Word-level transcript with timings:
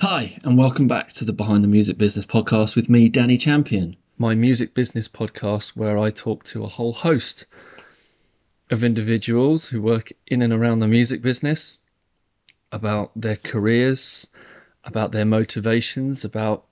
Hi, 0.00 0.36
and 0.42 0.58
welcome 0.58 0.88
back 0.88 1.12
to 1.12 1.24
the 1.24 1.32
Behind 1.32 1.62
the 1.62 1.68
Music 1.68 1.96
Business 1.96 2.26
podcast 2.26 2.74
with 2.74 2.88
me, 2.88 3.08
Danny 3.08 3.36
Champion, 3.36 3.94
my 4.18 4.34
music 4.34 4.74
business 4.74 5.06
podcast 5.06 5.76
where 5.76 5.96
I 5.96 6.10
talk 6.10 6.42
to 6.46 6.64
a 6.64 6.68
whole 6.68 6.92
host 6.92 7.46
of 8.68 8.82
individuals 8.82 9.68
who 9.68 9.80
work 9.80 10.10
in 10.26 10.42
and 10.42 10.52
around 10.52 10.80
the 10.80 10.88
music 10.88 11.22
business 11.22 11.78
about 12.72 13.12
their 13.14 13.36
careers, 13.36 14.26
about 14.82 15.12
their 15.12 15.24
motivations, 15.24 16.24
about 16.24 16.64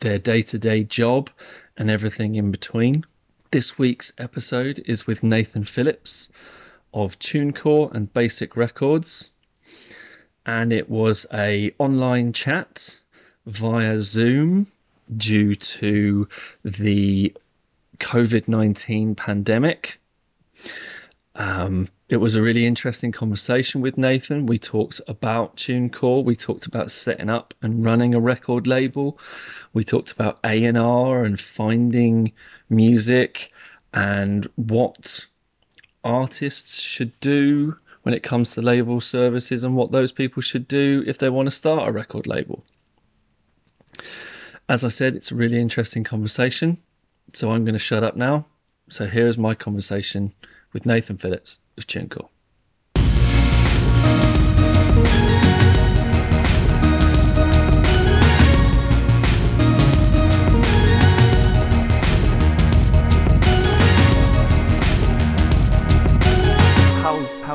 their 0.00 0.18
day 0.18 0.42
to 0.42 0.58
day 0.58 0.82
job, 0.82 1.30
and 1.76 1.88
everything 1.88 2.34
in 2.34 2.50
between. 2.50 3.04
This 3.52 3.78
week's 3.78 4.12
episode 4.18 4.80
is 4.84 5.06
with 5.06 5.22
Nathan 5.22 5.62
Phillips 5.62 6.32
of 7.04 7.18
TuneCore 7.18 7.92
and 7.92 8.12
Basick 8.12 8.56
Records 8.56 9.32
and 10.48 10.72
it 10.72 10.88
was 10.88 11.26
a 11.32 11.70
online 11.78 12.32
chat 12.32 12.98
via 13.44 13.98
Zoom 13.98 14.66
due 15.14 15.54
to 15.54 16.26
the 16.64 17.34
COVID 17.98 18.48
nineteen 18.48 19.14
pandemic. 19.14 20.00
Um, 21.34 21.88
it 22.08 22.16
was 22.16 22.36
a 22.36 22.42
really 22.42 22.64
interesting 22.64 23.12
conversation 23.12 23.82
with 23.82 23.98
Nathan. 23.98 24.46
We 24.46 24.58
talked 24.58 25.02
about 25.06 25.56
TuneCore. 25.56 26.24
We 26.24 26.34
talked 26.34 26.64
about 26.64 26.90
setting 26.90 27.28
up 27.28 27.52
and 27.60 27.84
running 27.84 28.14
a 28.14 28.20
record 28.20 28.66
label. 28.66 29.18
We 29.74 29.84
talked 29.84 30.12
about 30.12 30.38
A 30.44 30.64
and 30.64 30.78
R 30.78 31.24
and 31.24 31.38
finding 31.38 32.32
music 32.70 33.52
and 33.92 34.48
what 34.56 35.26
artists 36.04 36.80
should 36.80 37.18
do 37.20 37.76
when 38.02 38.14
it 38.14 38.22
comes 38.22 38.52
to 38.52 38.62
label 38.62 39.00
services 39.00 39.64
and 39.64 39.74
what 39.76 39.90
those 39.90 40.12
people 40.12 40.42
should 40.42 40.68
do 40.68 41.02
if 41.06 41.18
they 41.18 41.28
want 41.28 41.46
to 41.46 41.50
start 41.54 41.88
a 41.88 41.92
record 41.92 42.26
label. 42.26 42.64
As 44.68 44.84
I 44.84 44.88
said, 44.88 45.14
it's 45.14 45.32
a 45.32 45.34
really 45.34 45.60
interesting 45.60 46.04
conversation, 46.04 46.78
so 47.32 47.50
I'm 47.50 47.64
going 47.64 47.74
to 47.74 47.78
shut 47.78 48.04
up 48.04 48.16
now. 48.16 48.46
So 48.90 49.06
here's 49.06 49.36
my 49.36 49.54
conversation 49.54 50.32
with 50.72 50.86
Nathan 50.86 51.18
Phillips 51.18 51.58
of 51.76 51.86
TuneCore. 51.86 52.28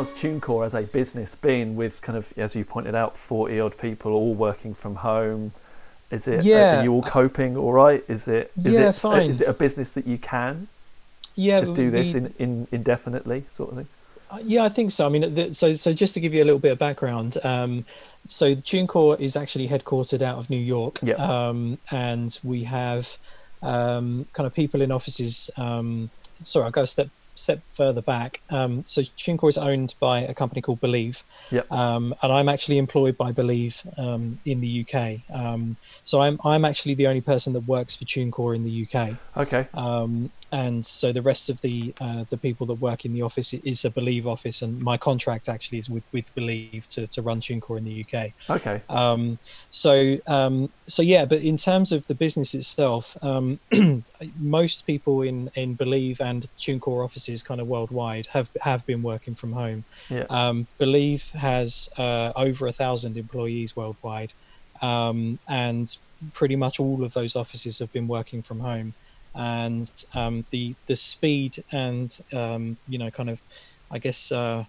How's 0.03 0.13
TuneCore 0.13 0.65
as 0.65 0.73
a 0.73 0.81
business 0.81 1.33
been 1.35 1.75
with 1.75 2.01
kind 2.01 2.17
of, 2.17 2.33
as 2.37 2.55
you 2.55 2.65
pointed 2.65 2.93
out, 2.93 3.15
40 3.15 3.59
odd 3.59 3.77
people 3.77 4.13
all 4.13 4.33
working 4.33 4.73
from 4.73 4.95
home? 4.95 5.53
Is 6.11 6.27
it, 6.27 6.43
yeah. 6.43 6.79
are 6.79 6.83
you 6.83 6.91
all 6.91 7.03
coping 7.03 7.55
all 7.55 7.71
right? 7.71 8.03
Is 8.07 8.27
it, 8.27 8.51
is 8.63 8.73
yeah, 8.73 8.89
it, 8.89 8.95
fine. 8.95 9.29
is 9.29 9.39
it 9.39 9.47
a 9.47 9.53
business 9.53 9.93
that 9.93 10.05
you 10.05 10.17
can 10.17 10.67
yeah, 11.35 11.59
just 11.59 11.73
do 11.73 11.89
this 11.89 12.13
we, 12.13 12.19
in, 12.19 12.33
in, 12.37 12.67
indefinitely 12.71 13.45
sort 13.47 13.71
of 13.71 13.77
thing? 13.77 13.87
Uh, 14.29 14.39
yeah, 14.43 14.63
I 14.63 14.69
think 14.69 14.91
so. 14.91 15.05
I 15.05 15.09
mean, 15.09 15.33
the, 15.33 15.53
so 15.53 15.73
so 15.73 15.93
just 15.93 16.13
to 16.15 16.19
give 16.19 16.33
you 16.33 16.43
a 16.43 16.45
little 16.45 16.59
bit 16.59 16.71
of 16.71 16.79
background, 16.79 17.37
um, 17.43 17.85
so 18.27 18.55
TuneCore 18.55 19.19
is 19.19 19.35
actually 19.35 19.67
headquartered 19.67 20.21
out 20.21 20.37
of 20.37 20.49
New 20.49 20.57
York, 20.57 20.99
yeah. 21.01 21.15
um, 21.15 21.77
and 21.91 22.37
we 22.43 22.63
have 22.65 23.07
um, 23.61 24.27
kind 24.33 24.45
of 24.45 24.53
people 24.53 24.81
in 24.81 24.91
offices. 24.91 25.49
Um, 25.55 26.09
sorry, 26.43 26.65
I'll 26.65 26.71
go 26.71 26.81
a 26.81 26.87
step 26.87 27.09
step 27.35 27.61
further 27.75 28.01
back. 28.01 28.41
Um, 28.49 28.83
so 28.87 29.01
TuneCore 29.01 29.49
is 29.49 29.57
owned 29.57 29.95
by 29.99 30.21
a 30.21 30.33
company 30.33 30.61
called 30.61 30.79
Believe, 30.81 31.23
Yep. 31.51 31.71
um, 31.71 32.13
and 32.21 32.31
I'm 32.31 32.49
actually 32.49 32.77
employed 32.77 33.17
by 33.17 33.31
Believe 33.31 33.77
um, 33.97 34.39
in 34.45 34.61
the 34.61 34.85
UK. 34.87 35.19
Um, 35.35 35.77
so 36.03 36.21
I'm 36.21 36.39
I'm 36.43 36.65
actually 36.65 36.95
the 36.95 37.07
only 37.07 37.21
person 37.21 37.53
that 37.53 37.61
works 37.61 37.95
for 37.95 38.05
TuneCore 38.05 38.55
in 38.55 38.63
the 38.63 38.87
UK. 38.87 39.17
Okay. 39.37 39.67
And 40.53 40.85
so 40.85 41.11
the 41.11 41.23
rest 41.23 41.49
of 41.49 41.59
the 41.61 41.95
uh, 41.99 42.25
the 42.29 42.37
people 42.37 42.67
that 42.67 42.75
work 42.75 43.05
in 43.05 43.13
the 43.13 43.23
office 43.23 43.55
is 43.55 43.83
a 43.85 43.89
Believe 43.89 44.27
office, 44.27 44.61
and 44.61 44.79
my 44.79 44.97
contract 44.97 45.49
actually 45.49 45.79
is 45.79 45.89
with, 45.89 46.03
with 46.11 46.25
Believe 46.35 46.85
to, 46.89 47.07
to 47.07 47.23
run 47.23 47.41
TuneCore 47.41 47.79
in 47.79 47.85
the 47.85 48.05
UK. 48.05 48.33
Okay. 48.57 48.83
Um, 48.87 49.39
so 49.71 50.19
um, 50.27 50.69
so 50.85 51.01
yeah, 51.01 51.25
but 51.25 51.41
in 51.41 51.57
terms 51.57 51.91
of 51.91 52.05
the 52.05 52.13
business 52.13 52.53
itself, 52.53 53.17
um, 53.23 53.59
most 54.37 54.85
people 54.85 55.23
in, 55.23 55.49
in 55.55 55.73
Believe 55.73 56.21
and 56.21 56.47
TuneCore 56.59 57.03
offices, 57.03 57.41
kind 57.41 57.59
of 57.59 57.67
worldwide, 57.67 58.27
have 58.27 58.49
have 58.61 58.85
been 58.85 59.01
working 59.01 59.33
from 59.33 59.53
home. 59.53 59.85
Yeah. 60.07 60.25
Um, 60.29 60.67
Believe 60.77 61.23
has 61.33 61.89
uh, 61.97 62.31
over 62.35 62.67
a 62.67 62.71
thousand 62.71 63.17
employees 63.17 63.75
worldwide, 63.75 64.33
um, 64.83 65.39
and 65.47 65.97
pretty 66.31 66.55
much 66.55 66.79
all 66.79 67.03
of 67.03 67.15
those 67.15 67.35
offices 67.35 67.79
have 67.79 67.91
been 67.91 68.07
working 68.07 68.43
from 68.43 68.59
home 68.59 68.93
and 69.35 69.89
um, 70.13 70.45
the 70.51 70.75
the 70.87 70.95
speed 70.95 71.63
and 71.71 72.17
um, 72.33 72.77
you 72.87 72.97
know 72.97 73.09
kind 73.11 73.29
of 73.29 73.39
I 73.91 73.99
guess 73.99 74.31
uh, 74.31 74.65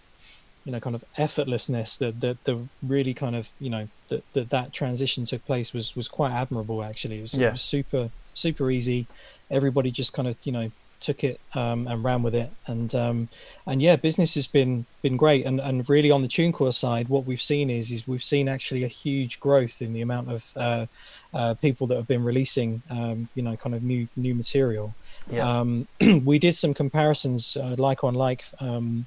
you 0.65 0.73
know 0.73 0.81
kind 0.81 0.97
of 0.97 1.05
effortlessness 1.19 1.99
that 1.99 2.21
the, 2.21 2.37
the 2.45 2.67
really 2.83 3.15
kind 3.15 3.37
of 3.37 3.49
you 3.61 3.71
know 3.71 3.89
that 4.09 4.23
that 4.35 4.51
that 4.51 4.73
transition 4.73 5.25
took 5.27 5.45
place 5.47 5.73
was 5.73 5.95
was 5.97 6.09
quite 6.09 6.33
admirable 6.33 6.83
actually. 6.83 7.19
It 7.19 7.23
was, 7.23 7.35
Yeah. 7.35 7.49
it 7.49 7.53
was 7.53 7.63
super 7.63 8.11
super 8.35 8.71
easy. 8.71 9.07
Everybody 9.51 9.91
just 9.91 10.13
kind 10.13 10.29
of 10.29 10.37
you 10.45 10.53
know 10.53 10.71
took 11.01 11.23
it 11.23 11.39
um, 11.55 11.87
and 11.87 12.03
ran 12.03 12.23
with 12.23 12.35
it. 12.35 12.51
And 12.67 12.95
um, 12.95 13.29
and 13.67 13.83
yeah 13.83 13.97
business 13.97 14.35
has 14.35 14.47
been 14.47 14.87
been 15.03 15.19
great. 15.19 15.45
And 15.45 15.61
and 15.61 15.87
really 15.89 16.11
on 16.11 16.23
the 16.23 16.29
TuneCore 16.29 16.73
side 16.73 17.09
what 17.09 17.27
we've 17.27 17.43
seen 17.43 17.69
is 17.69 17.91
is 17.91 18.09
we've 18.09 18.25
seen 18.25 18.49
actually 18.49 18.85
a 18.85 18.89
huge 18.89 19.39
growth 19.39 19.83
in 19.83 19.93
the 19.93 20.01
amount 20.01 20.31
of 20.31 20.45
uh, 20.57 20.87
uh, 21.35 21.55
people 21.55 21.87
that 21.89 21.97
have 21.97 22.07
been 22.07 22.25
releasing, 22.25 22.83
um, 22.91 23.29
you 23.35 23.43
know, 23.43 23.57
kind 23.57 23.75
of 23.75 23.83
new 23.83 24.09
new 24.17 24.35
material. 24.35 24.95
Yeah. 25.31 25.61
Um, 25.61 25.89
we 26.25 26.39
did 26.39 26.57
some 26.57 26.75
comparisons, 26.75 27.57
uh, 27.57 27.75
like 27.79 28.05
on 28.05 28.15
like, 28.15 28.45
um, 28.61 29.07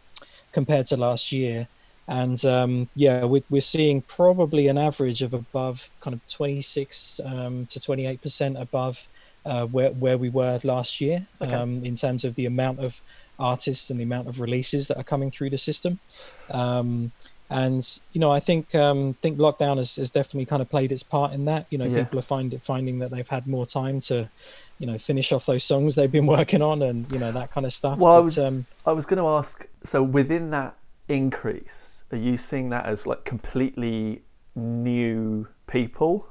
compared 0.52 0.88
to 0.88 0.98
last 0.98 1.32
year, 1.32 1.68
and 2.08 2.44
um, 2.46 2.90
yeah, 2.96 3.26
we, 3.26 3.44
we're 3.50 3.62
seeing 3.62 4.02
probably 4.02 4.68
an 4.68 4.78
average 4.78 5.22
of 5.22 5.34
above 5.34 5.90
kind 6.02 6.14
of 6.14 6.26
26 6.28 7.22
um, 7.24 7.66
to 7.68 7.80
28 7.80 8.22
percent 8.22 8.58
above 8.58 9.00
uh, 9.46 9.66
where 9.66 9.92
where 9.92 10.18
we 10.18 10.30
were 10.30 10.60
last 10.64 11.00
year 11.00 11.26
Okay. 11.42 11.54
um, 11.54 11.84
in 11.84 11.96
terms 11.96 12.26
of 12.26 12.36
the 12.36 12.46
amount 12.46 12.80
of 12.80 13.00
artists 13.40 13.90
and 13.90 14.00
the 14.00 14.04
amount 14.04 14.28
of 14.28 14.42
releases 14.42 14.88
that 14.88 14.98
are 14.98 15.04
coming 15.04 15.32
through 15.32 15.50
the 15.50 15.58
system. 15.58 16.00
And 17.50 17.88
you 18.12 18.20
know, 18.20 18.32
I 18.32 18.40
think 18.42 18.76
um, 18.76 19.14
think 19.22 19.38
lockdown 19.38 19.78
has, 19.78 19.96
has 19.96 20.10
definitely 20.12 20.46
kind 20.46 20.62
of 20.62 20.70
played 20.70 20.92
its 20.92 21.04
part 21.04 21.32
in 21.32 21.46
that. 21.46 21.66
You 21.70 21.78
know, 21.78 21.86
Yeah. 21.86 22.04
people 22.04 22.20
are 22.20 22.24
find, 22.24 22.62
finding 22.64 23.00
that 23.00 23.10
they've 23.12 23.28
had 23.28 23.48
more 23.48 23.66
time 23.66 24.02
to, 24.02 24.28
you 24.80 24.86
know, 24.88 24.98
finish 24.98 25.32
off 25.32 25.46
those 25.46 25.64
songs 25.64 25.96
they've 25.96 26.12
been 26.12 26.28
working 26.38 26.62
on 26.62 26.82
and 26.82 27.10
you 27.12 27.20
know 27.20 27.32
that 27.32 27.52
kind 27.52 27.66
of 27.66 27.74
stuff. 27.74 27.98
Well, 28.00 28.14
I 28.14 28.20
was 28.20 28.38
um, 28.38 28.66
I 28.86 28.92
was 28.92 29.06
going 29.06 29.20
to 29.20 29.28
ask. 29.28 29.66
So 29.84 30.04
within 30.04 30.50
that 30.52 30.76
increase, 31.08 32.04
are 32.12 32.18
you 32.18 32.36
seeing 32.36 32.70
that 32.72 32.86
as 32.86 33.08
like 33.08 33.24
completely 33.24 34.24
new 34.56 35.48
people, 35.68 36.28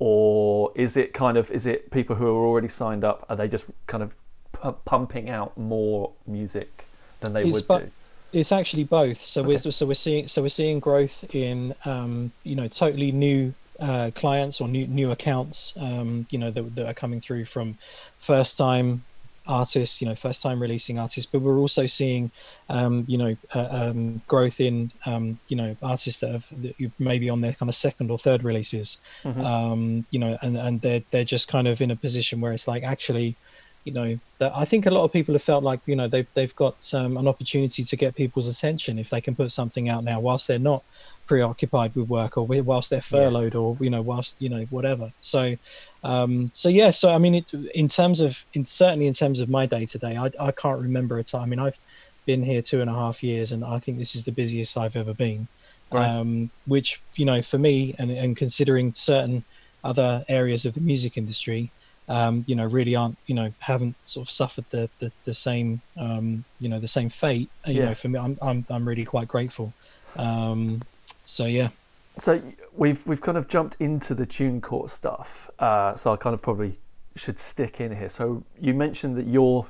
or 0.00 0.72
is 0.74 0.96
it 0.96 1.12
kind 1.14 1.36
of 1.36 1.50
is 1.52 1.64
it 1.66 1.90
people 1.92 2.16
who 2.16 2.26
are 2.26 2.44
already 2.44 2.68
signed 2.68 3.04
up? 3.04 3.24
Are 3.28 3.36
they 3.36 3.46
just 3.46 3.66
kind 3.86 4.02
of 4.02 4.16
pu- 4.52 4.72
pumping 4.84 5.30
out 5.30 5.56
more 5.56 6.12
music 6.26 6.86
than 7.20 7.34
they 7.34 7.44
would 7.44 7.68
bu- 7.68 7.78
do? 7.78 7.90
It's 8.32 8.52
actually 8.52 8.84
both. 8.84 9.24
So 9.24 9.42
Okay. 9.42 9.44
we're 9.44 9.58
so 9.58 9.86
we're 9.86 9.94
seeing 9.94 10.28
so 10.28 10.42
we're 10.42 10.48
seeing 10.50 10.78
growth 10.78 11.24
in 11.32 11.74
um, 11.84 12.32
you 12.44 12.54
know 12.54 12.68
totally 12.68 13.10
new 13.10 13.54
uh, 13.80 14.10
clients 14.14 14.60
or 14.60 14.68
new 14.68 14.86
new 14.86 15.10
accounts 15.10 15.72
um, 15.80 16.26
you 16.30 16.38
know 16.38 16.50
that, 16.50 16.74
that 16.76 16.86
are 16.86 16.94
coming 16.94 17.20
through 17.20 17.46
from 17.46 17.76
first 18.18 18.56
time 18.56 19.04
artists 19.46 20.00
you 20.02 20.06
know 20.06 20.14
first 20.14 20.42
time 20.42 20.60
releasing 20.60 20.98
artists 20.98 21.28
but 21.32 21.40
we're 21.40 21.58
also 21.58 21.86
seeing 21.86 22.30
um, 22.68 23.04
you 23.08 23.16
know 23.18 23.34
uh, 23.54 23.68
um, 23.70 24.22
growth 24.28 24.60
in 24.60 24.92
um, 25.06 25.40
you 25.48 25.56
know 25.56 25.74
artists 25.82 26.20
that 26.20 26.30
have 26.30 26.46
that 26.52 26.74
maybe 26.98 27.28
on 27.30 27.40
their 27.40 27.54
kind 27.54 27.68
of 27.70 27.74
second 27.74 28.10
or 28.10 28.18
third 28.18 28.44
releases 28.44 28.98
Mhm. 29.24 29.46
um, 29.46 30.06
you 30.10 30.20
know 30.20 30.36
and 30.42 30.56
and 30.56 30.82
they're 30.82 31.02
they're 31.10 31.24
just 31.24 31.48
kind 31.48 31.66
of 31.66 31.80
in 31.80 31.90
a 31.90 31.96
position 31.96 32.40
where 32.40 32.52
it's 32.52 32.68
like 32.68 32.82
actually 32.84 33.38
you 33.84 33.92
know 33.92 34.18
that 34.38 34.52
I 34.54 34.64
think 34.64 34.86
a 34.86 34.90
lot 34.90 35.04
of 35.04 35.12
people 35.12 35.34
have 35.34 35.42
felt 35.42 35.64
like 35.64 35.80
you 35.86 35.96
know 35.96 36.08
they've 36.08 36.26
they've 36.34 36.54
got 36.56 36.76
um, 36.94 37.16
an 37.16 37.26
opportunity 37.26 37.84
to 37.84 37.96
get 37.96 38.14
people's 38.14 38.48
attention 38.48 38.98
if 38.98 39.10
they 39.10 39.20
can 39.20 39.34
put 39.34 39.52
something 39.52 39.88
out 39.88 40.04
now 40.04 40.20
whilst 40.20 40.48
they're 40.48 40.58
not 40.58 40.82
preoccupied 41.26 41.94
with 41.94 42.08
work 42.08 42.36
or 42.36 42.44
whilst 42.46 42.90
they're 42.90 43.00
furloughed 43.00 43.54
or 43.54 43.76
you 43.80 43.88
know 43.88 44.02
whilst 44.02 44.40
you 44.42 44.48
know 44.48 44.64
whatever. 44.70 45.12
So 45.20 45.56
um 46.02 46.50
so 46.54 46.68
yeah 46.68 46.90
so 46.90 47.10
i 47.12 47.18
mean 47.18 47.34
it, 47.34 47.52
in 47.74 47.86
terms 47.86 48.20
of 48.20 48.38
in 48.54 48.64
certainly 48.64 49.06
in 49.06 49.12
terms 49.12 49.38
of 49.38 49.50
my 49.50 49.66
day 49.66 49.84
to 49.84 49.98
day 49.98 50.16
i 50.16 50.30
i 50.40 50.50
can't 50.50 50.80
remember 50.80 51.18
a 51.18 51.22
time. 51.22 51.42
I 51.42 51.46
mean 51.46 51.58
i've 51.58 51.78
been 52.24 52.42
here 52.42 52.62
two 52.62 52.80
and 52.80 52.88
a 52.88 52.94
half 52.94 53.22
years 53.22 53.52
and 53.52 53.64
i 53.64 53.78
think 53.78 53.98
this 53.98 54.14
is 54.16 54.24
the 54.24 54.32
busiest 54.32 54.76
i've 54.76 54.96
ever 54.96 55.14
been. 55.14 55.46
Right. 55.92 56.10
um 56.10 56.50
which 56.66 57.00
you 57.16 57.24
know 57.24 57.42
for 57.42 57.58
me 57.58 57.94
and 57.98 58.10
and 58.10 58.36
considering 58.36 58.94
certain 58.94 59.44
other 59.84 60.24
areas 60.28 60.64
of 60.64 60.74
the 60.74 60.80
music 60.80 61.16
industry 61.16 61.70
um, 62.10 62.44
you 62.48 62.56
know, 62.56 62.66
really 62.66 62.94
aren't, 62.96 63.18
you 63.26 63.34
know, 63.36 63.52
haven't 63.60 63.96
sort 64.04 64.26
of 64.28 64.32
suffered 64.32 64.66
the 64.70 64.90
the, 65.00 65.12
the 65.24 65.34
same, 65.34 65.82
um, 65.96 66.44
you 66.58 66.68
know, 66.68 66.80
the 66.80 66.88
same 66.88 67.10
fate. 67.10 67.50
You 67.66 67.82
Yeah. 67.82 67.84
know, 67.84 67.94
for 67.94 68.08
me, 68.08 68.18
I'm 68.18 68.36
I'm 68.42 68.66
I'm 68.70 68.86
really 68.88 69.04
quite 69.06 69.28
grateful. 69.28 69.74
Um, 70.16 70.86
so 71.24 71.46
yeah, 71.46 71.70
So 72.18 72.42
we've 72.72 73.06
we've 73.06 73.22
kind 73.22 73.38
of 73.38 73.48
jumped 73.48 73.76
into 73.80 74.14
the 74.14 74.26
TuneCore 74.26 74.90
stuff. 74.90 75.50
Uh, 75.58 75.94
so 75.96 76.12
I 76.12 76.16
kind 76.16 76.34
of 76.34 76.42
probably 76.42 76.80
should 77.16 77.38
stick 77.38 77.80
in 77.80 77.96
here. 77.96 78.08
So 78.08 78.44
you 78.60 78.74
mentioned 78.74 79.16
that 79.16 79.26
you're 79.26 79.66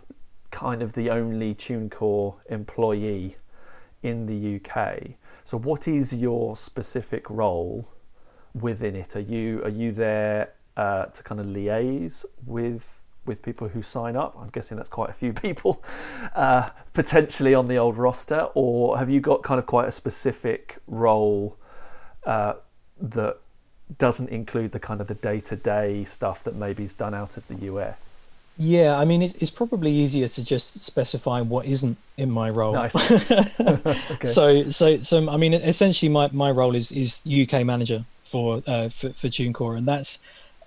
kind 0.50 0.82
of 0.82 0.94
the 0.94 1.10
only 1.10 1.54
TuneCore 1.54 2.36
employee 2.48 3.36
in 4.02 4.26
the 4.26 4.56
UK. 4.56 5.12
So 5.44 5.58
what 5.58 5.86
is 5.88 6.14
your 6.14 6.56
specific 6.56 7.28
role 7.30 7.88
within 8.54 8.96
it? 8.96 9.14
Are 9.16 9.20
you 9.20 9.62
are 9.64 9.68
you 9.82 9.92
there 9.92 10.54
uh, 10.80 11.04
to 11.06 11.22
kind 11.22 11.40
of 11.40 11.46
liaise 11.46 12.24
with 12.46 13.02
with 13.26 13.42
people 13.42 13.68
who 13.68 13.82
sign 13.82 14.16
up? 14.16 14.34
I'm 14.40 14.48
guessing 14.48 14.78
that's 14.78 14.88
quite 14.88 15.10
a 15.10 15.12
few 15.12 15.32
people 15.46 15.84
uh, 16.34 16.70
potentially 16.94 17.54
on 17.54 17.66
the 17.66 17.76
old 17.76 17.98
roster, 17.98 18.48
or 18.54 18.98
have 18.98 19.10
you 19.10 19.20
got 19.20 19.42
kind 19.42 19.58
of 19.58 19.66
quite 19.66 19.86
a 19.86 19.90
specific 19.90 20.78
role 20.86 21.58
uh, 22.24 22.54
that 22.98 23.36
doesn't 23.98 24.30
include 24.30 24.72
the 24.72 24.80
kind 24.80 25.00
of 25.02 25.06
the 25.06 25.14
day 25.14 25.40
to 25.40 25.56
day 25.56 26.04
stuff 26.04 26.42
that 26.44 26.54
maybe 26.54 26.84
is 26.84 26.94
done 26.94 27.12
out 27.12 27.36
of 27.36 27.46
the 27.48 27.56
US? 27.72 27.98
yeah. 28.56 28.96
I 28.96 29.04
mean, 29.04 29.20
it's, 29.22 29.34
it's 29.34 29.50
probably 29.50 29.92
easier 29.92 30.28
to 30.28 30.44
just 30.44 30.80
specify 30.82 31.40
what 31.40 31.66
isn't 31.66 31.96
in 32.16 32.30
my 32.30 32.48
role. 32.50 32.72
Nice. 32.72 32.94
okay. 33.60 34.28
So, 34.28 34.70
so, 34.70 35.02
so, 35.02 35.28
I 35.28 35.36
mean, 35.36 35.54
essentially, 35.54 36.08
my, 36.08 36.28
my 36.32 36.50
role 36.50 36.74
is 36.74 36.90
is 36.92 37.20
UK 37.26 37.64
manager 37.64 38.04
for 38.30 38.62
uh, 38.66 38.88
for, 38.88 39.12
for 39.14 39.28
TuneCore, 39.28 39.76
and 39.76 39.86
that's 39.86 40.18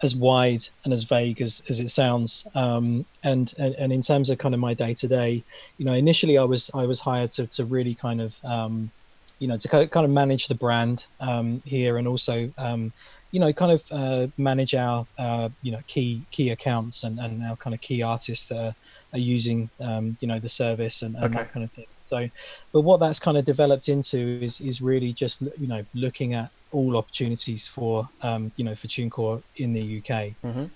as 0.03 0.15
wide 0.15 0.67
and 0.83 0.93
as 0.93 1.03
vague 1.03 1.41
as, 1.41 1.61
as 1.69 1.79
it 1.79 1.89
sounds. 1.89 2.45
Um, 2.55 3.05
and, 3.23 3.53
and 3.57 3.73
and 3.75 3.93
in 3.93 4.01
terms 4.01 4.29
of 4.29 4.37
kind 4.37 4.53
of 4.53 4.59
my 4.59 4.73
day 4.73 4.93
to 4.95 5.07
day, 5.07 5.43
you 5.77 5.85
know, 5.85 5.93
initially 5.93 6.37
I 6.37 6.43
was 6.43 6.69
I 6.73 6.85
was 6.85 6.99
hired 6.99 7.31
to 7.31 7.47
to 7.47 7.65
really 7.65 7.95
kind 7.95 8.21
of 8.21 8.35
um, 8.43 8.91
you 9.39 9.47
know 9.47 9.57
to 9.57 9.67
ki- 9.67 9.87
kind 9.87 10.05
of 10.05 10.11
manage 10.11 10.47
the 10.47 10.55
brand 10.55 11.05
um, 11.19 11.61
here, 11.65 11.97
and 11.97 12.07
also 12.07 12.51
um, 12.57 12.91
you 13.31 13.39
know 13.39 13.51
kind 13.53 13.71
of 13.71 13.81
uh, 13.91 14.27
manage 14.37 14.73
our 14.75 15.07
uh, 15.17 15.49
you 15.61 15.71
know 15.71 15.81
key 15.87 16.21
key 16.31 16.49
accounts 16.51 17.03
and, 17.03 17.19
and 17.19 17.43
our 17.43 17.55
kind 17.57 17.73
of 17.73 17.81
key 17.81 18.01
artists 18.03 18.47
that 18.47 18.57
are, 18.57 18.75
are 19.13 19.19
using 19.19 19.69
um, 19.79 20.17
you 20.19 20.27
know 20.27 20.39
the 20.39 20.49
service 20.49 21.01
and, 21.01 21.15
and 21.15 21.25
Okay. 21.25 21.35
that 21.39 21.53
kind 21.53 21.63
of 21.63 21.71
thing. 21.71 21.85
So, 22.09 22.29
but 22.71 22.81
what 22.81 22.99
that's 22.99 23.19
kind 23.19 23.37
of 23.37 23.45
developed 23.45 23.89
into 23.89 24.39
is 24.41 24.61
is 24.61 24.81
really 24.81 25.13
just 25.13 25.41
you 25.57 25.67
know 25.67 25.83
looking 25.95 26.33
at 26.35 26.51
all 26.73 26.97
opportunities 26.97 27.67
for 27.67 28.09
um, 28.21 28.51
you 28.57 28.65
know 28.65 28.75
for 28.75 28.87
TuneCore 28.87 29.41
in 29.57 29.73
the 29.73 29.81
UK, 29.99 30.35
Mhm. 30.43 30.69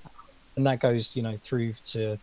and 0.56 0.66
that 0.68 0.80
goes 0.80 1.16
you 1.16 1.24
know 1.24 1.38
through 1.44 1.74
to 1.94 2.18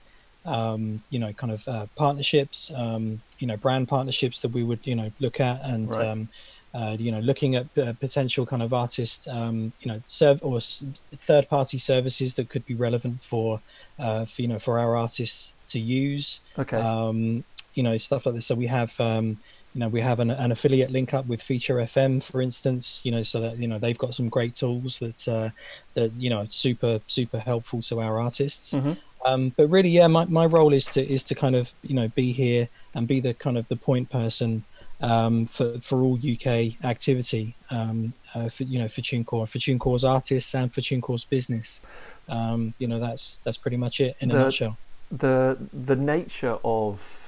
um, 0.45 1.03
you 1.11 1.19
know 1.19 1.33
kind 1.35 1.53
of 1.53 1.63
uh, 1.69 1.87
partnerships, 1.97 2.71
um, 2.75 3.21
you 3.39 3.47
know 3.47 3.57
brand 3.57 3.89
partnerships 3.89 4.41
that 4.41 4.53
we 4.53 4.63
would 4.65 4.81
you 4.87 4.95
know 4.97 5.11
look 5.21 5.41
at 5.41 5.61
and. 5.65 5.89
Right. 5.91 6.07
Um, 6.09 6.29
uh, 6.77 6.97
you 6.99 7.13
know, 7.13 7.21
looking 7.21 7.55
at 7.55 7.67
uh, 7.79 7.93
potential 8.01 8.45
kind 8.45 8.61
of 8.61 8.73
artist, 8.73 9.29
um, 9.29 9.73
you 9.79 9.87
know, 9.89 10.03
serve 10.09 10.41
or 10.43 10.57
s- 10.57 10.85
third-party 11.25 11.79
services 11.79 12.35
that 12.35 12.49
could 12.51 12.65
be 12.67 12.75
relevant 12.75 13.23
for, 13.23 13.61
uh, 14.01 14.25
for 14.25 14.43
you 14.43 14.49
know, 14.49 14.59
for 14.59 14.77
our 14.81 14.97
artists 14.97 15.55
to 15.69 15.79
use 15.79 16.41
Okay. 16.59 16.77
um, 16.79 17.45
you 17.75 17.83
know 17.85 17.97
stuff 17.97 18.27
like 18.27 18.35
this 18.35 18.47
so 18.47 18.57
we 18.57 18.67
have 18.67 18.91
um, 18.99 19.39
you 19.75 19.81
know 19.81 19.89
we 19.89 20.01
have 20.01 20.21
an, 20.21 20.31
an 20.31 20.53
affiliate 20.53 20.91
link 20.91 21.13
up 21.13 21.27
with 21.27 21.43
feature 21.43 21.77
fm 21.77 22.23
for 22.23 22.41
instance 22.41 23.01
you 23.03 23.11
know 23.11 23.23
so 23.23 23.41
that 23.41 23.59
you 23.59 23.67
know 23.67 23.79
they've 23.79 23.99
got 23.99 24.15
some 24.15 24.29
great 24.29 24.55
tools 24.55 24.99
that 25.01 25.29
uh, 25.29 25.51
that 25.95 26.13
you 26.15 26.31
know 26.31 26.47
super 26.49 27.01
super 27.07 27.39
helpful 27.39 27.83
to 27.83 28.01
our 28.01 28.19
artists. 28.21 28.73
Mhm. 28.73 28.97
um, 29.27 29.53
but 29.57 29.67
really 29.69 29.89
yeah 29.91 30.07
my, 30.07 30.25
my 30.27 30.47
role 30.47 30.73
is 30.73 30.87
to 30.87 31.01
is 31.13 31.23
to 31.25 31.35
kind 31.35 31.57
of 31.57 31.73
you 31.83 31.95
know 31.95 32.09
be 32.09 32.33
here 32.33 32.69
and 32.95 33.09
be 33.09 33.21
the 33.21 33.35
kind 33.35 33.59
of 33.59 33.67
the 33.69 33.77
point 33.77 34.11
person 34.11 34.65
um, 35.01 35.47
for 35.47 35.81
for 35.81 36.01
all 36.01 36.15
UK 36.17 36.49
activity 36.85 37.57
um, 37.71 38.13
uh, 38.35 38.49
for 38.49 38.63
you 38.63 38.79
know 38.79 38.89
for 38.89 39.01
TuneCore 39.01 39.49
for 39.49 39.59
TuneCore's 39.59 40.05
artists 40.05 40.55
and 40.55 40.73
for 40.73 40.81
TuneCore's 40.83 41.25
business. 41.25 41.81
Um, 42.29 42.75
you 42.79 42.87
know 42.87 43.01
that's 43.01 43.41
that's 43.45 43.57
pretty 43.57 43.77
much 43.77 44.01
it 44.01 44.17
in 44.21 44.29
The- 44.29 44.37
a 44.37 44.45
nutshell. 44.45 44.79
the 45.11 45.59
the 45.73 45.97
nature 45.97 46.59
of 46.65 47.24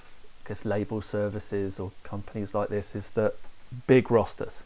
guess 0.49 0.65
label 0.65 1.01
services 1.01 1.79
or 1.81 1.93
companies 2.03 2.55
like 2.55 2.69
this 2.69 2.95
is 2.95 3.11
that 3.11 3.35
big 3.87 4.11
rosters 4.11 4.63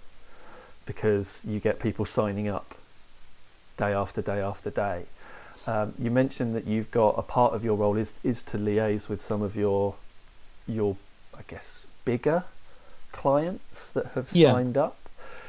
because 0.87 1.45
you 1.47 1.61
get 1.61 1.79
people 1.81 2.05
signing 2.05 2.49
up 2.49 2.75
day 3.77 3.93
after 3.93 4.21
day 4.23 4.41
after 4.41 4.71
day. 4.71 5.05
Um, 5.67 5.95
you 5.99 6.11
mentioned 6.11 6.55
that 6.55 6.67
you've 6.67 6.91
got 6.91 7.15
a 7.19 7.23
part 7.23 7.55
of 7.55 7.65
your 7.65 7.77
role 7.77 7.97
is 7.97 8.19
is 8.25 8.43
to 8.45 8.59
liaise 8.59 9.09
with 9.09 9.21
some 9.21 9.43
of 9.43 9.57
your 9.57 9.95
your 10.67 10.97
I 11.37 11.43
guess 11.47 11.87
bigger 12.05 12.45
clients 13.13 13.91
that 13.91 14.07
have 14.15 14.31
Yeah. 14.33 14.53
signed 14.53 14.77
up. 14.79 14.97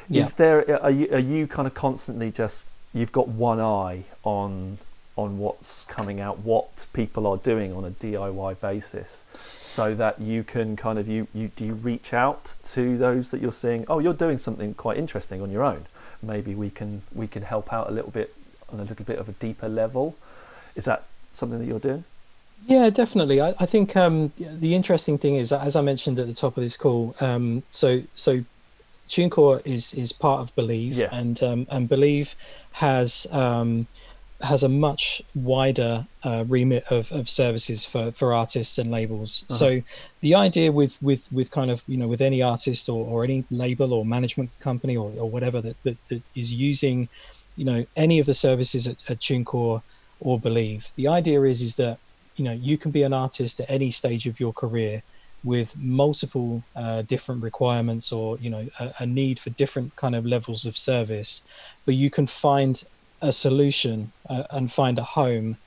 Yeah. 0.09 0.23
Is 0.23 0.33
there 0.33 0.81
are 0.83 0.91
you 0.91 1.07
are 1.11 1.19
you 1.19 1.47
kind 1.47 1.67
of 1.67 1.73
constantly 1.73 2.31
just 2.31 2.67
you've 2.93 3.11
got 3.11 3.27
one 3.29 3.59
eye 3.59 4.03
on 4.23 4.77
on 5.17 5.37
what's 5.37 5.85
coming 5.85 6.19
out, 6.19 6.39
what 6.39 6.85
people 6.93 7.27
are 7.27 7.37
doing 7.37 7.73
on 7.73 7.83
a 7.85 7.91
DIY 7.91 8.59
basis, 8.61 9.25
so 9.61 9.93
that 9.95 10.19
you 10.21 10.43
can 10.43 10.75
kind 10.75 10.97
of 10.97 11.07
you, 11.07 11.27
you 11.33 11.49
do 11.55 11.65
you 11.65 11.73
reach 11.73 12.13
out 12.13 12.55
to 12.63 12.97
those 12.97 13.29
that 13.31 13.41
you're 13.41 13.51
seeing, 13.51 13.85
oh 13.89 13.99
you're 13.99 14.13
doing 14.13 14.37
something 14.37 14.73
quite 14.73 14.97
interesting 14.97 15.41
on 15.41 15.51
your 15.51 15.63
own. 15.63 15.85
Maybe 16.23 16.55
we 16.55 16.69
can 16.69 17.01
we 17.13 17.27
can 17.27 17.43
help 17.43 17.73
out 17.73 17.89
a 17.89 17.91
little 17.91 18.11
bit 18.11 18.33
on 18.71 18.79
a 18.79 18.83
little 18.83 19.05
bit 19.05 19.19
of 19.19 19.27
a 19.27 19.33
deeper 19.33 19.67
level. 19.67 20.15
Is 20.75 20.85
that 20.85 21.03
something 21.33 21.59
that 21.59 21.65
you're 21.65 21.79
doing? 21.79 22.05
Yeah, 22.67 22.89
definitely. 22.91 23.41
I, 23.41 23.55
I 23.59 23.65
think 23.65 23.95
um, 23.97 24.31
the 24.37 24.75
interesting 24.75 25.17
thing 25.17 25.35
is, 25.35 25.51
as 25.51 25.75
I 25.75 25.81
mentioned 25.81 26.19
at 26.19 26.27
the 26.27 26.33
top 26.33 26.55
of 26.57 26.63
this 26.63 26.77
call, 26.77 27.15
um, 27.19 27.63
so 27.71 28.03
so 28.15 28.43
TuneCore 29.09 29.61
is 29.65 29.93
is 29.93 30.13
part 30.13 30.41
of 30.41 30.55
Believe, 30.55 30.93
Yeah. 30.95 31.09
and 31.11 31.41
um, 31.43 31.67
and 31.69 31.89
Believe 31.89 32.35
has 32.73 33.27
um, 33.31 33.87
has 34.43 34.63
a 34.63 34.69
much 34.69 35.21
wider 35.35 36.07
uh, 36.23 36.43
remit 36.47 36.83
of, 36.89 37.11
of 37.11 37.29
services 37.29 37.85
for, 37.85 38.11
for 38.11 38.33
artists 38.33 38.77
and 38.77 38.91
labels. 38.91 39.45
Uh-huh. 39.49 39.57
So 39.57 39.81
the 40.21 40.35
idea 40.35 40.71
with, 40.71 41.01
with, 41.01 41.21
with 41.31 41.51
kind 41.51 41.71
of 41.71 41.81
you 41.87 41.97
know 41.97 42.07
with 42.07 42.21
any 42.21 42.41
artist 42.41 42.89
or, 42.89 43.05
or 43.05 43.23
any 43.23 43.45
label 43.51 43.93
or 43.93 44.05
management 44.05 44.49
company 44.59 44.97
or, 44.97 45.11
or 45.17 45.29
whatever 45.29 45.61
that, 45.61 45.77
that, 45.83 45.97
that 46.09 46.21
is 46.35 46.53
using 46.53 47.09
you 47.55 47.65
know 47.65 47.85
any 47.95 48.19
of 48.19 48.25
the 48.25 48.33
services 48.33 48.87
at, 48.87 48.97
at 49.09 49.19
TuneCore 49.19 49.81
or 50.19 50.39
Believe, 50.39 50.87
the 50.95 51.07
idea 51.07 51.41
is 51.43 51.61
is 51.61 51.75
that 51.75 51.97
you 52.35 52.45
know 52.45 52.53
you 52.53 52.77
can 52.77 52.91
be 52.91 53.03
an 53.03 53.13
artist 53.13 53.59
at 53.59 53.69
any 53.69 53.91
stage 53.91 54.27
of 54.27 54.39
your 54.39 54.53
career 54.53 55.03
with 55.43 55.75
multiple 55.75 56.63
uh, 56.75 57.01
different 57.01 57.41
requirements 57.43 58.11
or 58.11 58.37
you 58.37 58.49
know 58.49 58.67
a, 58.79 58.93
a 58.99 59.05
need 59.05 59.39
for 59.39 59.49
different 59.51 59.95
kind 59.95 60.15
of 60.15 60.25
levels 60.25 60.65
of 60.65 60.77
service 60.77 61.41
but 61.85 61.95
you 61.95 62.09
can 62.09 62.27
find 62.27 62.83
a 63.21 63.31
solution 63.31 64.11
uh, 64.29 64.43
and 64.51 64.71
find 64.71 64.97
a 64.99 65.03
home 65.03 65.57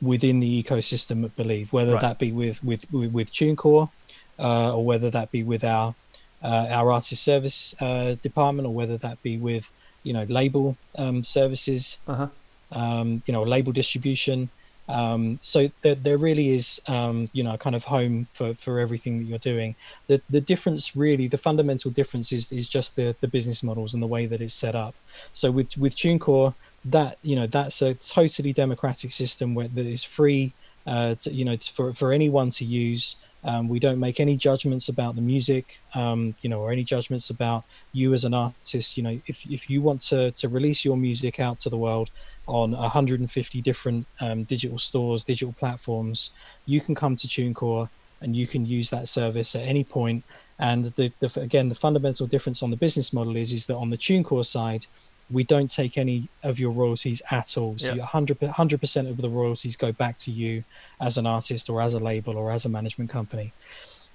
within 0.00 0.40
the 0.40 0.62
ecosystem 0.62 1.24
at 1.24 1.34
Believe 1.36 1.72
whether 1.72 1.94
Right. 1.94 2.02
that 2.02 2.18
be 2.18 2.30
with 2.32 2.62
with 2.62 2.82
with, 2.92 3.12
with 3.12 3.32
TuneCore 3.32 3.90
uh, 4.38 4.74
or 4.76 4.84
whether 4.84 5.10
that 5.10 5.30
be 5.30 5.42
with 5.42 5.64
our 5.64 5.94
uh, 6.42 6.66
our 6.78 6.92
artist 6.92 7.22
service 7.22 7.74
uh, 7.80 8.14
department 8.22 8.66
or 8.68 8.74
whether 8.74 8.96
that 8.98 9.22
be 9.22 9.38
with 9.38 9.64
you 10.02 10.12
know 10.12 10.24
label 10.28 10.76
um, 10.96 11.24
services 11.24 11.96
Uh-huh. 12.06 12.28
um, 12.72 13.22
you 13.26 13.32
know, 13.32 13.42
label 13.44 13.72
distribution. 13.72 14.50
Um, 14.86 15.38
so 15.42 15.70
there, 15.82 15.94
there 15.94 16.18
really 16.18 16.50
is, 16.58 16.78
um, 16.86 17.30
you 17.32 17.42
know, 17.42 17.54
a 17.54 17.58
kind 17.58 17.74
of 17.76 17.84
home 17.84 18.26
for, 18.34 18.52
for 18.54 18.78
everything 18.80 19.18
that 19.18 19.24
you're 19.24 19.38
doing. 19.54 19.76
The 20.08 20.20
the 20.28 20.42
difference 20.42 20.94
really, 20.94 21.26
the 21.28 21.38
fundamental 21.38 21.90
difference 21.90 22.32
is 22.32 22.52
is 22.52 22.68
just 22.68 22.94
the, 22.96 23.14
the 23.22 23.28
business 23.28 23.62
models 23.62 23.94
and 23.94 24.02
the 24.02 24.06
way 24.16 24.26
that 24.26 24.40
it's 24.42 24.52
set 24.64 24.74
up. 24.74 24.94
So 25.32 25.50
with 25.50 25.68
with 25.78 25.94
TuneCore, 25.96 26.54
that 26.84 27.18
you 27.22 27.36
know 27.36 27.46
that's 27.46 27.80
a 27.82 27.94
totally 27.94 28.52
democratic 28.52 29.12
system 29.12 29.54
where 29.54 29.68
that 29.68 29.86
is 29.86 30.04
free, 30.04 30.52
uh, 30.86 31.14
to, 31.16 31.32
you 31.32 31.44
know, 31.44 31.56
to, 31.56 31.72
for 31.72 31.94
for 31.94 32.12
anyone 32.12 32.50
to 32.50 32.64
use. 32.64 33.16
Um, 33.46 33.68
we 33.68 33.78
don't 33.78 34.00
make 34.00 34.20
any 34.20 34.38
judgments 34.38 34.88
about 34.88 35.16
the 35.16 35.20
music, 35.20 35.78
um, 35.94 36.34
you 36.40 36.48
know, 36.48 36.60
or 36.60 36.72
any 36.72 36.82
judgments 36.82 37.28
about 37.28 37.64
you 37.92 38.14
as 38.14 38.24
an 38.24 38.32
artist. 38.32 38.96
You 38.96 39.02
know, 39.02 39.20
if 39.26 39.44
if 39.44 39.68
you 39.68 39.82
want 39.82 40.00
to 40.08 40.30
to 40.32 40.48
release 40.48 40.84
your 40.84 40.96
music 40.96 41.40
out 41.40 41.60
to 41.60 41.68
the 41.68 41.76
world, 41.76 42.10
on 42.46 42.72
150 42.72 43.62
different 43.62 44.06
um, 44.20 44.44
digital 44.44 44.78
stores, 44.78 45.24
digital 45.24 45.54
platforms, 45.58 46.30
you 46.66 46.80
can 46.80 46.94
come 46.94 47.16
to 47.16 47.28
TuneCore 47.28 47.88
and 48.20 48.36
you 48.36 48.46
can 48.46 48.66
use 48.66 48.90
that 48.90 49.08
service 49.08 49.54
at 49.54 49.62
any 49.62 49.84
point. 49.84 50.24
And 50.58 50.92
the, 50.96 51.12
the 51.20 51.40
again, 51.40 51.68
the 51.68 51.74
fundamental 51.74 52.26
difference 52.26 52.62
on 52.62 52.70
the 52.70 52.76
business 52.76 53.12
model 53.12 53.36
is 53.36 53.52
is 53.52 53.66
that 53.66 53.76
on 53.76 53.90
the 53.90 53.98
TuneCore 53.98 54.46
side, 54.46 54.86
we 55.30 55.42
don't 55.44 55.70
take 55.70 55.96
any 55.96 56.28
of 56.42 56.58
your 56.58 56.70
royalties 56.70 57.22
at 57.30 57.56
all. 57.56 57.78
So 57.78 57.88
Yeah. 57.88 57.94
your 57.94 58.04
100 58.04 58.78
percent 58.80 59.08
of 59.08 59.16
the 59.16 59.28
royalties 59.28 59.76
go 59.76 59.90
back 59.92 60.18
to 60.20 60.30
you 60.30 60.64
as 61.00 61.16
an 61.18 61.26
artist 61.26 61.70
or 61.70 61.80
as 61.80 61.94
a 61.94 61.98
label 61.98 62.36
or 62.36 62.52
as 62.52 62.64
a 62.64 62.68
management 62.68 63.10
company. 63.10 63.52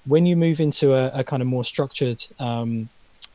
When 0.06 0.26
you 0.26 0.36
move 0.36 0.60
into 0.60 0.94
a, 0.94 1.08
a 1.10 1.24
kind 1.24 1.42
of 1.42 1.48
more 1.48 1.66
structured 1.66 2.24
um, 2.40 2.90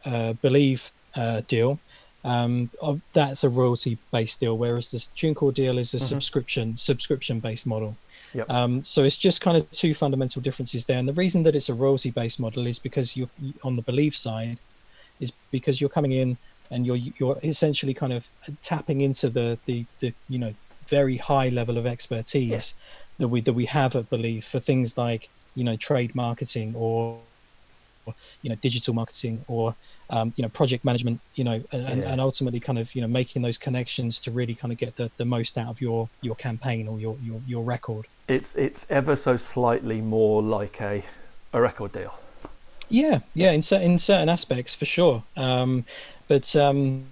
uh, 0.05 0.35
Believe 0.35 0.91
uh, 1.15 1.43
deal, 1.49 1.79
um, 2.25 2.71
that's 3.13 3.45
a 3.45 3.49
royalty 3.49 3.99
based 4.13 4.41
deal, 4.41 4.57
whereas 4.57 4.89
this 4.89 5.09
TuneCore 5.17 5.53
deal 5.53 5.77
is 5.79 5.93
a 5.95 5.99
Mhm. 5.99 6.09
subscription 6.09 6.77
subscription 6.79 7.39
based 7.41 7.67
model. 7.67 7.97
Yep. 8.33 8.49
Um, 8.51 8.85
so 8.85 9.05
it's 9.05 9.17
just 9.17 9.41
kind 9.41 9.57
of 9.57 9.71
two 9.71 9.95
fundamental 9.95 10.41
differences 10.43 10.85
there. 10.87 10.99
And 10.99 11.07
the 11.09 11.13
reason 11.13 11.43
that 11.43 11.55
it's 11.55 11.69
a 11.69 11.75
royalty 11.75 12.11
based 12.11 12.41
model 12.41 12.67
is 12.67 12.79
because 12.79 13.17
you're 13.17 13.31
on 13.63 13.77
the 13.77 13.83
Believe 13.83 14.17
side, 14.17 14.59
is 15.21 15.33
because 15.51 15.81
you're 15.81 15.91
coming 15.91 16.13
in 16.13 16.37
and 16.75 16.81
you're 16.87 17.01
you're 17.19 17.39
essentially 17.43 17.95
kind 18.03 18.13
of 18.19 18.23
tapping 18.63 18.99
into 19.07 19.27
the 19.37 19.49
the, 19.67 19.77
the 20.01 20.13
you 20.29 20.39
know 20.43 20.53
very 20.97 21.17
high 21.31 21.49
level 21.49 21.77
of 21.79 21.87
expertise 21.87 22.75
that 23.19 23.29
we 23.29 23.41
that 23.47 23.55
we 23.61 23.67
have 23.67 23.95
at 24.01 24.11
Believe 24.11 24.45
for 24.53 24.61
things 24.71 24.97
like 25.05 25.23
you 25.59 25.65
know 25.69 25.77
trade 25.89 26.13
marketing 26.15 26.75
or 26.77 27.19
you 28.43 28.51
know 28.51 28.57
digital 28.57 28.93
marketing 28.93 29.37
or 29.49 29.75
um, 30.11 30.27
you 30.37 30.43
know 30.43 30.49
project 30.51 30.85
management 30.85 31.21
you 31.37 31.45
know 31.49 31.59
and, 31.73 32.01
Yeah. 32.03 32.11
and 32.13 32.21
ultimately 32.21 32.61
kind 32.61 32.79
of 32.79 32.95
you 32.95 33.01
know 33.01 33.09
making 33.09 33.41
those 33.47 33.57
connections 33.67 34.19
to 34.21 34.31
really 34.31 34.55
kind 34.55 34.73
of 34.73 34.79
get 34.79 34.97
the, 34.97 35.11
the 35.17 35.25
most 35.25 35.57
out 35.57 35.69
of 35.69 35.81
your 35.81 36.09
your 36.21 36.35
campaign 36.35 36.87
or 36.89 36.97
your 37.01 37.17
your, 37.25 37.41
your 37.47 37.63
record. 37.65 38.05
It's 38.29 38.55
it's 38.57 38.85
ever 38.91 39.17
so 39.17 39.37
slightly 39.39 40.01
more 40.03 40.43
like 40.43 40.77
a 40.81 41.03
a 41.53 41.61
record 41.69 41.93
deal. 41.93 42.13
yeah. 42.91 43.21
Yeah. 43.43 43.53
In 43.53 43.63
certain 43.63 43.93
in 43.93 43.99
certain 43.99 44.29
aspects 44.29 44.75
for 44.75 44.85
sure. 44.97 45.23
Um 45.37 45.85
but 46.29 46.55
um 46.57 47.11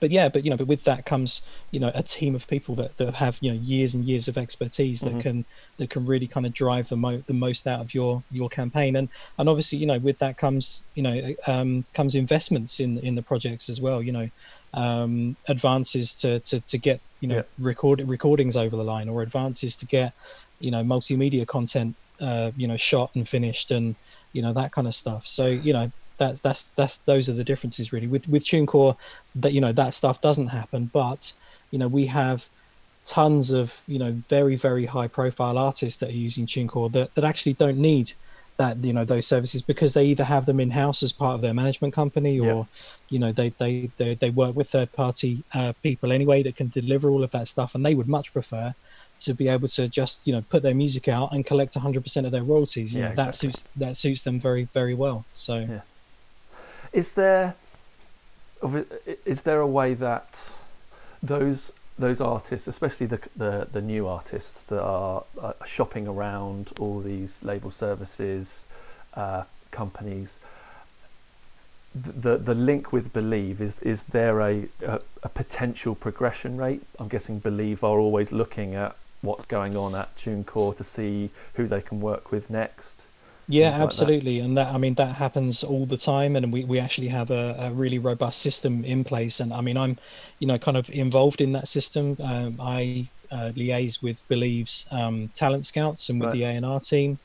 but 0.00 0.10
yeah 0.10 0.28
but 0.28 0.42
you 0.44 0.50
know 0.50 0.56
but 0.56 0.66
with 0.66 0.82
that 0.84 1.06
comes 1.06 1.42
you 1.70 1.78
know 1.78 1.92
a 1.94 2.02
team 2.02 2.34
of 2.34 2.46
people 2.48 2.74
that, 2.74 2.96
that 2.96 3.14
have 3.14 3.36
you 3.40 3.50
know 3.52 3.56
years 3.56 3.94
and 3.94 4.04
years 4.04 4.26
of 4.26 4.36
expertise 4.36 5.00
that 5.00 5.12
Mhm. 5.14 5.20
can 5.20 5.46
that 5.78 5.90
can 5.90 6.04
really 6.04 6.26
kind 6.26 6.44
of 6.44 6.52
drive 6.52 6.88
the 6.88 6.96
mo- 6.96 7.22
the 7.28 7.32
most 7.34 7.66
out 7.68 7.80
of 7.80 7.94
your 7.94 8.24
your 8.30 8.48
campaign 8.48 8.96
and 8.96 9.08
and 9.38 9.48
obviously 9.48 9.78
you 9.78 9.86
know 9.86 9.98
with 10.00 10.18
that 10.18 10.36
comes 10.38 10.82
you 10.94 11.02
know 11.02 11.34
um 11.46 11.86
comes 11.94 12.16
investments 12.16 12.80
in 12.80 12.98
in 12.98 13.14
the 13.14 13.22
projects 13.22 13.68
as 13.68 13.80
well 13.80 14.02
you 14.02 14.10
know 14.12 14.28
um 14.74 15.36
advances 15.48 16.14
to 16.14 16.40
to, 16.40 16.60
to 16.62 16.78
get 16.78 17.00
you 17.20 17.28
know 17.28 17.36
Yeah. 17.36 17.42
record 17.58 18.02
recordings 18.06 18.56
over 18.56 18.76
the 18.76 18.84
line 18.84 19.08
or 19.08 19.22
advances 19.22 19.76
to 19.76 19.86
get 19.86 20.14
you 20.58 20.70
know 20.72 20.82
multimedia 20.82 21.46
content 21.46 21.96
uh 22.20 22.50
you 22.56 22.66
know 22.66 22.76
shot 22.76 23.10
and 23.14 23.28
finished 23.28 23.70
and 23.70 23.96
you 24.32 24.42
know 24.42 24.52
that 24.52 24.72
kind 24.72 24.88
of 24.88 24.94
stuff 24.94 25.24
so 25.26 25.46
you 25.46 25.72
know 25.72 25.92
that 26.18 26.42
that's 26.42 26.66
that's 26.76 26.98
those 27.06 27.28
are 27.28 27.34
the 27.34 27.44
differences 27.44 27.92
really 27.92 28.06
with 28.06 28.26
with 28.28 28.44
TuneCore 28.44 28.96
that 29.36 29.52
you 29.52 29.60
know 29.60 29.72
that 29.72 29.94
stuff 29.94 30.20
doesn't 30.20 30.48
happen 30.48 30.90
but 30.92 31.32
you 31.70 31.78
know 31.78 31.88
we 31.88 32.06
have 32.06 32.46
tons 33.06 33.52
of 33.52 33.72
you 33.86 33.98
know 33.98 34.20
very 34.28 34.56
very 34.56 34.86
high 34.86 35.08
profile 35.08 35.58
artists 35.58 36.00
that 36.00 36.08
are 36.10 36.12
using 36.28 36.46
TuneCore 36.46 36.92
that 36.92 37.14
that 37.14 37.24
actually 37.24 37.54
don't 37.54 37.78
need 37.78 38.12
that 38.58 38.82
you 38.82 38.92
know 38.92 39.04
those 39.04 39.26
services 39.26 39.60
because 39.62 39.92
they 39.92 40.06
either 40.06 40.24
have 40.24 40.46
them 40.46 40.58
in 40.60 40.70
house 40.70 41.02
as 41.02 41.12
part 41.12 41.34
of 41.34 41.42
their 41.42 41.52
management 41.54 41.92
company 41.94 42.40
or 42.40 42.46
Yeah. 42.46 42.64
you 43.10 43.18
know 43.18 43.32
they 43.32 43.54
they 43.60 43.92
they, 43.98 44.14
they 44.14 44.30
work 44.30 44.56
with 44.56 44.70
third 44.70 44.90
party 44.92 45.44
uh, 45.54 45.72
people 45.82 46.10
anyway 46.10 46.42
that 46.42 46.56
can 46.56 46.68
deliver 46.70 47.10
all 47.10 47.22
of 47.22 47.30
that 47.32 47.48
stuff 47.48 47.74
and 47.74 47.84
they 47.84 47.94
would 47.94 48.08
much 48.08 48.32
prefer 48.32 48.74
to 49.20 49.34
be 49.34 49.46
able 49.48 49.68
to 49.68 49.88
just 49.88 50.22
you 50.26 50.32
know 50.32 50.42
put 50.50 50.62
their 50.62 50.74
music 50.74 51.06
out 51.06 51.32
and 51.32 51.44
collect 51.46 51.74
100% 51.74 52.26
of 52.26 52.32
their 52.32 52.44
royalties 52.44 52.94
you 52.94 53.00
Yeah, 53.02 53.10
know 53.10 53.14
that 53.16 53.28
exactly. 53.28 53.52
suits 53.52 53.64
that 53.76 53.96
suits 53.98 54.22
them 54.22 54.40
very 54.40 54.68
very 54.72 54.94
well 54.94 55.26
so 55.34 55.58
Yeah. 55.58 55.82
Is 56.92 57.12
there 57.12 57.54
is 59.24 59.42
there 59.42 59.60
a 59.60 59.66
way 59.66 59.94
that 59.94 60.56
those 61.22 61.72
those 61.98 62.20
artists, 62.20 62.66
especially 62.66 63.06
the 63.06 63.20
the, 63.36 63.68
the 63.70 63.82
new 63.82 64.06
artists 64.06 64.62
that 64.62 64.82
are, 64.82 65.24
are 65.40 65.54
shopping 65.64 66.06
around 66.06 66.72
all 66.78 67.00
these 67.00 67.44
label 67.44 67.70
services, 67.70 68.66
uh, 69.14 69.44
companies, 69.70 70.38
the 71.94 72.36
the 72.36 72.54
link 72.54 72.92
with 72.92 73.12
Believe 73.12 73.60
is 73.60 73.80
is 73.80 74.04
there 74.04 74.40
a, 74.40 74.68
a 74.86 75.00
a 75.22 75.28
potential 75.28 75.94
progression 75.94 76.56
rate? 76.56 76.82
I'm 76.98 77.08
guessing 77.08 77.38
Believe 77.38 77.82
are 77.82 77.98
always 77.98 78.32
looking 78.32 78.74
at 78.74 78.96
what's 79.22 79.44
going 79.44 79.76
on 79.76 79.94
at 79.94 80.14
TuneCore 80.16 80.76
to 80.76 80.84
see 80.84 81.30
who 81.54 81.66
they 81.66 81.80
can 81.80 82.00
work 82.00 82.30
with 82.30 82.50
next. 82.50 83.06
Yeah, 83.48 83.70
things 83.72 83.78
like 83.78 83.84
absolutely, 83.84 84.40
and 84.40 84.56
that 84.58 84.74
I 84.74 84.78
mean 84.78 84.94
that 84.96 85.16
happens 85.16 85.62
all 85.62 85.86
the 85.86 85.96
time, 85.96 86.34
and 86.34 86.52
we, 86.52 86.64
we 86.64 86.80
actually 86.80 87.08
have 87.08 87.30
a, 87.30 87.54
a 87.60 87.72
really 87.72 87.98
robust 87.98 88.40
system 88.40 88.84
in 88.84 89.04
place. 89.04 89.38
And 89.38 89.52
I 89.52 89.60
mean, 89.60 89.76
I'm, 89.76 89.98
you 90.40 90.48
know, 90.48 90.58
kind 90.58 90.76
of 90.76 90.88
involved 90.90 91.40
in 91.40 91.52
that 91.52 91.68
system. 91.68 92.16
Um, 92.20 92.58
I 92.60 93.10
uh, 93.30 93.52
liaise 93.56 94.02
with 94.02 94.18
Believe's 94.28 94.84
um, 94.90 95.30
talent 95.36 95.64
scouts 95.66 96.08
and 96.08 96.20
with 96.20 96.30
Right. 96.30 96.32
the 96.32 96.42
A 96.42 96.48
and 96.50 96.66
R 96.66 96.80
team, 96.80 97.20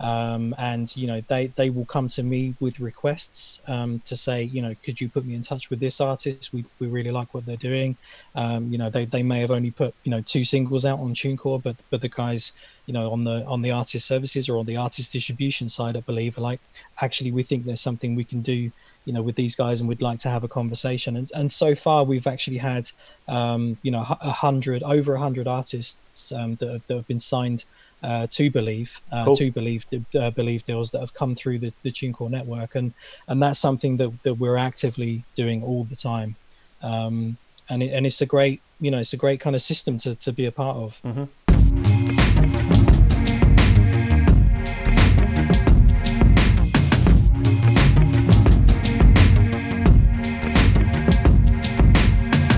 um, 0.00 0.54
and 0.58 0.94
you 0.96 1.06
know 1.06 1.22
they 1.28 1.48
they 1.56 1.70
will 1.70 1.84
come 1.84 2.08
to 2.08 2.22
me 2.22 2.54
with 2.60 2.80
requests 2.80 3.60
um, 3.68 4.02
to 4.06 4.16
say, 4.16 4.42
you 4.42 4.60
know, 4.60 4.74
could 4.82 5.00
you 5.00 5.08
put 5.08 5.24
me 5.24 5.34
in 5.34 5.42
touch 5.42 5.70
with 5.70 5.80
this 5.80 6.00
artist? 6.00 6.52
We 6.52 6.64
we 6.78 6.86
really 6.86 7.10
like 7.10 7.32
what 7.32 7.46
they're 7.46 7.56
doing. 7.56 7.96
Um, 8.34 8.70
you 8.72 8.78
know, 8.78 8.90
they, 8.90 9.04
they 9.04 9.22
may 9.22 9.40
have 9.40 9.50
only 9.50 9.70
put 9.70 9.94
you 10.04 10.10
know 10.10 10.20
two 10.20 10.44
singles 10.44 10.84
out 10.84 10.98
on 10.98 11.14
TuneCore, 11.14 11.62
but 11.62 11.76
but 11.90 12.00
the 12.00 12.08
guys 12.08 12.52
you 12.86 12.92
know 12.92 13.10
on 13.10 13.24
the 13.24 13.44
on 13.46 13.62
the 13.62 13.70
artist 13.70 14.06
services 14.06 14.48
or 14.48 14.58
on 14.58 14.66
the 14.66 14.76
artist 14.76 15.12
distribution 15.12 15.68
side 15.68 15.96
i 15.96 16.00
Believe 16.00 16.36
are 16.36 16.42
like 16.42 16.60
actually 17.00 17.30
we 17.30 17.42
think 17.42 17.64
there's 17.64 17.80
something 17.80 18.14
we 18.14 18.24
can 18.24 18.42
do 18.42 18.70
you 19.04 19.12
know 19.12 19.22
with 19.22 19.36
these 19.36 19.54
guys 19.54 19.80
and 19.80 19.88
we'd 19.88 20.02
like 20.02 20.18
to 20.20 20.28
have 20.28 20.44
a 20.44 20.48
conversation 20.48 21.16
and 21.16 21.30
and 21.34 21.50
so 21.50 21.74
far 21.74 22.04
we've 22.04 22.26
actually 22.26 22.58
had 22.58 22.90
um 23.28 23.78
you 23.82 23.90
know 23.90 24.04
a 24.20 24.32
hundred 24.32 24.82
over 24.82 25.14
a 25.14 25.18
hundred 25.18 25.46
artists 25.48 26.32
um 26.32 26.56
that 26.56 26.82
that 26.86 26.96
have 26.96 27.08
been 27.08 27.20
signed 27.20 27.64
uh, 28.04 28.26
to 28.36 28.50
Believe 28.50 28.90
uh, 29.10 29.24
Cool. 29.24 29.36
to 29.36 29.50
Believe 29.50 29.82
uh, 30.20 30.30
Believe 30.30 30.64
deals 30.64 30.90
that 30.92 31.00
have 31.00 31.14
come 31.14 31.34
through 31.34 31.58
the, 31.64 31.72
the 31.82 31.90
TuneCore 31.98 32.30
network 32.30 32.74
and 32.74 32.92
and 33.28 33.42
that's 33.42 33.58
something 33.58 33.96
that, 34.00 34.10
that 34.24 34.34
we're 34.34 34.60
actively 34.70 35.24
doing 35.42 35.58
all 35.68 35.84
the 35.84 35.96
time 35.96 36.36
um 36.82 37.36
and 37.70 37.82
it, 37.82 37.90
and 37.96 38.04
it's 38.06 38.20
a 38.20 38.26
great 38.26 38.60
you 38.84 38.90
know 38.90 38.98
it's 39.04 39.14
a 39.18 39.22
great 39.24 39.40
kind 39.40 39.56
of 39.56 39.62
system 39.62 39.98
to, 40.04 40.14
to 40.16 40.30
be 40.32 40.44
a 40.46 40.52
part 40.52 40.76
of 40.76 40.90
Mm-hmm. 41.04 41.24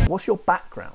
What's 0.08 0.26
your 0.26 0.38
background 0.38 0.94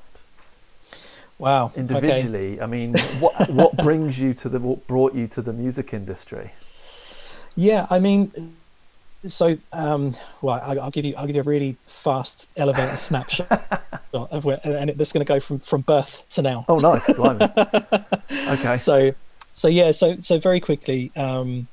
wow 1.42 1.66
okay. 1.66 1.80
individually? 1.80 2.60
I 2.60 2.66
mean, 2.66 2.96
what 3.18 3.50
what 3.60 3.76
brings 3.76 4.18
you 4.18 4.32
to 4.34 4.48
the 4.48 4.60
what 4.60 4.86
brought 4.86 5.14
you 5.14 5.26
to 5.28 5.42
the 5.42 5.52
music 5.52 5.92
industry? 5.92 6.52
Yeah, 7.54 7.86
I 7.90 7.98
mean, 7.98 8.56
so 9.28 9.58
um, 9.72 10.16
well, 10.40 10.60
I, 10.64 10.76
I'll 10.76 10.90
give 10.90 11.04
you 11.04 11.14
I'll 11.16 11.26
give 11.26 11.36
you 11.36 11.42
a 11.42 11.44
really 11.44 11.76
fast 12.02 12.46
elevator 12.56 12.96
snapshot 12.96 13.84
of 14.14 14.44
where, 14.44 14.60
and 14.64 14.90
it, 14.90 14.98
that's 14.98 15.12
going 15.12 15.26
to 15.26 15.28
go 15.28 15.40
from 15.40 15.58
from 15.58 15.82
birth 15.82 16.22
to 16.30 16.42
now. 16.42 16.64
Oh, 16.68 16.78
nice, 16.78 17.06
blimey. 17.06 17.50
Okay, 18.32 18.76
So, 18.76 19.12
so 19.52 19.68
yeah, 19.68 19.92
so 19.92 20.16
so 20.20 20.38
very 20.38 20.60
quickly, 20.60 21.12
um, 21.16 21.68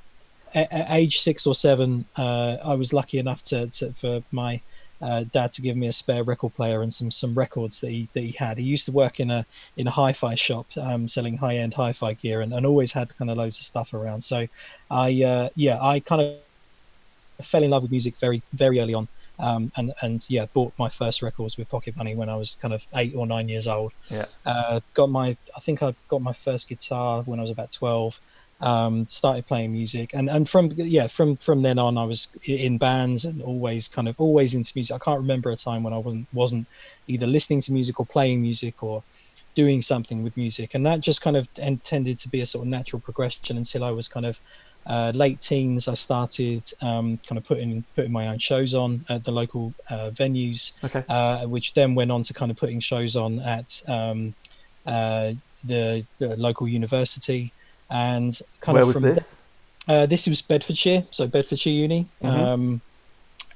at, 0.54 0.72
at 0.72 0.88
age 0.92 1.22
six 1.22 1.48
or 1.48 1.56
seven, 1.56 2.06
uh, 2.18 2.58
I 2.64 2.74
was 2.74 2.92
lucky 2.92 3.18
enough 3.20 3.44
to, 3.44 3.68
to 3.68 3.94
for 3.94 4.24
my 4.32 4.62
uh, 5.02 5.24
dad 5.32 5.54
to 5.54 5.62
give 5.62 5.78
me 5.78 5.88
a 5.88 5.92
spare 5.92 6.24
record 6.24 6.54
player 6.56 6.82
and 6.82 6.94
some 6.94 7.12
some 7.12 7.34
records 7.34 7.80
that 7.80 7.90
he 7.90 8.10
that 8.14 8.22
he 8.22 8.32
had. 8.32 8.58
He 8.58 8.64
used 8.64 8.86
to 8.86 8.92
work 8.92 9.20
in 9.20 9.32
a 9.32 9.46
in 9.78 9.88
a 9.88 9.92
hi-fi 9.92 10.36
shop 10.36 10.68
um, 10.78 11.08
selling 11.08 11.38
high-end 11.38 11.74
hi-fi 11.76 12.14
gear 12.14 12.42
and, 12.42 12.54
and 12.54 12.66
always 12.66 12.92
had 12.92 13.16
kind 13.18 13.32
of 13.32 13.38
loads 13.38 13.58
of 13.58 13.64
stuff 13.64 13.94
around. 13.94 14.24
So, 14.24 14.48
I 14.92 15.24
uh, 15.24 15.50
yeah, 15.56 15.82
I 15.82 16.00
kind 16.00 16.22
of 16.22 17.46
fell 17.46 17.64
in 17.64 17.70
love 17.70 17.84
with 17.84 17.92
music 17.92 18.18
very 18.20 18.42
very 18.54 18.80
early 18.80 18.94
on. 18.94 19.08
Um, 19.40 19.72
and 19.78 19.94
and 20.02 20.26
yeah, 20.30 20.48
bought 20.52 20.74
my 20.78 20.90
first 20.90 21.22
records 21.22 21.58
with 21.58 21.70
Pocket 21.70 21.96
Money 21.96 22.14
when 22.14 22.28
I 22.28 22.36
was 22.36 22.58
kind 22.62 22.74
of 22.74 22.82
eight 22.94 23.16
or 23.16 23.26
nine 23.26 23.48
years 23.48 23.68
old. 23.68 23.94
yeah, 24.10 24.26
Uh, 24.46 24.82
got 24.94 25.10
my 25.10 25.38
I 25.56 25.62
think 25.62 25.82
I 25.82 25.96
got 26.10 26.22
my 26.22 26.34
first 26.34 26.68
guitar 26.68 27.24
when 27.24 27.40
I 27.40 27.44
was 27.44 27.52
about 27.52 27.72
twelve. 27.72 28.20
Um, 28.62 29.08
started 29.08 29.48
playing 29.48 29.72
music, 29.72 30.12
and 30.14 30.30
and 30.30 30.50
from 30.50 30.72
yeah 30.72 31.08
from 31.08 31.38
from 31.38 31.62
then 31.62 31.80
on 31.80 31.98
I 31.98 32.04
was 32.04 32.28
in 32.44 32.78
bands 32.78 33.24
and 33.24 33.42
always 33.42 33.88
kind 33.88 34.10
of 34.10 34.20
always 34.20 34.54
into 34.54 34.74
music. 34.76 34.94
I 34.94 35.00
can't 35.00 35.20
remember 35.20 35.50
a 35.50 35.56
time 35.56 35.84
when 35.84 35.94
I 35.94 35.98
wasn't 35.98 36.28
wasn't 36.34 36.68
either 37.08 37.26
listening 37.26 37.62
to 37.62 37.72
music 37.72 38.00
or 38.02 38.06
playing 38.06 38.42
music 38.42 38.84
or 38.84 39.04
doing 39.56 39.82
something 39.82 40.24
with 40.24 40.36
music, 40.36 40.76
and 40.76 40.86
that 40.86 41.00
just 41.00 41.22
kind 41.22 41.38
of 41.38 41.48
en- 41.58 41.80
tended 41.80 42.20
to 42.20 42.30
be 42.30 42.42
a 42.42 42.46
sort 42.46 42.64
of 42.66 42.70
natural 42.70 43.00
progression 43.00 43.56
until 43.56 43.84
I 43.84 43.92
was 43.92 44.10
kind 44.10 44.26
of 44.26 44.40
uh, 44.86 45.12
late 45.16 45.40
teens. 45.40 45.88
I 45.88 45.94
started 45.94 46.64
um, 46.82 47.20
kind 47.28 47.38
of 47.38 47.46
putting 47.46 47.84
putting 47.96 48.12
my 48.12 48.28
own 48.28 48.40
shows 48.40 48.74
on 48.74 49.06
at 49.08 49.24
the 49.24 49.32
local 49.32 49.74
uh, 49.90 50.10
venues 50.10 50.72
okay, 50.84 51.04
uh, 51.08 51.48
which 51.48 51.74
then 51.76 51.96
went 51.96 52.12
on 52.12 52.24
to 52.24 52.34
kind 52.34 52.52
of 52.52 52.58
putting 52.58 52.80
shows 52.80 53.16
on 53.16 53.40
at 53.40 53.82
um, 53.88 54.34
uh, 54.86 55.34
the, 55.64 56.06
the 56.20 56.36
local 56.38 56.68
university 56.68 57.54
and 57.90 58.40
kind 58.62 58.74
where 58.74 58.84
of 58.84 58.88
was 58.88 58.98
from 58.98 59.04
this? 59.04 59.36
uh, 59.88 60.06
this 60.06 60.28
was 60.28 60.42
Bedfordshire, 60.42 61.06
so 61.12 61.28
Bedfordshire 61.28 61.74
Uni, 61.74 62.08
Mhm. 62.24 62.30
um, 62.30 62.82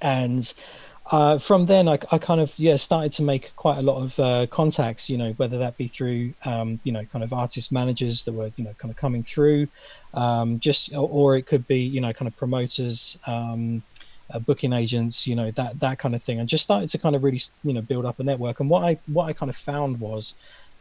and 0.02 0.54
uh, 1.12 1.38
from 1.38 1.66
then 1.66 1.88
I, 1.90 2.00
I 2.12 2.18
kind 2.18 2.40
of 2.40 2.58
yeah 2.58 2.78
started 2.78 3.12
to 3.14 3.24
make 3.24 3.52
quite 3.58 3.78
a 3.78 3.82
lot 3.82 4.02
of 4.02 4.20
uh, 4.20 4.48
contacts. 4.48 5.10
You 5.10 5.18
know, 5.18 5.32
whether 5.34 5.58
that 5.60 5.78
be 5.78 5.88
through 5.90 6.34
um, 6.46 6.80
you 6.84 6.92
know 6.92 7.04
kind 7.06 7.24
of 7.24 7.34
artist 7.34 7.72
managers 7.72 8.24
that 8.24 8.32
were 8.34 8.52
you 8.56 8.64
know 8.64 8.74
kind 8.78 8.90
of 8.90 8.98
coming 8.98 9.24
through, 9.24 9.68
um, 10.14 10.60
just 10.60 10.94
or, 10.94 11.08
or 11.10 11.36
it 11.38 11.46
could 11.46 11.68
be 11.68 11.80
you 11.80 12.02
know 12.02 12.14
kind 12.14 12.28
of 12.28 12.36
promoters. 12.38 13.18
Um, 13.28 13.84
uh, 14.34 14.40
booking 14.40 14.72
agents, 14.74 15.28
you 15.28 15.36
know 15.36 15.52
that 15.52 15.80
that 15.82 16.00
kind 16.00 16.16
of 16.16 16.24
thing, 16.24 16.40
and 16.40 16.48
just 16.48 16.64
started 16.64 16.90
to 16.90 16.98
kind 16.98 17.16
of 17.16 17.24
really 17.24 17.42
you 17.64 17.74
know 17.74 17.82
build 17.82 18.06
up 18.06 18.20
a 18.20 18.24
network. 18.24 18.60
And 18.62 18.70
what 18.70 18.84
I 18.84 18.98
what 19.08 19.26
I 19.26 19.34
kind 19.34 19.50
of 19.50 19.58
found 19.58 20.00
was 20.00 20.34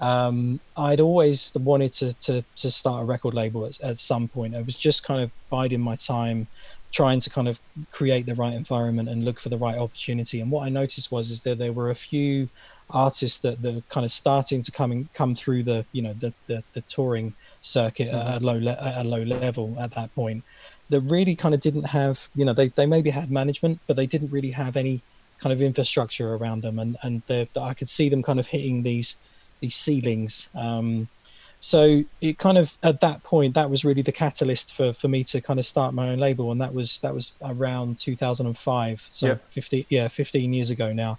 um, 0.03 0.59
I'd 0.77 1.01
always 1.01 1.53
wanted 1.55 1.93
to, 1.95 2.13
to 2.15 2.43
to 2.57 2.71
start 2.73 3.03
a 3.03 3.05
record 3.05 3.35
label 3.35 3.65
at, 3.67 3.81
at 3.81 4.01
some 4.01 4.27
point. 4.27 4.57
I 4.57 4.63
was 4.63 4.77
just 4.77 5.05
kind 5.05 5.23
of 5.23 5.31
biding 5.49 5.81
my 5.81 5.95
time, 5.95 6.49
trying 6.91 7.21
to 7.21 7.31
kind 7.31 7.47
of 7.47 7.61
create 7.93 8.27
the 8.27 8.35
right 8.35 8.53
environment 8.53 9.09
and 9.09 9.25
look 9.25 9.39
for 9.39 9.49
the 9.49 9.57
right 9.57 9.79
opportunity. 9.79 10.41
And 10.41 10.51
what 10.51 10.67
I 10.67 10.71
noticed 10.71 11.13
was 11.13 11.31
is 11.31 11.43
that 11.43 11.59
there 11.59 11.73
were 11.73 11.89
a 11.89 11.95
few 11.95 12.49
artists 12.91 13.39
that 13.39 13.63
that 13.63 13.89
kind 13.91 14.05
of 14.05 14.11
starting 14.13 14.61
to 14.63 14.73
come 14.73 15.09
come 15.15 15.37
through 15.37 15.63
the 15.63 15.87
you 15.93 16.03
know 16.03 16.15
the 16.15 16.33
the, 16.49 16.65
the 16.75 16.81
touring 16.83 17.35
circuit 17.61 18.09
mm-hmm. 18.09 18.35
at 18.35 18.43
a 18.43 18.45
low 18.45 18.59
le- 18.59 18.73
at 18.73 19.07
a 19.07 19.09
low 19.09 19.23
level 19.23 19.77
at 19.79 19.95
that 19.95 20.13
point 20.17 20.43
that 20.91 21.01
really 21.03 21.37
kind 21.37 21.55
of 21.55 21.61
didn't 21.61 21.85
have 21.85 22.29
you 22.35 22.45
know 22.45 22.53
they, 22.53 22.69
they 22.69 22.87
maybe 22.87 23.11
had 23.11 23.31
management 23.31 23.79
but 23.87 23.95
they 23.95 24.07
didn't 24.07 24.33
really 24.33 24.51
have 24.51 24.77
any 24.77 25.01
kind 25.39 25.53
of 25.53 25.63
infrastructure 25.63 26.35
around 26.35 26.63
them 26.63 26.81
and 26.81 26.97
and 27.05 27.23
I 27.57 27.73
could 27.73 27.89
see 27.89 28.09
them 28.09 28.23
kind 28.23 28.41
of 28.41 28.49
hitting 28.49 28.83
these 28.83 29.15
these 29.63 29.77
ceilings 29.77 30.49
um, 30.55 31.09
so 31.63 32.03
it 32.21 32.39
kind 32.39 32.59
of 32.59 32.73
at 32.83 33.01
that 33.01 33.23
point 33.23 33.55
that 33.55 33.71
was 33.71 33.85
really 33.85 34.03
the 34.03 34.13
catalyst 34.13 34.75
for 34.75 34.93
for 34.93 35.07
me 35.07 35.23
to 35.23 35.41
kind 35.41 35.61
of 35.61 35.65
start 35.65 35.95
my 35.95 36.09
own 36.09 36.19
label 36.19 36.51
and 36.51 36.61
that 36.61 36.75
was 36.75 36.99
that 36.99 37.15
was 37.15 37.33
around 37.41 37.99
2005 38.01 39.07
so 39.13 39.27
yep. 39.29 39.53
50 39.53 39.87
yeah 39.89 40.09
15 40.09 40.53
years 40.53 40.71
ago 40.71 40.93
now 40.93 41.19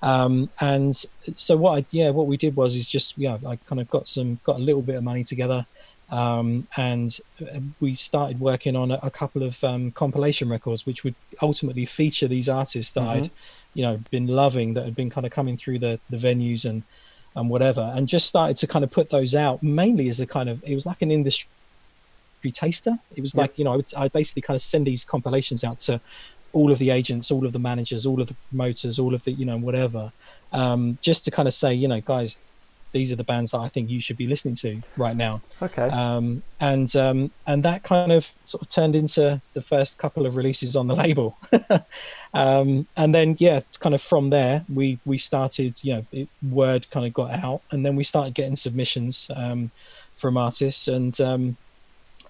um, 0.00 0.48
and 0.60 1.04
so 1.36 1.56
what 1.56 1.78
I 1.78 1.86
yeah 1.90 2.08
what 2.08 2.26
we 2.26 2.38
did 2.38 2.56
was 2.56 2.74
is 2.74 2.88
just 2.88 3.16
yeah 3.18 3.36
I 3.46 3.56
kind 3.56 3.82
of 3.82 3.90
got 3.90 4.08
some 4.08 4.40
got 4.44 4.56
a 4.56 4.62
little 4.62 4.80
bit 4.80 4.96
of 4.96 5.04
money 5.04 5.24
together 5.24 5.66
um, 6.10 6.68
and 6.76 7.18
uh, 7.40 7.60
we 7.78 7.94
started 7.94 8.40
working 8.40 8.76
on 8.76 8.90
a, 8.90 8.98
a 9.02 9.10
couple 9.10 9.42
of 9.42 9.62
um, 9.62 9.90
compilation 9.92 10.48
records 10.48 10.86
which 10.86 11.04
would 11.04 11.14
ultimately 11.42 11.84
feature 11.84 12.26
these 12.26 12.48
artists 12.48 12.94
that 12.94 13.02
mm-hmm. 13.02 13.24
I'd 13.24 13.30
you 13.74 13.82
know 13.82 14.00
been 14.10 14.26
loving 14.26 14.72
that 14.72 14.86
had 14.86 14.96
been 14.96 15.10
kind 15.10 15.26
of 15.26 15.32
coming 15.32 15.58
through 15.58 15.80
the 15.80 16.00
the 16.08 16.16
venues 16.16 16.64
and 16.64 16.82
and 17.34 17.48
whatever 17.48 17.92
and 17.96 18.08
just 18.08 18.26
started 18.26 18.56
to 18.56 18.66
kind 18.66 18.84
of 18.84 18.90
put 18.90 19.10
those 19.10 19.34
out 19.34 19.62
mainly 19.62 20.08
as 20.08 20.20
a 20.20 20.26
kind 20.26 20.48
of 20.48 20.62
it 20.64 20.74
was 20.74 20.86
like 20.86 21.02
an 21.02 21.10
industry 21.10 21.48
taster 22.52 22.98
it 23.14 23.20
was 23.20 23.34
like 23.34 23.56
you 23.56 23.64
know 23.64 23.72
I 23.72 23.76
would 23.76 23.94
I 23.96 24.08
basically 24.08 24.42
kind 24.42 24.56
of 24.56 24.62
send 24.62 24.86
these 24.86 25.04
compilations 25.04 25.62
out 25.62 25.78
to 25.80 26.00
all 26.52 26.70
of 26.70 26.78
the 26.78 26.90
agents, 26.90 27.30
all 27.30 27.46
of 27.46 27.52
the 27.52 27.58
managers, 27.58 28.06
all 28.06 28.20
of 28.20 28.28
the 28.28 28.36
promoters, 28.50 28.98
all 28.98 29.14
of 29.14 29.24
the 29.24 29.32
you 29.32 29.44
know 29.44 29.56
whatever, 29.56 30.12
um, 30.52 30.98
just 31.00 31.24
to 31.24 31.30
kind 31.30 31.48
of 31.48 31.54
say, 31.54 31.72
you 31.74 31.88
know, 31.88 32.00
guys, 32.00 32.36
these 32.92 33.10
are 33.10 33.16
the 33.16 33.24
bands 33.24 33.52
that 33.52 33.58
I 33.58 33.68
think 33.68 33.88
you 33.88 34.00
should 34.00 34.18
be 34.18 34.26
listening 34.26 34.54
to 34.56 34.82
right 34.96 35.16
now. 35.16 35.40
Okay. 35.62 35.88
Um, 35.88 36.42
and 36.60 36.94
um, 36.94 37.30
and 37.46 37.62
that 37.64 37.82
kind 37.82 38.12
of 38.12 38.26
sort 38.44 38.62
of 38.62 38.68
turned 38.68 38.94
into 38.94 39.40
the 39.54 39.62
first 39.62 39.98
couple 39.98 40.26
of 40.26 40.36
releases 40.36 40.76
on 40.76 40.86
the 40.86 40.94
label, 40.94 41.36
um, 42.34 42.86
and 42.96 43.14
then 43.14 43.36
yeah, 43.38 43.60
kind 43.80 43.94
of 43.94 44.02
from 44.02 44.30
there 44.30 44.64
we 44.72 44.98
we 45.04 45.18
started, 45.18 45.74
you 45.82 45.94
know, 45.94 46.06
it, 46.12 46.28
word 46.50 46.90
kind 46.90 47.06
of 47.06 47.12
got 47.12 47.30
out, 47.30 47.62
and 47.70 47.84
then 47.84 47.96
we 47.96 48.04
started 48.04 48.34
getting 48.34 48.56
submissions 48.56 49.28
um, 49.34 49.70
from 50.16 50.36
artists, 50.36 50.88
and 50.88 51.20
um, 51.20 51.56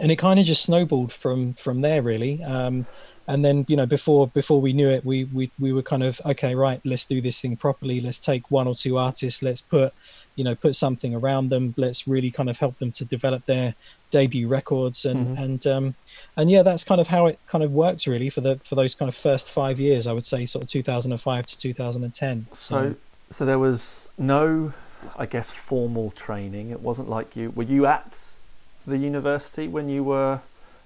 and 0.00 0.10
it 0.10 0.16
kind 0.16 0.40
of 0.40 0.46
just 0.46 0.64
snowballed 0.64 1.12
from 1.12 1.54
from 1.54 1.80
there 1.80 2.02
really. 2.02 2.42
Um, 2.42 2.86
and 3.28 3.44
then 3.44 3.64
you 3.68 3.76
know 3.76 3.86
before 3.86 4.26
before 4.28 4.60
we 4.60 4.72
knew 4.72 4.88
it 4.88 5.04
we, 5.04 5.24
we 5.24 5.50
we 5.58 5.72
were 5.72 5.82
kind 5.82 6.02
of 6.02 6.20
okay 6.24 6.54
right 6.54 6.80
let's 6.84 7.04
do 7.04 7.20
this 7.20 7.40
thing 7.40 7.56
properly 7.56 8.00
let's 8.00 8.18
take 8.18 8.50
one 8.50 8.66
or 8.66 8.74
two 8.74 8.98
artists 8.98 9.42
let's 9.42 9.60
put 9.60 9.92
you 10.36 10.44
know 10.44 10.54
put 10.54 10.74
something 10.74 11.14
around 11.14 11.48
them 11.50 11.74
let's 11.76 12.06
really 12.06 12.30
kind 12.30 12.48
of 12.48 12.58
help 12.58 12.78
them 12.78 12.90
to 12.92 13.04
develop 13.04 13.44
their 13.46 13.74
debut 14.10 14.48
records 14.48 15.04
and 15.04 15.26
mm-hmm. 15.26 15.42
and 15.42 15.66
um 15.66 15.94
and 16.36 16.50
yeah 16.50 16.62
that's 16.62 16.84
kind 16.84 17.00
of 17.00 17.06
how 17.06 17.26
it 17.26 17.38
kind 17.48 17.64
of 17.64 17.72
worked 17.72 18.06
really 18.06 18.30
for 18.30 18.40
the 18.40 18.60
for 18.64 18.74
those 18.74 18.94
kind 18.94 19.08
of 19.08 19.14
first 19.14 19.48
five 19.50 19.78
years 19.78 20.06
i 20.06 20.12
would 20.12 20.26
say 20.26 20.46
sort 20.46 20.62
of 20.62 20.68
2005 20.68 21.46
to 21.46 21.58
2010 21.58 22.46
so 22.52 22.94
so 23.30 23.44
there 23.44 23.58
was 23.58 24.10
no 24.18 24.72
i 25.16 25.26
guess 25.26 25.50
formal 25.50 26.10
training 26.10 26.70
it 26.70 26.80
wasn't 26.80 27.08
like 27.08 27.36
you 27.36 27.50
were 27.50 27.62
you 27.62 27.86
at 27.86 28.32
the 28.86 28.98
university 28.98 29.68
when 29.68 29.88
you 29.88 30.02
were 30.02 30.40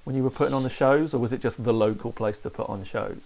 when 0.06 0.14
you 0.14 0.22
were 0.22 0.30
putting 0.30 0.54
on 0.54 0.62
the 0.62 0.70
shows, 0.70 1.12
or 1.12 1.18
was 1.18 1.32
it 1.32 1.40
just 1.40 1.64
the 1.64 1.74
local 1.74 2.12
place 2.12 2.38
to 2.38 2.48
put 2.48 2.68
on 2.68 2.84
shows? 2.84 3.18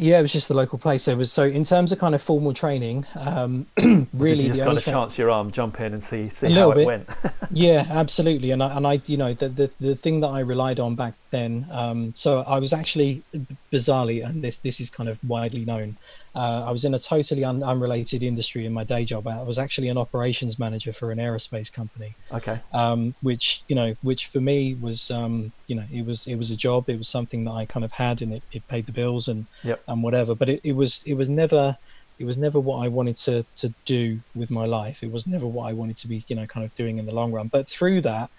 Yeah, 0.00 0.18
it 0.18 0.22
was 0.22 0.32
just 0.32 0.48
the 0.48 0.54
local 0.54 0.78
place. 0.78 1.02
So 1.02 1.12
it 1.12 1.18
was 1.18 1.30
so 1.30 1.44
in 1.44 1.62
terms 1.62 1.92
of 1.92 1.98
kind 1.98 2.14
of 2.14 2.22
formal 2.22 2.54
training, 2.54 3.04
um, 3.16 3.66
really. 4.14 4.44
You 4.44 4.48
just 4.48 4.64
kind 4.64 4.78
of 4.78 4.84
chance 4.84 5.18
your 5.18 5.30
arm, 5.30 5.50
jump 5.50 5.78
in 5.78 5.92
and 5.92 6.02
see 6.02 6.30
see 6.30 6.50
how 6.52 6.70
it 6.70 6.76
bit. 6.76 6.86
went. 6.86 7.08
yeah, 7.50 7.86
absolutely. 7.90 8.50
And 8.50 8.62
I 8.62 8.76
and 8.76 8.86
I, 8.86 9.02
you 9.04 9.18
know, 9.18 9.34
the 9.34 9.50
the 9.50 9.70
the 9.78 9.94
thing 9.96 10.20
that 10.20 10.28
I 10.28 10.40
relied 10.40 10.80
on 10.80 10.94
back 10.94 11.14
then. 11.30 11.66
Um, 11.70 12.14
so 12.16 12.40
I 12.40 12.58
was 12.58 12.72
actually 12.72 13.22
bizarrely, 13.70 14.26
and 14.26 14.42
this 14.42 14.56
this 14.56 14.80
is 14.80 14.88
kind 14.88 15.10
of 15.10 15.18
widely 15.22 15.66
known. 15.66 15.98
Uh, 16.34 16.64
I 16.64 16.70
was 16.70 16.84
in 16.84 16.94
a 16.94 16.98
totally 16.98 17.44
un- 17.44 17.62
unrelated 17.62 18.22
industry 18.22 18.64
in 18.64 18.72
my 18.72 18.84
day 18.84 19.04
job. 19.04 19.26
I 19.26 19.42
was 19.42 19.58
actually 19.58 19.88
an 19.88 19.98
operations 19.98 20.58
manager 20.58 20.92
for 20.92 21.10
an 21.10 21.18
aerospace 21.18 21.72
company. 21.72 22.14
Okay. 22.30 22.60
Um, 22.72 23.14
which 23.20 23.62
you 23.66 23.74
know, 23.74 23.96
which 24.02 24.26
for 24.26 24.40
me 24.40 24.74
was, 24.74 25.10
um, 25.10 25.52
you 25.66 25.74
know, 25.74 25.84
it 25.92 26.06
was 26.06 26.26
it 26.26 26.36
was 26.36 26.50
a 26.50 26.56
job. 26.56 26.88
It 26.88 26.98
was 26.98 27.08
something 27.08 27.44
that 27.44 27.52
I 27.52 27.66
kind 27.66 27.84
of 27.84 27.92
had, 27.92 28.22
and 28.22 28.32
it, 28.32 28.42
it 28.52 28.66
paid 28.68 28.86
the 28.86 28.92
bills 28.92 29.26
and 29.26 29.46
yep. 29.64 29.82
and 29.88 30.02
whatever. 30.02 30.34
But 30.34 30.48
it, 30.48 30.60
it 30.62 30.72
was 30.72 31.02
it 31.04 31.14
was 31.14 31.28
never 31.28 31.76
it 32.20 32.24
was 32.26 32.38
never 32.38 32.60
what 32.60 32.84
I 32.84 32.88
wanted 32.88 33.16
to 33.18 33.44
to 33.56 33.74
do 33.84 34.20
with 34.34 34.50
my 34.50 34.66
life. 34.66 35.02
It 35.02 35.10
was 35.10 35.26
never 35.26 35.46
what 35.46 35.64
I 35.64 35.72
wanted 35.72 35.96
to 35.98 36.08
be, 36.08 36.24
you 36.28 36.36
know, 36.36 36.46
kind 36.46 36.64
of 36.64 36.72
doing 36.76 36.98
in 36.98 37.06
the 37.06 37.14
long 37.14 37.32
run. 37.32 37.48
But 37.48 37.68
through 37.68 38.02
that, 38.02 38.30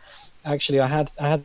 actually, 0.45 0.79
I 0.79 0.87
had 0.87 1.11
I 1.19 1.27
had 1.27 1.43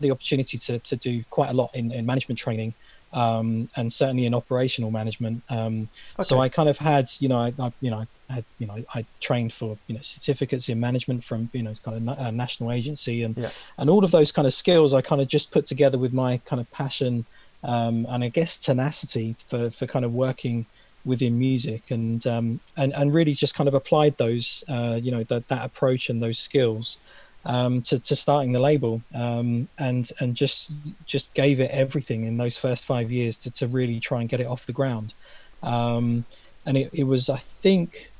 the 0.00 0.10
opportunity 0.10 0.56
to 0.56 0.78
to 0.78 0.96
do 0.96 1.22
quite 1.28 1.50
a 1.50 1.54
lot 1.54 1.70
in, 1.74 1.92
in 1.92 2.06
management 2.06 2.38
training 2.38 2.72
um, 3.12 3.68
and 3.76 3.92
certainly 3.92 4.26
in 4.26 4.34
operational 4.34 4.90
management. 4.90 5.42
Um, 5.48 5.88
okay. 6.18 6.26
So 6.26 6.40
I 6.40 6.48
kind 6.48 6.68
of 6.68 6.78
had, 6.78 7.10
you 7.18 7.28
know, 7.28 7.38
I, 7.38 7.52
I, 7.58 7.72
you 7.80 7.90
know, 7.90 8.06
I 8.28 8.32
had, 8.32 8.44
you 8.58 8.66
know, 8.66 8.84
I 8.94 9.04
trained 9.20 9.52
for, 9.52 9.76
you 9.86 9.94
know, 9.94 10.00
certificates 10.02 10.68
in 10.68 10.78
management 10.78 11.24
from, 11.24 11.50
you 11.52 11.62
know, 11.62 11.74
kind 11.84 12.08
of 12.08 12.18
a 12.18 12.32
national 12.32 12.70
agency 12.70 13.22
and, 13.22 13.36
yeah. 13.36 13.50
and 13.78 13.90
all 13.90 14.04
of 14.04 14.10
those 14.12 14.30
kind 14.30 14.46
of 14.46 14.54
skills 14.54 14.94
I 14.94 15.02
kind 15.02 15.20
of 15.20 15.28
just 15.28 15.50
put 15.50 15.66
together 15.66 15.98
with 15.98 16.12
my 16.12 16.38
kind 16.38 16.60
of 16.60 16.70
passion 16.70 17.26
um, 17.64 18.06
and 18.08 18.22
I 18.22 18.28
guess 18.28 18.56
tenacity 18.56 19.36
for, 19.48 19.70
for 19.70 19.86
kind 19.86 20.04
of 20.04 20.14
working 20.14 20.66
within 21.04 21.38
music 21.38 21.90
and, 21.90 22.26
um, 22.26 22.60
and, 22.76 22.92
and 22.92 23.12
really 23.12 23.34
just 23.34 23.54
kind 23.54 23.68
of 23.68 23.74
applied 23.74 24.16
those, 24.18 24.62
uh, 24.68 24.98
you 25.02 25.10
know, 25.10 25.24
that, 25.24 25.48
that 25.48 25.64
approach 25.64 26.08
and 26.08 26.22
those 26.22 26.38
skills 26.38 26.96
um, 27.44 27.82
to, 27.82 27.98
to 27.98 28.14
starting 28.16 28.52
the 28.52 28.60
label 28.60 29.02
um, 29.14 29.68
and 29.78 30.10
and 30.20 30.34
just 30.34 30.70
just 31.06 31.32
gave 31.34 31.60
it 31.60 31.70
everything 31.70 32.24
in 32.24 32.36
those 32.36 32.56
first 32.58 32.84
five 32.84 33.10
years 33.10 33.36
to, 33.38 33.50
to 33.50 33.66
really 33.66 34.00
try 34.00 34.20
and 34.20 34.28
get 34.28 34.40
it 34.40 34.46
off 34.46 34.66
the 34.66 34.72
ground. 34.72 35.14
Um, 35.62 36.24
and 36.66 36.76
it, 36.76 36.90
it 36.92 37.04
was 37.04 37.28
I 37.28 37.42
think 37.62 38.10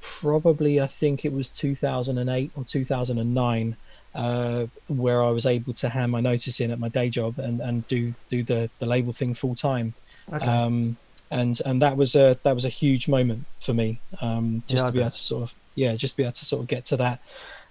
probably 0.00 0.80
I 0.80 0.86
think 0.86 1.24
it 1.24 1.32
was 1.32 1.48
2008 1.50 2.52
or 2.56 2.64
2009 2.64 3.76
uh, 4.14 4.66
where 4.88 5.22
I 5.22 5.30
was 5.30 5.46
able 5.46 5.72
to 5.74 5.88
hand 5.88 6.10
my 6.10 6.20
notice 6.20 6.58
in 6.60 6.70
at 6.70 6.78
my 6.78 6.88
day 6.88 7.10
job 7.10 7.38
and, 7.38 7.60
and 7.60 7.86
do 7.86 8.14
do 8.28 8.42
the, 8.42 8.70
the 8.78 8.86
label 8.86 9.12
thing 9.12 9.34
full 9.34 9.54
time. 9.54 9.94
Okay. 10.32 10.44
Um, 10.44 10.96
and 11.30 11.60
and 11.64 11.80
that 11.82 11.96
was 11.96 12.16
a 12.16 12.38
that 12.42 12.54
was 12.54 12.64
a 12.64 12.68
huge 12.68 13.06
moment 13.06 13.44
for 13.60 13.72
me 13.72 14.00
um, 14.20 14.62
just 14.66 14.82
yeah, 14.82 14.86
to 14.86 14.92
be 14.92 15.00
able 15.00 15.10
to 15.10 15.16
sort 15.16 15.42
of 15.44 15.54
yeah 15.76 15.94
just 15.94 16.16
be 16.16 16.24
able 16.24 16.32
to 16.32 16.44
sort 16.44 16.62
of 16.62 16.68
get 16.68 16.84
to 16.86 16.96
that 16.96 17.20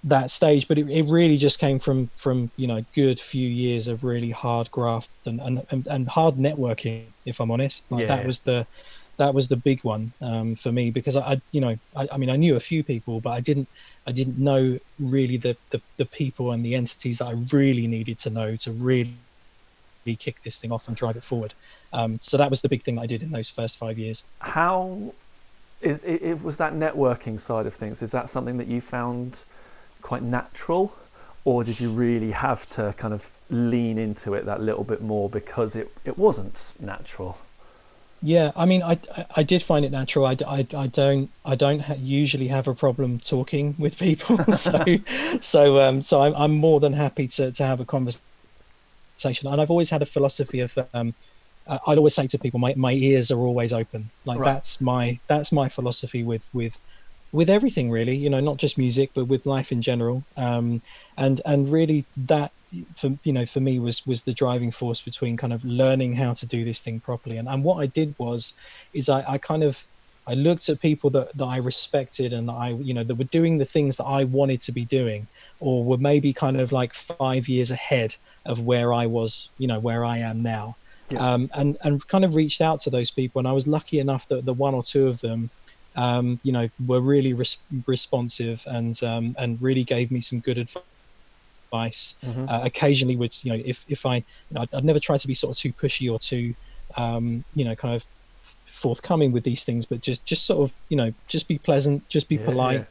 that 0.03 0.31
stage 0.31 0.65
but 0.67 0.77
it, 0.77 0.89
it 0.89 1.03
really 1.03 1.37
just 1.37 1.59
came 1.59 1.77
from 1.77 2.09
from 2.15 2.49
you 2.55 2.65
know 2.65 2.85
good 2.95 3.19
few 3.19 3.47
years 3.47 3.87
of 3.87 4.03
really 4.03 4.31
hard 4.31 4.71
graft 4.71 5.09
and 5.25 5.41
and, 5.41 5.87
and 5.87 6.07
hard 6.07 6.35
networking 6.35 7.03
if 7.25 7.39
i'm 7.39 7.51
honest. 7.51 7.83
Like 7.89 8.01
yeah. 8.01 8.15
that 8.15 8.25
was 8.25 8.39
the 8.39 8.65
that 9.17 9.33
was 9.33 9.49
the 9.49 9.57
big 9.57 9.83
one 9.83 10.13
um, 10.21 10.55
for 10.55 10.71
me 10.71 10.91
because 10.91 11.15
I, 11.17 11.21
I 11.33 11.41
you 11.51 11.61
know 11.61 11.77
I, 11.95 12.07
I, 12.13 12.17
mean 12.17 12.29
I 12.29 12.37
knew 12.37 12.55
a 12.55 12.59
few 12.59 12.83
people 12.83 13.19
but 13.19 13.31
I 13.31 13.41
didn't 13.41 13.67
I 14.07 14.11
didn't 14.13 14.39
know 14.39 14.79
really 14.97 15.37
the, 15.37 15.57
the 15.71 15.81
the 15.97 16.05
people 16.05 16.51
and 16.51 16.63
the 16.63 16.73
entities 16.75 17.17
that 17.17 17.25
I 17.25 17.33
really 17.51 17.85
needed 17.85 18.17
to 18.19 18.29
know 18.29 18.55
to 18.55 18.71
really 18.71 19.13
kick 20.17 20.37
this 20.43 20.57
thing 20.57 20.71
off 20.71 20.87
and 20.87 20.97
drive 20.97 21.17
it 21.17 21.23
forward. 21.23 21.53
Um, 21.93 22.19
so 22.21 22.37
that 22.37 22.49
was 22.49 22.61
the 22.61 22.69
big 22.69 22.83
thing 22.83 22.97
I 22.97 23.05
did 23.05 23.21
in 23.21 23.31
those 23.31 23.49
first 23.49 23.77
five 23.77 23.99
years. 23.99 24.23
How 24.39 25.13
is 25.81 26.03
it, 26.03 26.21
it 26.21 26.43
was 26.43 26.57
that 26.57 26.73
networking 26.73 27.39
side 27.39 27.65
of 27.65 27.73
things 27.73 28.01
is 28.01 28.11
that 28.11 28.29
something 28.29 28.57
that 28.57 28.67
you 28.67 28.81
found 28.81 29.43
quite 30.01 30.23
natural, 30.23 30.95
or 31.45 31.63
did 31.63 31.79
you 31.79 31.89
really 31.89 32.31
have 32.31 32.67
to 32.69 32.93
kind 32.97 33.13
of 33.13 33.35
lean 33.49 33.97
into 33.97 34.33
it 34.33 34.45
that 34.45 34.61
little 34.61 34.83
bit 34.83 35.01
more 35.01 35.29
because 35.29 35.75
it, 35.75 35.91
it 36.05 36.17
wasn't 36.17 36.73
natural? 36.79 37.39
Yeah, 38.21 38.51
I 38.55 38.65
mean, 38.65 38.83
I, 38.83 38.99
I 39.35 39.43
did 39.43 39.63
find 39.63 39.85
it 39.85 39.91
natural. 39.91 40.25
I, 40.25 40.35
I, 40.45 40.67
I 40.75 40.87
don't 40.87 41.29
I 41.45 41.55
don't 41.55 41.79
ha- 41.79 41.95
usually 41.97 42.49
have 42.49 42.67
a 42.67 42.75
problem 42.75 43.19
talking 43.19 43.75
with 43.79 43.97
people, 43.97 44.37
so 44.55 44.83
so 45.41 45.81
um 45.81 46.01
so 46.01 46.21
I'm 46.21 46.35
I'm 46.35 46.51
more 46.51 46.81
than 46.81 46.93
happy 46.93 47.27
to, 47.29 47.51
to 47.51 47.65
have 47.65 47.79
a 47.79 47.85
conversation. 47.85 49.47
And 49.47 49.61
I've 49.61 49.71
always 49.71 49.89
had 49.89 50.01
a 50.01 50.05
philosophy 50.05 50.59
of 50.59 50.77
um, 50.93 51.13
I'd 51.69 51.97
always 51.97 52.15
say 52.15 52.25
to 52.27 52.37
people, 52.37 52.59
my, 52.59 52.73
my 52.75 52.93
ears 52.93 53.29
are 53.31 53.37
always 53.37 53.71
open. 53.71 54.09
Like 54.25 54.39
right. 54.39 54.53
that's 54.53 54.81
my 54.81 55.19
that's 55.27 55.51
my 55.51 55.69
philosophy 55.69 56.23
with 56.23 56.41
with 56.51 56.73
with 57.31 57.49
everything 57.49 57.91
really 57.91 58.15
you 58.15 58.29
know 58.29 58.39
not 58.39 58.57
just 58.57 58.77
music 58.77 59.11
but 59.13 59.25
with 59.25 59.45
life 59.45 59.71
in 59.71 59.81
general. 59.81 60.23
Um, 60.37 60.81
and 61.17 61.41
and 61.45 61.71
really 61.71 62.05
that 62.17 62.51
for 62.95 63.17
you 63.23 63.33
know 63.33 63.45
for 63.45 63.59
me 63.59 63.79
was 63.79 64.05
was 64.05 64.23
the 64.23 64.33
driving 64.33 64.71
force 64.71 65.01
between 65.01 65.37
kind 65.37 65.53
of 65.53 65.63
learning 65.63 66.15
how 66.15 66.33
to 66.33 66.45
do 66.45 66.63
this 66.63 66.79
thing 66.79 66.99
properly. 66.99 67.37
And, 67.37 67.47
and 67.47 67.63
what 67.63 67.77
i 67.77 67.85
did 67.85 68.15
was 68.17 68.53
is 68.93 69.09
I, 69.09 69.23
I 69.27 69.37
kind 69.37 69.63
of 69.63 69.83
i 70.27 70.33
looked 70.33 70.69
at 70.69 70.79
people 70.81 71.09
that, 71.11 71.35
that 71.35 71.45
i 71.45 71.57
respected 71.57 72.31
and 72.33 72.47
that 72.49 72.53
i 72.53 72.69
you 72.69 72.93
know 72.93 73.03
that 73.03 73.15
were 73.15 73.23
doing 73.23 73.57
the 73.57 73.65
things 73.65 73.97
that 73.97 74.03
i 74.03 74.23
wanted 74.23 74.61
to 74.61 74.71
be 74.71 74.85
doing 74.85 75.27
or 75.59 75.83
were 75.83 75.97
maybe 75.97 76.31
kind 76.33 76.59
of 76.59 76.71
like 76.71 76.93
five 76.93 77.47
years 77.47 77.71
ahead 77.71 78.15
of 78.45 78.59
where 78.59 78.93
i 78.93 79.05
was 79.05 79.49
you 79.57 79.67
know 79.67 79.79
where 79.79 80.05
i 80.05 80.17
am 80.17 80.41
now. 80.41 80.75
Yeah. 81.09 81.33
um, 81.33 81.49
and 81.55 81.75
and 81.81 82.07
kind 82.07 82.23
of 82.23 82.35
reached 82.35 82.61
out 82.61 82.81
to 82.81 82.91
those 82.91 83.09
people. 83.09 83.39
And 83.39 83.47
i 83.47 83.51
was 83.51 83.65
lucky 83.65 83.97
enough 83.97 84.27
that 84.27 84.45
the 84.45 84.53
one 84.53 84.75
or 84.75 84.83
two 84.83 85.07
of 85.07 85.21
them 85.21 85.49
um, 85.95 86.39
you 86.43 86.51
know, 86.51 86.69
were 86.85 87.01
really 87.01 87.33
res- 87.33 87.57
responsive 87.87 88.63
and 88.65 89.01
um, 89.03 89.35
and 89.37 89.61
really 89.61 89.83
gave 89.83 90.11
me 90.11 90.21
some 90.21 90.39
good 90.39 90.57
advice. 90.57 92.15
Mm-hmm. 92.23 92.49
Uh, 92.49 92.61
occasionally, 92.63 93.15
would 93.15 93.35
you 93.43 93.51
know, 93.53 93.61
if 93.65 93.83
if 93.87 94.05
I, 94.05 94.17
you 94.17 94.23
know, 94.51 94.61
I'd, 94.61 94.73
I'd, 94.73 94.85
never 94.85 94.99
try 94.99 95.17
to 95.17 95.27
be 95.27 95.33
sort 95.33 95.51
of 95.55 95.57
too 95.57 95.73
pushy 95.73 96.11
or 96.11 96.19
too, 96.19 96.55
um, 96.95 97.43
you 97.55 97.65
know, 97.65 97.75
kind 97.75 97.95
of 97.95 98.03
forthcoming 98.65 99.31
with 99.31 99.43
these 99.43 99.63
things, 99.63 99.85
but 99.85 100.01
just 100.01 100.25
just 100.25 100.45
sort 100.45 100.69
of, 100.69 100.75
you 100.89 100.97
know, 100.97 101.13
just 101.27 101.47
be 101.47 101.57
pleasant, 101.57 102.07
just 102.09 102.27
be 102.29 102.35
yeah, 102.35 102.45
polite. 102.45 102.79
Yeah. 102.79 102.85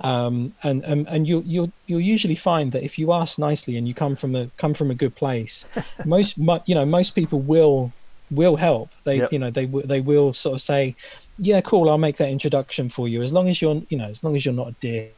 Um, 0.00 0.54
and 0.62 0.82
and 0.84 1.06
and 1.08 1.26
you 1.26 1.42
you'll 1.46 1.72
you'll 1.86 2.00
usually 2.00 2.34
find 2.34 2.72
that 2.72 2.82
if 2.82 2.98
you 2.98 3.12
ask 3.12 3.38
nicely 3.38 3.76
and 3.76 3.86
you 3.86 3.94
come 3.94 4.16
from 4.16 4.34
a 4.34 4.50
come 4.56 4.74
from 4.74 4.90
a 4.90 4.94
good 4.94 5.14
place, 5.14 5.66
most 6.04 6.36
you 6.36 6.74
know 6.74 6.84
most 6.84 7.14
people 7.14 7.40
will 7.40 7.92
will 8.30 8.56
help. 8.56 8.90
They 9.04 9.18
yep. 9.18 9.32
you 9.32 9.38
know 9.38 9.50
they 9.50 9.66
they 9.66 10.00
will 10.00 10.32
sort 10.32 10.56
of 10.56 10.62
say, 10.62 10.96
yeah, 11.38 11.60
cool, 11.60 11.90
I'll 11.90 11.98
make 11.98 12.16
that 12.18 12.28
introduction 12.28 12.88
for 12.88 13.08
you. 13.08 13.22
As 13.22 13.32
long 13.32 13.48
as 13.48 13.60
you're, 13.60 13.82
you 13.88 13.98
know, 13.98 14.08
as 14.08 14.22
long 14.22 14.36
as 14.36 14.44
you're 14.44 14.54
not 14.54 14.68
a 14.68 14.74
dick, 14.80 15.14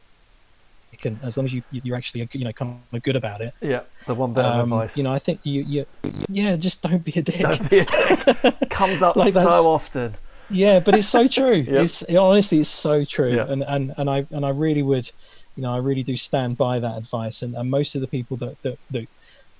and 1.03 1.19
as 1.23 1.37
long 1.37 1.45
as 1.45 1.53
you 1.53 1.61
you're 1.71 1.95
actually, 1.95 2.27
you 2.31 2.43
know, 2.43 2.53
kind 2.53 2.79
of 2.91 3.03
good 3.03 3.15
about 3.15 3.41
it. 3.41 3.53
Yeah, 3.61 3.81
the 4.05 4.15
one 4.15 4.33
bit 4.33 4.45
um, 4.45 4.59
of 4.59 4.63
advice. 4.65 4.97
You 4.97 5.03
know, 5.03 5.13
I 5.13 5.19
think 5.19 5.41
you, 5.43 5.61
you, 5.63 5.85
yeah, 6.27 6.55
just 6.55 6.81
don't 6.81 7.03
be 7.03 7.13
a 7.13 7.21
dick. 7.21 7.41
Don't 7.41 7.69
be 7.69 7.79
a 7.79 7.85
dick. 7.85 8.55
Comes 8.69 9.01
up 9.01 9.15
like 9.15 9.33
so 9.33 9.67
often. 9.67 10.15
Yeah, 10.49 10.79
but 10.79 10.95
it's 10.95 11.09
so 11.09 11.27
true. 11.27 11.55
yep. 11.67 11.83
It's 11.83 12.01
it, 12.03 12.15
honestly, 12.15 12.59
it's 12.59 12.69
so 12.69 13.03
true, 13.05 13.35
yeah. 13.35 13.47
and 13.47 13.63
and 13.63 13.93
and 13.97 14.09
I 14.09 14.25
and 14.31 14.45
I 14.45 14.49
really 14.49 14.81
would, 14.81 15.11
you 15.55 15.63
know, 15.63 15.73
I 15.73 15.77
really 15.77 16.03
do 16.03 16.17
stand 16.17 16.57
by 16.57 16.79
that 16.79 16.97
advice. 16.97 17.41
And, 17.41 17.55
and 17.55 17.69
most 17.69 17.95
of 17.95 18.01
the 18.01 18.07
people 18.07 18.37
that 18.37 18.61
that 18.63 18.79
that, 18.91 19.07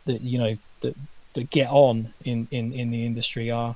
that 0.06 0.22
you 0.22 0.40
know 0.40 0.58
that 0.82 0.96
that 1.36 1.50
get 1.50 1.70
on 1.70 2.14
in 2.24 2.48
in 2.52 2.74
in 2.74 2.90
the 2.90 3.06
industry 3.06 3.52
are 3.52 3.76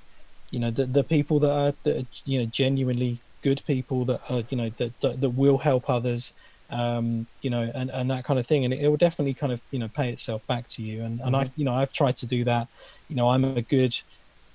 you 0.52 0.60
know 0.60 0.72
the 0.72 0.86
the 0.86 1.04
people 1.04 1.40
that 1.40 1.52
are, 1.52 1.74
that 1.84 1.98
are 1.98 2.08
you 2.26 2.40
know 2.40 2.46
genuinely 2.46 3.20
good 3.42 3.62
people 3.66 4.06
that 4.06 4.22
are 4.30 4.44
you 4.50 4.58
know 4.58 4.70
that 4.78 5.00
that, 5.02 5.20
that 5.22 5.30
will 5.32 5.58
help 5.58 5.90
others 5.90 6.34
um, 6.72 7.28
you 7.42 7.50
know, 7.50 7.70
and, 7.76 7.90
and 7.92 8.10
that 8.10 8.24
kind 8.24 8.40
of 8.40 8.48
thing. 8.48 8.64
And 8.66 8.74
it, 8.74 8.80
it, 8.80 8.88
will 8.88 8.98
definitely 8.98 9.34
kind 9.34 9.52
of, 9.52 9.62
you 9.72 9.80
know, 9.80 9.90
pay 9.90 10.10
itself 10.10 10.46
back 10.48 10.68
to 10.70 10.82
you. 10.82 11.04
And, 11.04 11.20
and 11.20 11.36
mm-hmm. 11.36 11.48
I, 11.48 11.52
you 11.56 11.66
know, 11.66 11.74
I've 11.74 11.92
tried 11.92 12.18
to 12.18 12.26
do 12.26 12.44
that. 12.46 12.68
You 13.10 13.16
know, 13.18 13.30
I'm 13.30 13.44
a 13.44 13.62
good, 13.62 14.00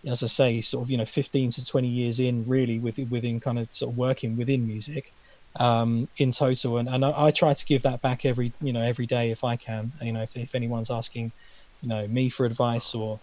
as 0.05 0.23
I 0.23 0.27
say, 0.27 0.61
sort 0.63 0.85
of, 0.85 0.91
you 0.91 0.97
know, 0.97 1.05
15 1.05 1.51
to 1.53 1.65
20 1.65 1.87
years 1.87 2.19
in 2.19 2.47
really 2.49 2.79
with, 2.79 2.99
within 3.11 3.39
kind 3.39 3.59
of 3.59 3.69
sort 3.71 3.93
of 3.93 3.99
working 3.99 4.37
within 4.37 4.67
music 4.67 5.13
um, 5.57 6.09
in 6.17 6.33
total. 6.33 6.79
And, 6.79 6.89
and 6.89 7.05
I, 7.05 7.27
I, 7.27 7.31
try 7.31 7.53
to 7.53 7.67
give 7.67 7.83
that 7.83 8.01
back 8.01 8.25
every, 8.25 8.53
you 8.63 8.73
know, 8.73 8.83
every 8.83 9.07
day 9.07 9.31
if 9.31 9.45
I 9.45 9.57
can, 9.57 9.93
you 10.01 10.13
know, 10.13 10.23
if, 10.23 10.37
if 10.37 10.55
anyone's 10.55 10.91
asking, 10.91 11.33
you 11.83 11.89
know, 11.89 12.07
me 12.09 12.31
for 12.31 12.47
advice 12.47 12.95
or, 12.95 13.21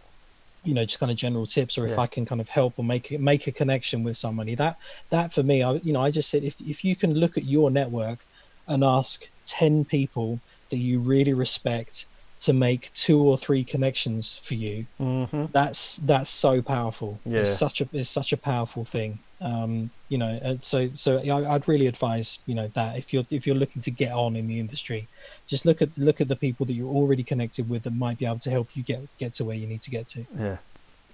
you 0.64 0.74
know 0.74 0.86
just 0.86 1.00
kind 1.00 1.12
of 1.12 1.18
general 1.18 1.46
tips 1.46 1.78
or 1.78 1.86
if 1.86 1.92
yeah. 1.92 2.00
i 2.00 2.08
can 2.08 2.26
kind 2.26 2.42
of 2.42 2.50
help 2.50 2.74
or 2.78 2.84
make 2.84 3.12
make 3.20 3.48
a 3.48 3.52
connection 3.52 4.04
with 4.04 4.18
somebody 4.18 4.56
that 4.56 4.78
that 5.10 5.34
for 5.34 5.44
me 5.44 5.62
i 5.64 5.74
you 5.76 5.94
know 5.94 6.02
i 6.02 6.10
just 6.10 6.30
said 6.30 6.44
if, 6.44 6.56
if 6.62 6.84
you 6.84 6.96
can 6.96 7.14
look 7.14 7.38
at 7.38 7.44
your 7.44 7.70
network 7.70 8.20
and 8.68 8.84
ask 8.84 9.28
10 9.46 9.86
people 9.86 10.40
that 10.70 10.78
you 10.78 11.00
really 11.00 11.34
respect 11.34 12.06
to 12.40 12.54
make 12.54 12.92
two 12.94 13.22
or 13.22 13.38
three 13.38 13.64
connections 13.64 14.40
for 14.44 14.54
you 14.54 14.86
mm-hmm. 15.00 15.46
that's 15.52 15.98
that's 15.98 16.30
so 16.30 16.62
powerful 16.62 17.20
yeah 17.26 17.40
it's 17.40 17.58
such 17.58 17.82
a 17.82 17.88
it's 17.94 18.10
such 18.10 18.34
a 18.34 18.38
powerful 18.38 18.86
thing 18.86 19.20
um, 19.44 19.90
you 20.10 20.18
know 20.18 20.58
so 20.62 20.90
so 20.96 21.18
I, 21.18 21.54
would 21.54 21.68
really 21.68 21.88
advise 21.88 22.40
you 22.46 22.56
know 22.56 22.72
that 22.76 22.98
if 22.98 23.14
you're 23.14 23.26
if 23.30 23.46
you're 23.46 23.56
looking 23.56 23.82
to 23.82 23.92
get 23.92 24.12
on 24.12 24.36
in 24.36 24.48
the 24.48 24.60
industry 24.60 25.08
just 25.48 25.66
look 25.66 25.82
at 25.82 25.90
look 25.98 26.22
at 26.22 26.30
the 26.30 26.36
people 26.36 26.66
that 26.66 26.74
you're 26.74 26.94
already 26.94 27.24
connected 27.24 27.70
with 27.70 27.84
that 27.84 27.94
might 27.94 28.18
be 28.18 28.26
able 28.26 28.40
to 28.40 28.50
help 28.50 28.70
you 28.74 28.84
get 28.84 29.02
get 29.18 29.34
to 29.36 29.46
where 29.46 29.56
you 29.56 29.68
need 29.68 29.82
to 29.82 29.92
get 29.92 30.08
to 30.08 30.26
yeah 30.38 30.58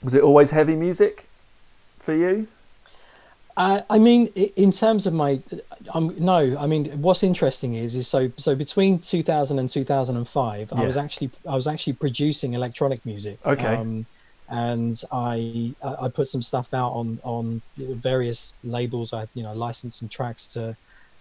was 0.03 0.13
it 0.13 0.21
always 0.21 0.51
heavy 0.51 0.75
music 0.75 1.27
for 1.97 2.13
you 2.13 2.47
uh, 3.57 3.81
I 3.89 3.99
mean, 3.99 4.27
in 4.55 4.71
terms 4.71 5.05
of 5.05 5.11
my, 5.11 5.41
um, 5.93 6.15
no. 6.17 6.57
I 6.57 6.65
mean, 6.65 7.01
what's 7.01 7.23
interesting 7.23 7.73
is, 7.73 7.93
is 7.93 8.07
so 8.07 8.31
so 8.37 8.55
between 8.55 8.99
2000 8.99 9.59
and 9.59 9.69
2005, 9.69 10.69
yeah. 10.71 10.81
I 10.81 10.85
was 10.85 10.95
actually 10.95 11.29
I 11.45 11.55
was 11.55 11.67
actually 11.67 11.91
producing 11.91 12.53
electronic 12.53 13.05
music. 13.05 13.45
Okay. 13.45 13.75
Um, 13.75 14.05
and 14.49 15.01
I 15.11 15.73
I 15.83 16.09
put 16.09 16.27
some 16.27 16.41
stuff 16.41 16.73
out 16.73 16.91
on 16.93 17.19
on 17.23 17.61
various 17.77 18.53
labels. 18.63 19.13
I 19.13 19.27
you 19.33 19.43
know 19.43 19.53
licensed 19.53 19.99
some 19.99 20.09
tracks 20.09 20.45
to 20.47 20.75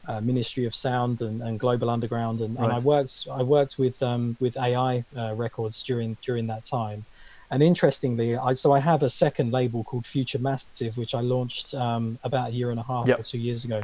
uh, 0.07 0.21
Ministry 0.21 0.65
of 0.65 0.75
Sound 0.75 1.21
and, 1.21 1.43
and 1.43 1.61
Global 1.61 1.91
Underground, 1.91 2.41
and, 2.41 2.57
right. 2.59 2.65
and 2.65 2.73
I 2.73 2.79
worked 2.81 3.27
I 3.31 3.43
worked 3.43 3.79
with 3.79 4.03
um, 4.03 4.37
with 4.41 4.57
AI 4.57 5.05
uh, 5.17 5.35
Records 5.35 5.83
during 5.83 6.17
during 6.23 6.47
that 6.47 6.65
time. 6.65 7.05
And 7.51 7.63
interestingly, 7.63 8.37
I, 8.37 8.53
so 8.55 8.73
I 8.73 8.81
have 8.81 9.03
a 9.03 9.09
second 9.09 9.53
label 9.53 9.83
called 9.83 10.07
Future 10.07 10.39
Massive, 10.39 10.99
which 10.99 11.15
I 11.15 11.21
launched 11.21 11.75
um, 11.75 12.19
about 12.23 12.51
a 12.51 12.53
year 12.53 12.71
and 12.71 12.79
a 12.79 12.83
half 12.83 13.09
yep. 13.09 13.21
or 13.21 13.23
two 13.23 13.39
years 13.39 13.65
ago. 13.65 13.81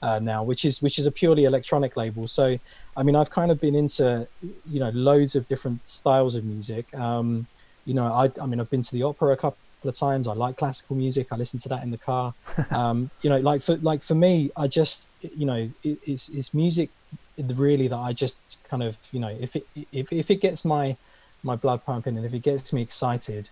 Uh, 0.00 0.20
now, 0.20 0.44
which 0.44 0.64
is 0.64 0.80
which 0.80 1.00
is 1.00 1.06
a 1.06 1.10
purely 1.10 1.42
electronic 1.44 1.96
label. 1.96 2.28
So, 2.28 2.56
I 2.96 3.02
mean, 3.02 3.16
I've 3.16 3.30
kind 3.30 3.50
of 3.50 3.60
been 3.60 3.74
into 3.74 4.28
you 4.64 4.78
know 4.78 4.90
loads 4.90 5.34
of 5.34 5.48
different 5.48 5.86
styles 5.88 6.36
of 6.36 6.44
music. 6.44 6.94
Um, 6.94 7.48
you 7.88 7.94
know, 7.94 8.12
I, 8.12 8.30
I 8.40 8.44
mean, 8.44 8.60
I've 8.60 8.68
been 8.68 8.82
to 8.82 8.92
the 8.92 9.02
opera 9.02 9.32
a 9.32 9.36
couple 9.36 9.56
of 9.82 9.96
times. 9.96 10.28
I 10.28 10.34
like 10.34 10.58
classical 10.58 10.94
music. 10.94 11.28
I 11.32 11.36
listen 11.36 11.58
to 11.60 11.68
that 11.70 11.82
in 11.82 11.90
the 11.90 11.96
car. 11.96 12.34
um, 12.70 13.10
you 13.22 13.30
know, 13.30 13.38
like 13.38 13.62
for 13.62 13.76
like 13.78 14.02
for 14.02 14.14
me, 14.14 14.50
I 14.56 14.68
just 14.68 15.06
you 15.22 15.46
know, 15.46 15.70
it, 15.82 15.98
it's 16.06 16.28
it's 16.28 16.52
music 16.52 16.90
really 17.38 17.88
that 17.88 17.96
I 17.96 18.12
just 18.12 18.36
kind 18.68 18.82
of 18.82 18.98
you 19.10 19.20
know, 19.20 19.34
if 19.40 19.56
it 19.56 19.66
if 19.90 20.12
if 20.12 20.30
it 20.30 20.36
gets 20.36 20.66
my 20.66 20.98
my 21.42 21.56
blood 21.56 21.82
pumping 21.86 22.18
and 22.18 22.26
if 22.26 22.34
it 22.34 22.40
gets 22.40 22.74
me 22.74 22.82
excited, 22.82 23.48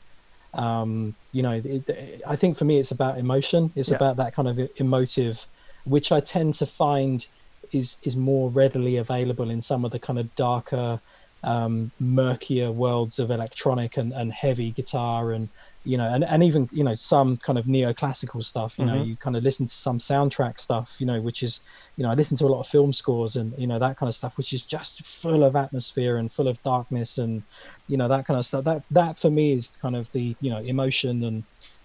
um, 0.53 1.15
you 1.33 1.43
know, 1.43 1.53
it, 1.53 1.89
it, 1.89 2.23
I 2.27 2.37
think 2.37 2.59
for 2.59 2.67
me 2.67 2.79
it's 2.79 2.91
about 2.91 3.17
emotion. 3.17 3.73
It's 3.75 3.89
yeah. 3.89 3.97
about 3.97 4.19
that 4.19 4.35
kind 4.35 4.49
of 4.49 4.61
emotive, 4.77 5.47
which 5.85 6.13
I 6.13 6.21
tend 6.21 6.57
to 6.57 6.67
find 6.67 7.25
is 7.73 7.97
is 8.03 8.17
more 8.17 8.51
readily 8.51 8.99
available 8.99 9.49
in 9.49 9.63
some 9.63 9.87
of 9.87 9.93
the 9.93 9.99
kind 9.99 10.19
of 10.19 10.35
darker 10.37 11.01
um, 11.47 11.93
murkier 12.01 12.73
worlds 12.73 13.19
of 13.19 13.31
electronic 13.31 13.97
and, 13.97 14.13
and 14.13 14.33
heavy 14.33 14.73
guitar 14.73 15.31
and 15.33 15.49
you 15.85 15.97
know 15.97 16.13
and, 16.13 16.25
and 16.25 16.43
even 16.43 16.69
you 16.73 16.83
know 16.83 16.97
some 16.97 17.37
kind 17.37 17.57
of 17.57 17.67
neoclassical 17.67 18.45
stuff 18.45 18.75
you 18.77 18.85
mm-hmm. 18.85 18.97
know 18.97 19.03
you 19.03 19.17
kind 19.17 19.37
of 19.37 19.45
listen 19.45 19.67
to 19.67 19.75
some 19.75 20.01
soundtrack 20.01 20.59
stuff 20.59 20.91
you 20.99 21.07
know 21.07 21.21
which 21.21 21.45
is 21.45 21.61
you 21.97 22.03
know 22.03 22.11
i 22.11 22.15
listen 22.15 22.37
to 22.37 22.45
a 22.45 22.49
lot 22.49 22.61
of 22.61 22.67
film 22.67 22.93
scores 22.93 23.37
and 23.37 23.57
you 23.57 23.67
know 23.67 23.79
that 23.79 23.97
kind 23.97 24.09
of 24.09 24.15
stuff 24.15 24.37
which 24.37 24.53
is 24.53 24.63
just 24.63 25.07
full 25.07 25.45
of 25.45 25.55
atmosphere 25.55 26.17
and 26.17 26.33
full 26.33 26.49
of 26.49 26.61
darkness 26.65 27.17
and 27.17 27.45
you 27.87 27.97
know 27.97 28.09
that 28.09 28.27
kind 28.27 28.39
of 28.39 28.45
stuff 28.45 28.65
that 28.65 28.83
that 28.91 29.17
for 29.17 29.31
me 29.31 29.53
is 29.53 29.69
kind 29.81 29.95
of 29.95 30.11
the 30.11 30.35
you 30.41 30.51
know 30.51 30.59
emotion 30.59 31.23
and 31.23 31.45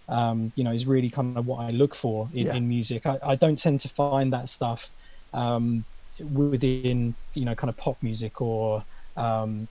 um, 0.10 0.52
you 0.56 0.64
know 0.64 0.72
is 0.72 0.88
really 0.88 1.10
kind 1.10 1.38
of 1.38 1.46
what 1.46 1.60
i 1.62 1.70
look 1.70 1.94
for 1.94 2.28
in, 2.34 2.48
yeah. 2.48 2.56
in 2.56 2.68
music 2.68 3.06
I, 3.06 3.20
I 3.24 3.36
don't 3.36 3.58
tend 3.58 3.80
to 3.82 3.90
find 3.90 4.34
that 4.34 4.50
stuff 4.50 4.90
um, 5.34 5.86
within 6.34 7.14
you 7.36 7.46
know 7.46 7.54
kind 7.54 7.70
of 7.70 7.78
pop 7.78 8.02
music 8.02 8.42
or 8.42 8.84
um, 9.18 9.68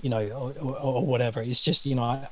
you 0.00 0.10
know, 0.10 0.26
or, 0.28 0.52
or, 0.60 0.78
or, 0.78 1.06
whatever. 1.06 1.42
It's 1.42 1.60
just 1.60 1.86
you 1.86 1.94
know, 1.94 2.02
I, 2.02 2.28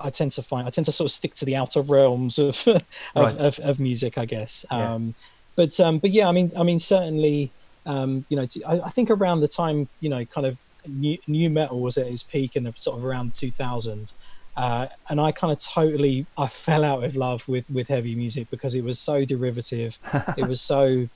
I 0.00 0.10
tend 0.10 0.32
to 0.32 0.42
find 0.42 0.66
I 0.66 0.70
tend 0.70 0.86
to 0.86 0.92
sort 0.92 1.10
of 1.10 1.12
stick 1.12 1.34
to 1.36 1.44
the 1.44 1.56
outer 1.56 1.82
realms 1.82 2.38
of 2.38 2.60
of, 2.66 2.82
right. 3.14 3.36
of, 3.36 3.58
of, 3.60 3.78
music, 3.80 4.18
I 4.18 4.24
guess. 4.24 4.64
Yeah. 4.70 4.94
Um, 4.94 5.14
but 5.54 5.78
um, 5.80 5.98
but 5.98 6.10
yeah, 6.10 6.28
I 6.28 6.32
mean, 6.32 6.52
I 6.56 6.62
mean, 6.62 6.80
certainly, 6.80 7.50
um, 7.86 8.24
you 8.28 8.36
know, 8.36 8.46
I, 8.66 8.80
I, 8.80 8.90
think 8.90 9.10
around 9.10 9.40
the 9.40 9.48
time 9.48 9.88
you 10.00 10.08
know, 10.08 10.24
kind 10.26 10.46
of 10.46 10.58
new, 10.86 11.18
nu 11.26 11.50
metal 11.50 11.80
was 11.80 11.96
at 11.96 12.06
its 12.06 12.22
peak 12.22 12.56
in 12.56 12.64
the 12.64 12.74
sort 12.76 12.98
of 12.98 13.04
around 13.04 13.34
2000. 13.34 14.12
Uh, 14.56 14.88
and 15.10 15.20
I 15.20 15.32
kind 15.32 15.52
of 15.52 15.60
totally 15.60 16.26
I 16.38 16.48
fell 16.66 16.84
out 16.84 17.04
of 17.04 17.16
love 17.16 17.46
with 17.48 17.68
with 17.70 17.88
heavy 17.88 18.14
music 18.14 18.50
because 18.50 18.74
it 18.74 18.84
was 18.84 18.98
so 18.98 19.24
derivative, 19.24 19.98
it 20.36 20.46
was 20.46 20.60
so 20.60 21.08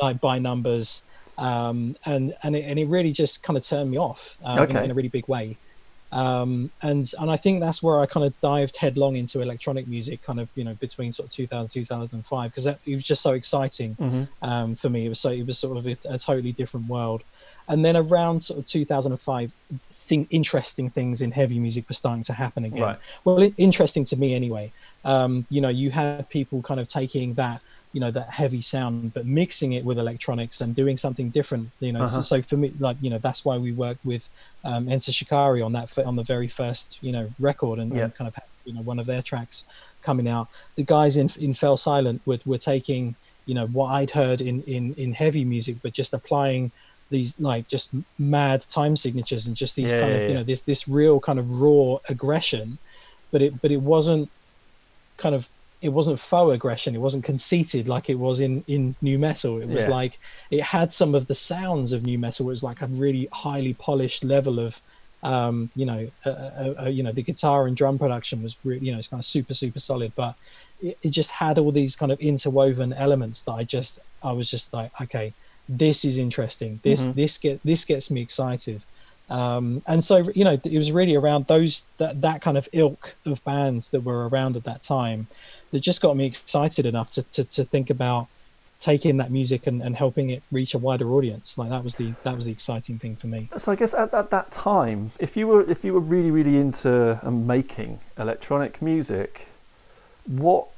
like 0.00 0.20
by 0.20 0.38
numbers, 0.38 1.02
um, 1.38 1.96
and 2.04 2.34
and 2.42 2.56
it, 2.56 2.64
and 2.64 2.78
it 2.78 2.86
really 2.86 3.12
just 3.12 3.42
kind 3.42 3.56
of 3.56 3.64
turned 3.64 3.90
me 3.90 3.98
off 3.98 4.36
um, 4.44 4.60
okay. 4.60 4.78
in, 4.78 4.84
in, 4.84 4.90
a 4.90 4.94
really 4.94 5.08
big 5.08 5.26
way. 5.28 5.56
Um, 6.12 6.70
and 6.82 7.10
and 7.18 7.30
I 7.30 7.38
think 7.38 7.60
that's 7.60 7.82
where 7.82 8.00
I 8.00 8.06
kind 8.06 8.26
of 8.26 8.38
dived 8.40 8.76
headlong 8.76 9.16
into 9.16 9.40
electronic 9.40 9.88
music, 9.88 10.22
kind 10.22 10.40
of 10.40 10.48
you 10.54 10.64
know 10.64 10.74
between 10.74 11.12
sort 11.12 11.28
of 11.28 11.32
2000 11.32 11.68
2005, 11.70 12.50
because 12.50 12.66
it 12.66 12.78
was 12.86 13.04
just 13.04 13.22
so 13.22 13.32
exciting 13.32 13.96
mm-hmm. 13.96 14.44
Um, 14.44 14.76
for 14.76 14.90
me. 14.90 15.06
It 15.06 15.08
was 15.08 15.20
so 15.20 15.30
it 15.30 15.46
was 15.46 15.58
sort 15.58 15.78
of 15.78 15.86
a, 15.86 15.96
a, 16.08 16.18
totally 16.18 16.52
different 16.52 16.88
world. 16.88 17.22
And 17.68 17.84
then 17.84 17.96
around 17.96 18.42
sort 18.42 18.58
of 18.58 18.66
2005, 18.66 19.54
think 20.06 20.28
interesting 20.30 20.90
things 20.90 21.22
in 21.22 21.30
heavy 21.30 21.58
music 21.58 21.88
were 21.88 21.94
starting 21.94 22.24
to 22.24 22.34
happen 22.34 22.64
again. 22.64 22.82
Right. 22.82 22.98
Well, 23.24 23.38
it, 23.40 23.54
interesting 23.56 24.04
to 24.06 24.16
me 24.16 24.34
anyway. 24.34 24.72
Um, 25.04 25.46
you 25.48 25.60
know, 25.60 25.70
you 25.70 25.90
had 25.90 26.28
people 26.28 26.60
kind 26.60 26.80
of 26.80 26.88
taking 26.88 27.34
that 27.34 27.60
you 27.92 28.00
know 28.00 28.10
that 28.10 28.30
heavy 28.30 28.62
sound 28.62 29.12
but 29.12 29.26
mixing 29.26 29.72
it 29.72 29.84
with 29.84 29.98
electronics 29.98 30.60
and 30.60 30.74
doing 30.74 30.96
something 30.96 31.28
different 31.30 31.70
you 31.80 31.92
know 31.92 32.02
uh-huh. 32.04 32.22
so 32.22 32.40
for 32.42 32.56
me 32.56 32.72
like 32.78 32.96
you 33.00 33.10
know 33.10 33.18
that's 33.18 33.44
why 33.44 33.56
we 33.58 33.72
worked 33.72 34.04
with 34.04 34.28
um 34.64 34.88
Enter 34.88 35.12
Shikari 35.12 35.62
on 35.62 35.72
that 35.72 35.96
on 35.98 36.16
the 36.16 36.22
very 36.22 36.48
first 36.48 36.98
you 37.00 37.12
know 37.12 37.30
record 37.38 37.78
and, 37.78 37.94
yeah. 37.94 38.04
and 38.04 38.14
kind 38.14 38.28
of 38.28 38.34
you 38.64 38.72
know 38.74 38.82
one 38.82 38.98
of 38.98 39.06
their 39.06 39.22
tracks 39.22 39.64
coming 40.02 40.28
out 40.28 40.48
the 40.76 40.84
guys 40.84 41.16
in 41.16 41.30
in 41.38 41.54
Fell 41.54 41.76
Silent 41.76 42.22
were, 42.24 42.38
were 42.44 42.58
taking 42.58 43.14
you 43.46 43.54
know 43.54 43.66
what 43.66 43.88
I'd 43.88 44.10
heard 44.10 44.40
in 44.40 44.62
in 44.62 44.94
in 44.94 45.12
heavy 45.12 45.44
music 45.44 45.76
but 45.82 45.92
just 45.92 46.14
applying 46.14 46.72
these 47.10 47.34
like 47.38 47.68
just 47.68 47.90
mad 48.18 48.64
time 48.68 48.96
signatures 48.96 49.46
and 49.46 49.54
just 49.54 49.76
these 49.76 49.92
yeah, 49.92 50.00
kind 50.00 50.12
yeah, 50.12 50.18
of 50.18 50.28
you 50.28 50.34
know 50.34 50.42
this 50.42 50.60
this 50.62 50.88
real 50.88 51.20
kind 51.20 51.38
of 51.38 51.60
raw 51.60 51.98
aggression 52.08 52.78
but 53.30 53.42
it 53.42 53.60
but 53.60 53.70
it 53.70 53.82
wasn't 53.82 54.30
kind 55.18 55.34
of 55.34 55.46
it 55.82 55.88
wasn't 55.88 56.20
faux 56.20 56.54
aggression. 56.54 56.94
It 56.94 57.00
wasn't 57.00 57.24
conceited 57.24 57.88
like 57.88 58.08
it 58.08 58.14
was 58.14 58.38
in 58.40 58.64
in 58.68 58.94
nu 59.02 59.18
metal. 59.18 59.60
It 59.60 59.68
was 59.68 59.84
yeah. 59.84 59.90
like 59.90 60.18
it 60.50 60.62
had 60.62 60.92
some 60.92 61.14
of 61.14 61.26
the 61.26 61.34
sounds 61.34 61.92
of 61.92 62.06
nu 62.06 62.16
metal. 62.16 62.46
It 62.46 62.48
was 62.48 62.62
like 62.62 62.80
a 62.80 62.86
really 62.86 63.28
highly 63.32 63.74
polished 63.74 64.22
level 64.22 64.60
of, 64.60 64.80
um, 65.24 65.70
you 65.74 65.84
know, 65.84 66.08
uh, 66.24 66.30
uh, 66.30 66.74
uh, 66.84 66.88
you 66.88 67.02
know, 67.02 67.12
the 67.12 67.22
guitar 67.22 67.66
and 67.66 67.76
drum 67.76 67.98
production 67.98 68.42
was 68.42 68.56
really, 68.64 68.86
you 68.86 68.92
know, 68.92 68.98
it's 68.98 69.08
kind 69.08 69.20
of 69.20 69.26
super 69.26 69.54
super 69.54 69.80
solid. 69.80 70.12
But 70.14 70.36
it, 70.80 70.96
it 71.02 71.10
just 71.10 71.30
had 71.30 71.58
all 71.58 71.72
these 71.72 71.96
kind 71.96 72.12
of 72.12 72.20
interwoven 72.20 72.92
elements 72.92 73.42
that 73.42 73.52
I 73.52 73.64
just 73.64 73.98
I 74.22 74.32
was 74.32 74.48
just 74.48 74.72
like, 74.72 74.92
okay, 75.00 75.34
this 75.68 76.04
is 76.04 76.16
interesting. 76.16 76.78
This 76.84 77.00
mm-hmm. 77.00 77.12
this 77.12 77.38
get 77.38 77.60
this 77.64 77.84
gets 77.84 78.08
me 78.08 78.20
excited. 78.20 78.82
Um, 79.32 79.82
and 79.86 80.04
so 80.04 80.30
you 80.34 80.44
know 80.44 80.60
it 80.62 80.76
was 80.76 80.92
really 80.92 81.14
around 81.14 81.46
those 81.46 81.84
that 81.96 82.20
that 82.20 82.42
kind 82.42 82.58
of 82.58 82.68
ilk 82.72 83.14
of 83.24 83.42
bands 83.44 83.88
that 83.88 84.04
were 84.04 84.28
around 84.28 84.56
at 84.56 84.64
that 84.64 84.82
time 84.82 85.26
that 85.70 85.80
just 85.80 86.02
got 86.02 86.18
me 86.18 86.26
excited 86.26 86.84
enough 86.84 87.10
to, 87.12 87.22
to, 87.22 87.44
to 87.44 87.64
think 87.64 87.88
about 87.88 88.28
taking 88.78 89.16
that 89.16 89.30
music 89.30 89.66
and, 89.66 89.80
and 89.80 89.96
helping 89.96 90.28
it 90.28 90.42
reach 90.50 90.74
a 90.74 90.78
wider 90.78 91.08
audience. 91.12 91.56
Like 91.56 91.70
that 91.70 91.82
was 91.82 91.94
the 91.94 92.12
that 92.24 92.36
was 92.36 92.44
the 92.44 92.50
exciting 92.50 92.98
thing 92.98 93.16
for 93.16 93.26
me. 93.26 93.48
So 93.56 93.72
i 93.72 93.74
guess 93.74 93.94
at, 93.94 94.12
at 94.12 94.28
that 94.30 94.50
time 94.50 95.12
if 95.18 95.34
you 95.34 95.46
were 95.46 95.62
if 95.62 95.82
you 95.82 95.94
were 95.94 96.00
really 96.00 96.30
really 96.30 96.58
into 96.58 97.18
um, 97.22 97.46
making 97.46 98.00
electronic 98.18 98.82
music 98.82 99.48
what 100.26 100.68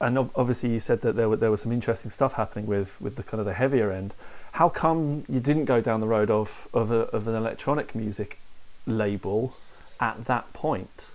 and 0.00 0.16
obviously 0.16 0.70
you 0.70 0.80
said 0.80 1.00
that 1.00 1.16
there 1.16 1.28
were 1.28 1.36
there 1.36 1.50
was 1.50 1.62
some 1.62 1.72
interesting 1.72 2.10
stuff 2.10 2.34
happening 2.34 2.66
with 2.66 3.00
with 3.00 3.16
the 3.16 3.24
kind 3.24 3.40
of 3.40 3.46
the 3.46 3.54
heavier 3.54 3.90
end 3.90 4.14
how 4.54 4.68
come 4.68 5.24
you 5.28 5.40
didn't 5.40 5.64
go 5.64 5.80
down 5.80 6.00
the 6.00 6.06
road 6.06 6.30
of 6.30 6.68
of, 6.72 6.90
a, 6.90 7.00
of 7.16 7.28
an 7.28 7.34
electronic 7.34 7.94
music 7.94 8.38
label 8.86 9.56
at 10.00 10.24
that 10.26 10.52
point 10.52 11.14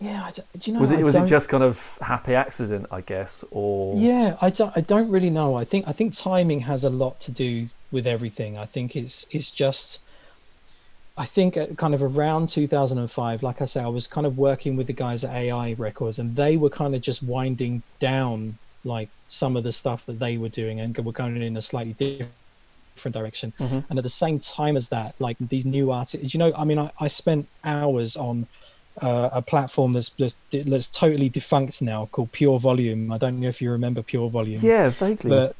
yeah, 0.00 0.24
I, 0.24 0.32
do 0.32 0.42
you 0.64 0.72
know? 0.74 0.80
Was 0.80 0.90
it 0.90 1.02
was 1.02 1.14
it 1.14 1.26
just 1.26 1.48
kind 1.48 1.62
of 1.62 1.98
happy 2.02 2.34
accident, 2.34 2.86
I 2.90 3.00
guess, 3.00 3.44
or 3.50 3.96
yeah, 3.96 4.36
I 4.40 4.50
don't 4.50 4.72
I 4.76 4.80
don't 4.80 5.10
really 5.10 5.30
know. 5.30 5.54
I 5.54 5.64
think 5.64 5.86
I 5.88 5.92
think 5.92 6.14
timing 6.14 6.60
has 6.60 6.84
a 6.84 6.90
lot 6.90 7.20
to 7.20 7.30
do 7.30 7.68
with 7.90 8.06
everything. 8.06 8.58
I 8.58 8.66
think 8.66 8.96
it's 8.96 9.26
it's 9.30 9.50
just. 9.50 10.00
I 11.16 11.26
think 11.26 11.56
kind 11.76 11.94
of 11.94 12.02
around 12.02 12.48
2005, 12.48 13.40
like 13.40 13.62
I 13.62 13.66
say, 13.66 13.80
I 13.80 13.86
was 13.86 14.08
kind 14.08 14.26
of 14.26 14.36
working 14.36 14.74
with 14.74 14.88
the 14.88 14.92
guys 14.92 15.22
at 15.22 15.32
AI 15.32 15.74
Records, 15.74 16.18
and 16.18 16.34
they 16.34 16.56
were 16.56 16.70
kind 16.70 16.92
of 16.92 17.02
just 17.02 17.22
winding 17.22 17.84
down 18.00 18.58
like 18.84 19.08
some 19.28 19.56
of 19.56 19.64
the 19.64 19.72
stuff 19.72 20.04
that 20.06 20.18
they 20.18 20.36
were 20.36 20.48
doing, 20.48 20.80
and 20.80 20.96
were 20.98 21.12
going 21.12 21.40
in 21.42 21.56
a 21.56 21.62
slightly 21.62 21.92
different 21.92 23.14
direction. 23.14 23.52
Mm-hmm. 23.58 23.80
And 23.88 23.98
at 23.98 24.02
the 24.02 24.10
same 24.10 24.38
time 24.38 24.76
as 24.76 24.88
that, 24.88 25.14
like 25.18 25.36
these 25.40 25.64
new 25.64 25.90
artists, 25.90 26.34
you 26.34 26.38
know, 26.38 26.52
I 26.56 26.64
mean, 26.64 26.78
I, 26.78 26.90
I 27.00 27.08
spent 27.08 27.48
hours 27.64 28.16
on 28.16 28.46
uh, 29.00 29.30
a 29.32 29.42
platform 29.42 29.92
that's, 29.92 30.10
that's, 30.18 30.36
that's 30.52 30.86
totally 30.88 31.28
defunct 31.28 31.82
now 31.82 32.08
called 32.12 32.32
Pure 32.32 32.60
Volume. 32.60 33.12
I 33.12 33.18
don't 33.18 33.40
know 33.40 33.48
if 33.48 33.60
you 33.60 33.70
remember 33.70 34.02
Pure 34.02 34.30
Volume. 34.30 34.60
Yeah, 34.62 34.90
vaguely. 34.90 35.30
But 35.30 35.56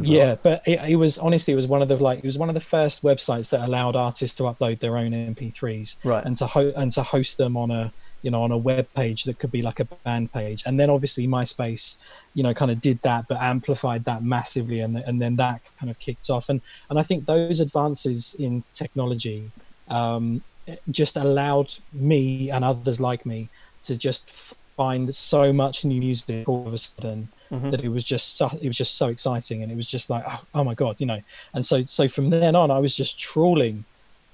yeah, 0.00 0.36
but 0.42 0.62
it, 0.66 0.80
it, 0.90 0.96
was 0.96 1.18
honestly 1.18 1.52
it 1.52 1.56
was 1.56 1.66
one 1.66 1.82
of 1.82 1.88
the 1.88 1.96
like 1.96 2.20
it 2.20 2.24
was 2.24 2.38
one 2.38 2.48
of 2.48 2.54
the 2.54 2.60
first 2.60 3.02
websites 3.02 3.50
that 3.50 3.60
allowed 3.60 3.94
artists 3.94 4.36
to 4.38 4.44
upload 4.44 4.80
their 4.80 4.96
own 4.96 5.12
MP3s, 5.12 5.96
right? 6.02 6.24
And 6.24 6.38
to 6.38 6.46
ho- 6.46 6.72
and 6.74 6.92
to 6.92 7.02
host 7.02 7.36
them 7.36 7.56
on 7.56 7.70
a 7.70 7.92
you 8.26 8.32
know 8.32 8.42
on 8.42 8.50
a 8.50 8.58
web 8.58 8.86
page 8.92 9.22
that 9.24 9.38
could 9.38 9.52
be 9.52 9.62
like 9.62 9.78
a 9.78 9.84
band 10.04 10.32
page. 10.32 10.64
And 10.66 10.80
then 10.80 10.90
obviously 10.90 11.28
MySpace, 11.28 11.94
you 12.34 12.42
know, 12.42 12.52
kind 12.52 12.72
of 12.72 12.80
did 12.80 12.98
that, 13.02 13.28
but 13.28 13.38
amplified 13.40 14.04
that 14.06 14.24
massively, 14.24 14.80
and 14.80 14.98
and 15.08 15.22
then 15.22 15.36
that 15.36 15.60
kind 15.78 15.90
of 15.92 15.96
kicked 16.00 16.28
off. 16.28 16.48
And 16.48 16.60
and 16.90 16.98
I 16.98 17.04
think 17.04 17.26
those 17.26 17.60
advances 17.60 18.34
in 18.36 18.64
technology 18.74 19.52
um, 19.88 20.42
just 20.90 21.16
allowed 21.16 21.70
me 21.92 22.50
and 22.50 22.64
others 22.64 22.98
like 22.98 23.24
me 23.24 23.48
to 23.84 23.96
just 23.96 24.24
find 24.76 25.14
so 25.14 25.52
much 25.52 25.84
new 25.84 26.00
music 26.00 26.48
all 26.48 26.66
of 26.66 26.74
a 26.74 26.78
sudden 26.78 27.28
mm-hmm. 27.50 27.70
that 27.70 27.80
it 27.82 27.88
was 27.88 28.04
just 28.04 28.36
so, 28.36 28.50
it 28.60 28.66
was 28.66 28.76
just 28.76 28.96
so 28.96 29.06
exciting 29.06 29.62
and 29.62 29.70
it 29.72 29.76
was 29.76 29.86
just 29.86 30.10
like 30.10 30.24
oh, 30.28 30.40
oh, 30.56 30.64
my 30.64 30.74
god 30.74 30.96
you 30.98 31.06
know 31.06 31.20
and 31.54 31.66
so 31.66 31.82
so 31.86 32.06
from 32.08 32.28
then 32.28 32.54
on 32.54 32.70
I 32.70 32.78
was 32.78 32.94
just 32.94 33.18
trawling 33.18 33.84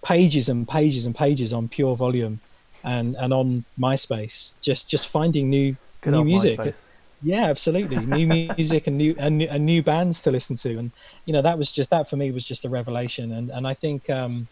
pages 0.03 0.49
and 0.49 0.67
pages 0.67 1.07
and 1.07 1.15
pages 1.15 1.53
on 1.53 1.69
Pure 1.69 1.95
Volume 1.97 2.41
and 2.85 3.17
and 3.17 3.33
on 3.33 3.65
MySpace 3.79 4.53
just 4.61 4.89
just 4.89 5.09
finding 5.09 5.51
new 5.51 5.77
Good 6.01 6.15
new 6.15 6.25
music. 6.25 6.59
MySpace. 6.59 6.83
yeah 7.23 7.45
absolutely. 7.45 7.97
New 8.19 8.27
music 8.27 8.87
and 8.87 8.99
new, 8.99 9.15
and 9.19 9.39
new 9.39 9.49
and 9.49 9.65
new 9.65 9.83
bands 9.83 10.21
to 10.23 10.31
listen 10.31 10.57
to. 10.57 10.79
And 10.79 10.91
you 11.25 11.33
know 11.33 11.43
that 11.43 11.59
was 11.59 11.71
just 11.71 11.91
that 11.91 12.11
for 12.11 12.17
me 12.17 12.31
was 12.31 12.45
just 12.45 12.65
a 12.65 12.69
revelation. 12.69 13.33
And 13.33 13.51
and 13.51 13.67
I 13.67 13.75
think 13.75 14.11
um 14.11 14.49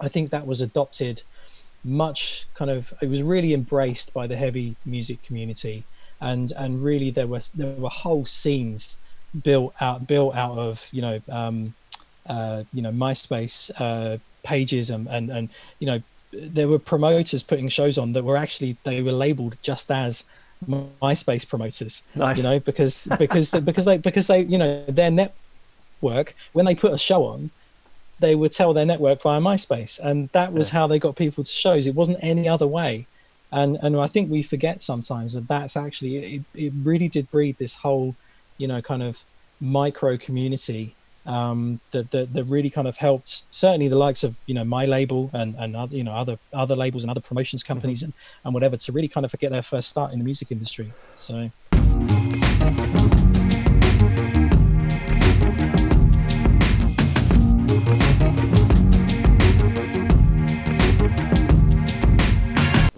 I 0.00 0.08
think 0.08 0.30
that 0.30 0.46
was 0.46 0.60
adopted 0.60 1.22
much 1.84 2.46
kind 2.54 2.70
of 2.70 2.92
it 3.00 3.08
was 3.08 3.22
really 3.22 3.54
embraced 3.54 4.12
by 4.12 4.26
the 4.26 4.36
heavy 4.36 4.76
music 4.84 5.22
community. 5.22 5.84
And 6.20 6.52
and 6.52 6.82
really 6.84 7.10
there 7.10 7.26
were 7.26 7.42
there 7.54 7.74
were 7.74 7.90
whole 7.90 8.26
scenes 8.26 8.96
built 9.42 9.74
out 9.80 10.06
built 10.06 10.34
out 10.34 10.58
of 10.58 10.82
you 10.90 11.02
know 11.02 11.20
um, 11.28 11.74
uh, 12.26 12.64
you 12.72 12.82
know 12.82 12.90
MySpace 12.90 13.70
uh, 13.78 14.18
pages 14.44 14.90
and, 14.90 15.06
and 15.08 15.30
and 15.30 15.48
you 15.78 15.86
know 15.86 16.02
there 16.32 16.68
were 16.68 16.78
promoters 16.78 17.42
putting 17.42 17.68
shows 17.68 17.98
on 17.98 18.12
that 18.12 18.24
were 18.24 18.36
actually 18.36 18.76
they 18.84 19.02
were 19.02 19.12
labeled 19.12 19.56
just 19.62 19.90
as 19.90 20.24
MySpace 20.68 21.46
promoters 21.46 22.02
nice. 22.14 22.36
you 22.36 22.42
know 22.42 22.58
because 22.60 23.06
because 23.18 23.50
because 23.50 23.84
they 23.84 23.98
because 23.98 24.26
they 24.28 24.42
you 24.42 24.56
know 24.56 24.84
their 24.86 25.10
network 25.10 26.34
when 26.52 26.64
they 26.66 26.74
put 26.74 26.92
a 26.92 26.98
show 26.98 27.24
on 27.26 27.50
they 28.22 28.34
would 28.34 28.52
tell 28.52 28.72
their 28.72 28.86
network 28.86 29.20
via 29.20 29.40
MySpace, 29.40 29.98
and 29.98 30.30
that 30.32 30.52
was 30.54 30.68
yeah. 30.68 30.74
how 30.74 30.86
they 30.86 30.98
got 30.98 31.16
people 31.16 31.44
to 31.44 31.50
shows. 31.50 31.86
It 31.86 31.94
wasn't 31.94 32.18
any 32.22 32.48
other 32.48 32.66
way, 32.66 33.06
and 33.50 33.76
and 33.82 33.96
I 33.96 34.06
think 34.06 34.30
we 34.30 34.42
forget 34.42 34.82
sometimes 34.82 35.34
that 35.34 35.48
that's 35.48 35.76
actually 35.76 36.16
it. 36.16 36.42
It 36.54 36.72
really 36.82 37.08
did 37.08 37.30
breed 37.30 37.58
this 37.58 37.74
whole, 37.74 38.14
you 38.56 38.66
know, 38.68 38.80
kind 38.80 39.02
of 39.02 39.18
micro 39.60 40.16
community 40.16 40.94
um, 41.26 41.80
that, 41.92 42.10
that 42.10 42.32
that 42.32 42.44
really 42.44 42.70
kind 42.70 42.88
of 42.88 42.96
helped 42.96 43.42
certainly 43.50 43.88
the 43.88 43.96
likes 43.96 44.24
of 44.24 44.34
you 44.46 44.54
know 44.54 44.64
my 44.64 44.86
label 44.86 45.30
and 45.32 45.54
and 45.56 45.76
other, 45.76 45.96
you 45.96 46.04
know 46.04 46.12
other 46.12 46.38
other 46.52 46.76
labels 46.76 47.04
and 47.04 47.10
other 47.10 47.20
promotions 47.20 47.62
companies 47.62 47.98
mm-hmm. 47.98 48.06
and 48.06 48.14
and 48.44 48.54
whatever 48.54 48.76
to 48.76 48.92
really 48.92 49.08
kind 49.08 49.24
of 49.24 49.32
get 49.38 49.50
their 49.50 49.62
first 49.62 49.88
start 49.88 50.12
in 50.12 50.18
the 50.18 50.24
music 50.24 50.50
industry. 50.50 50.92
So. 51.16 51.50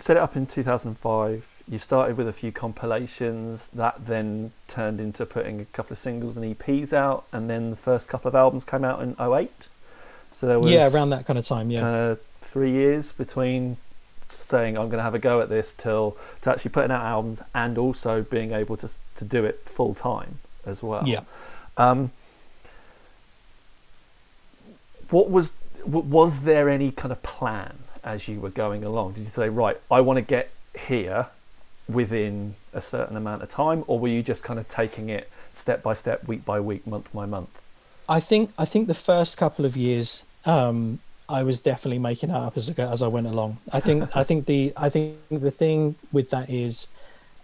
Set 0.05 0.19
it 0.19 0.21
up 0.21 0.37
in 0.37 0.45
2005. 0.45 1.63
You 1.67 1.79
started 1.79 2.19
with 2.19 2.29
a 2.29 2.33
few 2.33 2.53
compilations. 2.53 3.69
That 3.69 4.05
then 4.05 4.53
turned 4.69 5.01
into 5.01 5.25
putting 5.25 5.63
a 5.63 5.65
couple 5.65 5.95
of 5.95 5.99
singles 5.99 6.37
and 6.37 6.55
EPs 6.55 6.93
out, 6.93 7.25
and 7.33 7.49
then 7.49 7.71
the 7.71 7.77
first 7.77 8.11
couple 8.11 8.29
of 8.29 8.35
albums 8.35 8.67
came 8.67 8.85
out 8.85 9.01
in 9.01 9.17
08. 9.19 9.69
So 10.31 10.47
there 10.47 10.61
was 10.61 10.73
yeah, 10.73 10.93
around 10.93 11.09
that 11.09 11.25
kind 11.25 11.39
of 11.39 11.47
time. 11.47 11.71
Yeah, 11.71 12.17
three 12.43 12.71
years 12.71 13.13
between 13.13 13.79
saying 14.21 14.77
I'm 14.77 14.91
going 14.91 14.99
to 14.99 15.03
have 15.03 15.15
a 15.15 15.19
go 15.19 15.41
at 15.41 15.49
this 15.49 15.73
till 15.73 16.19
to 16.43 16.51
actually 16.51 16.73
putting 16.73 16.91
out 16.91 17.03
albums 17.03 17.41
and 17.55 17.79
also 17.79 18.23
being 18.25 18.53
able 18.53 18.77
to 18.77 18.91
to 19.17 19.25
do 19.25 19.43
it 19.47 19.63
full 19.65 19.95
time 19.95 20.41
as 20.67 20.83
well. 20.83 21.09
Yeah. 21.09 21.23
Um, 21.79 22.13
what 25.09 25.31
was 25.31 25.55
was 25.87 26.41
there 26.41 26.69
any 26.69 26.91
kind 26.91 27.11
of 27.11 27.23
plan 27.23 27.84
as 28.05 28.29
you 28.29 28.41
were 28.41 28.51
going 28.51 28.85
along? 28.85 29.13
Did 29.13 29.25
you 29.25 29.31
say, 29.31 29.49
right, 29.49 29.81
I 29.91 30.01
want 30.01 30.19
to 30.19 30.23
get 30.23 30.51
here 30.79 31.27
within 31.89 32.55
a 32.73 32.81
certain 32.81 33.17
amount 33.17 33.43
of 33.43 33.49
time, 33.49 33.85
or 33.87 33.99
were 33.99 34.09
you 34.09 34.23
just 34.23 34.45
kind 34.45 34.59
of 34.59 34.69
taking 34.69 35.09
it 35.09 35.31
step 35.53 35.83
by 35.83 35.95
step, 35.95 36.27
week 36.27 36.45
by 36.45 36.61
week, 36.61 36.87
month 36.87 37.13
by 37.13 37.27
month? 37.27 37.51
I 38.09 38.21
think 38.21 38.53
I 38.59 38.67
think 38.67 38.87
the 38.87 38.95
first 38.95 39.37
couple 39.37 39.65
of 39.65 39.77
years, 39.77 40.25
um, 40.45 40.99
I 41.29 41.43
was 41.43 41.59
definitely 41.59 41.99
making 41.99 42.31
it 42.31 42.37
up 42.37 42.57
as 42.57 42.71
I, 42.71 42.83
as 42.83 43.01
I 43.01 43.09
went 43.09 43.27
along. 43.27 43.59
I 43.73 43.81
think 43.81 44.15
I 44.15 44.25
think 44.25 44.47
the 44.47 44.73
I 44.77 44.91
think 44.91 45.17
the 45.31 45.51
thing 45.51 45.97
with 46.13 46.31
that 46.31 46.51
is, 46.51 46.87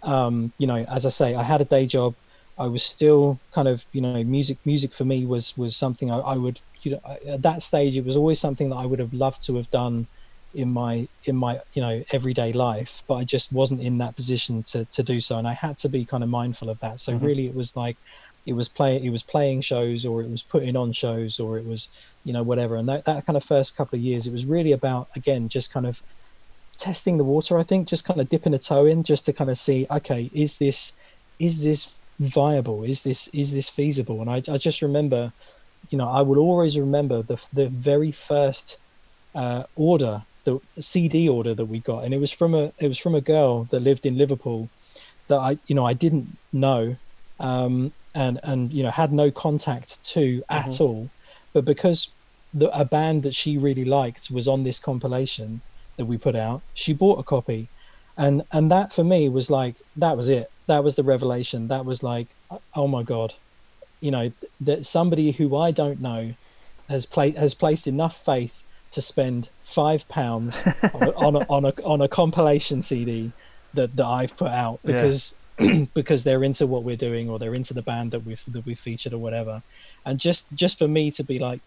um, 0.03 0.53
you 0.59 0.67
know, 0.67 0.85
as 0.87 1.05
I 1.05 1.09
say, 1.09 1.33
I 1.33 1.43
had 1.43 1.61
a 1.61 1.65
day 1.65 1.87
job. 1.87 2.13
I 2.59 2.67
was 2.67 2.83
still 2.83 3.39
kind 3.53 3.67
of 3.67 3.85
you 3.91 4.01
know 4.01 4.23
music 4.23 4.57
music 4.65 4.93
for 4.93 5.05
me 5.05 5.25
was 5.25 5.57
was 5.57 5.75
something 5.75 6.11
I, 6.11 6.19
I 6.19 6.37
would 6.37 6.59
you 6.83 6.91
know 6.91 7.01
at 7.27 7.41
that 7.41 7.63
stage 7.63 7.97
it 7.97 8.05
was 8.05 8.15
always 8.15 8.39
something 8.39 8.69
that 8.69 8.75
I 8.75 8.85
would 8.85 8.99
have 8.99 9.13
loved 9.13 9.41
to 9.47 9.55
have 9.55 9.71
done 9.71 10.07
in 10.53 10.71
my 10.71 11.07
in 11.25 11.35
my 11.35 11.59
you 11.73 11.81
know 11.81 12.03
everyday 12.11 12.51
life 12.51 13.03
but 13.07 13.15
i 13.15 13.23
just 13.23 13.51
wasn't 13.51 13.79
in 13.79 13.97
that 13.97 14.15
position 14.15 14.61
to 14.63 14.85
to 14.85 15.01
do 15.01 15.19
so 15.19 15.37
and 15.37 15.47
i 15.47 15.53
had 15.53 15.77
to 15.77 15.89
be 15.89 16.03
kind 16.05 16.23
of 16.23 16.29
mindful 16.29 16.69
of 16.69 16.79
that. 16.79 16.99
So 16.99 17.13
mm-hmm. 17.13 17.25
really 17.25 17.45
it 17.47 17.55
was 17.55 17.75
like 17.75 17.97
it 18.45 18.53
was 18.53 18.67
play 18.67 19.01
it 19.03 19.11
was 19.11 19.23
playing 19.23 19.61
shows 19.61 20.05
or 20.05 20.21
it 20.21 20.29
was 20.29 20.41
putting 20.41 20.75
on 20.75 20.93
shows 20.93 21.39
or 21.39 21.57
it 21.57 21.65
was 21.65 21.89
you 22.23 22.33
know 22.33 22.43
whatever. 22.43 22.75
And 22.75 22.87
that, 22.89 23.05
that 23.05 23.25
kind 23.25 23.37
of 23.37 23.43
first 23.43 23.75
couple 23.77 23.97
of 23.97 24.03
years 24.03 24.25
it 24.27 24.33
was 24.33 24.45
really 24.45 24.71
about 24.71 25.09
again 25.15 25.49
just 25.49 25.71
kind 25.71 25.85
of 25.85 26.01
testing 26.77 27.17
the 27.19 27.23
water 27.23 27.59
i 27.59 27.63
think 27.63 27.87
just 27.87 28.05
kind 28.05 28.19
of 28.19 28.27
dipping 28.27 28.55
a 28.55 28.57
toe 28.57 28.87
in 28.87 29.03
just 29.03 29.25
to 29.25 29.31
kind 29.31 29.51
of 29.51 29.57
see 29.59 29.85
okay 29.91 30.31
is 30.33 30.57
this 30.57 30.93
is 31.37 31.59
this 31.59 31.89
viable? 32.19 32.83
Is 32.83 33.01
this 33.01 33.27
is 33.41 33.51
this 33.51 33.69
feasible? 33.69 34.19
And 34.21 34.29
i, 34.29 34.37
I 34.51 34.57
just 34.57 34.81
remember 34.81 35.31
you 35.89 35.97
know 35.97 36.07
i 36.07 36.21
would 36.21 36.37
always 36.37 36.77
remember 36.77 37.21
the 37.21 37.37
the 37.53 37.67
very 37.67 38.11
first 38.11 38.77
uh, 39.33 39.63
order 39.75 40.23
the 40.43 40.59
cd 40.79 41.29
order 41.29 41.53
that 41.53 41.65
we 41.65 41.79
got 41.79 42.03
and 42.03 42.13
it 42.13 42.19
was 42.19 42.31
from 42.31 42.53
a 42.53 42.71
it 42.79 42.87
was 42.87 42.97
from 42.97 43.15
a 43.15 43.21
girl 43.21 43.65
that 43.65 43.79
lived 43.79 44.05
in 44.05 44.17
liverpool 44.17 44.69
that 45.27 45.37
i 45.37 45.57
you 45.67 45.75
know 45.75 45.85
i 45.85 45.93
didn't 45.93 46.37
know 46.51 46.95
um, 47.41 47.91
and 48.13 48.39
and 48.43 48.71
you 48.71 48.83
know 48.83 48.91
had 48.91 49.11
no 49.11 49.31
contact 49.31 50.03
to 50.03 50.43
at 50.49 50.65
mm-hmm. 50.65 50.83
all. 50.83 51.09
But 51.53 51.65
because 51.65 52.09
the, 52.53 52.69
a 52.77 52.85
band 52.85 53.23
that 53.23 53.35
she 53.35 53.57
really 53.57 53.85
liked 53.85 54.29
was 54.29 54.47
on 54.47 54.63
this 54.63 54.79
compilation 54.79 55.61
that 55.97 56.05
we 56.05 56.17
put 56.17 56.35
out 56.35 56.61
she 56.73 56.93
bought 56.93 57.19
a 57.19 57.23
copy. 57.23 57.67
And 58.17 58.43
and 58.51 58.69
that 58.69 58.93
for 58.93 59.03
me 59.03 59.29
was 59.29 59.49
like 59.49 59.75
that 59.95 60.15
was 60.17 60.27
it. 60.27 60.51
That 60.67 60.83
was 60.83 60.95
the 60.95 61.03
revelation. 61.03 61.67
That 61.67 61.85
was 61.85 62.03
like 62.03 62.27
oh 62.75 62.87
my 62.87 63.03
god. 63.03 63.33
You 63.99 64.11
know 64.11 64.31
that 64.59 64.85
somebody 64.85 65.31
who 65.31 65.55
i 65.55 65.71
don't 65.71 66.01
know 66.01 66.33
has 66.89 67.05
played 67.05 67.35
has 67.35 67.53
placed 67.53 67.87
enough 67.87 68.23
faith 68.23 68.53
to 68.91 69.01
spend 69.01 69.49
five 69.71 70.07
pounds 70.09 70.61
on, 70.93 71.03
a, 71.03 71.11
on, 71.11 71.35
a, 71.35 71.39
on 71.49 71.65
a 71.65 71.73
on 71.83 72.01
a 72.01 72.07
compilation 72.07 72.83
cd 72.83 73.31
that 73.73 73.95
that 73.95 74.05
i've 74.05 74.35
put 74.37 74.49
out 74.49 74.79
because 74.83 75.33
because 75.93 76.23
they're 76.23 76.43
into 76.43 76.65
what 76.65 76.83
we're 76.83 76.95
doing 76.95 77.29
or 77.29 77.39
they're 77.39 77.55
into 77.55 77.73
the 77.73 77.81
band 77.81 78.11
that 78.11 78.25
we've 78.25 78.41
that 78.47 78.65
we 78.65 78.75
featured 78.75 79.13
or 79.13 79.17
whatever. 79.17 79.61
And 80.05 80.19
just 80.19 80.45
just 80.53 80.77
for 80.77 80.87
me 80.87 81.11
to 81.11 81.23
be 81.23 81.39
like 81.39 81.61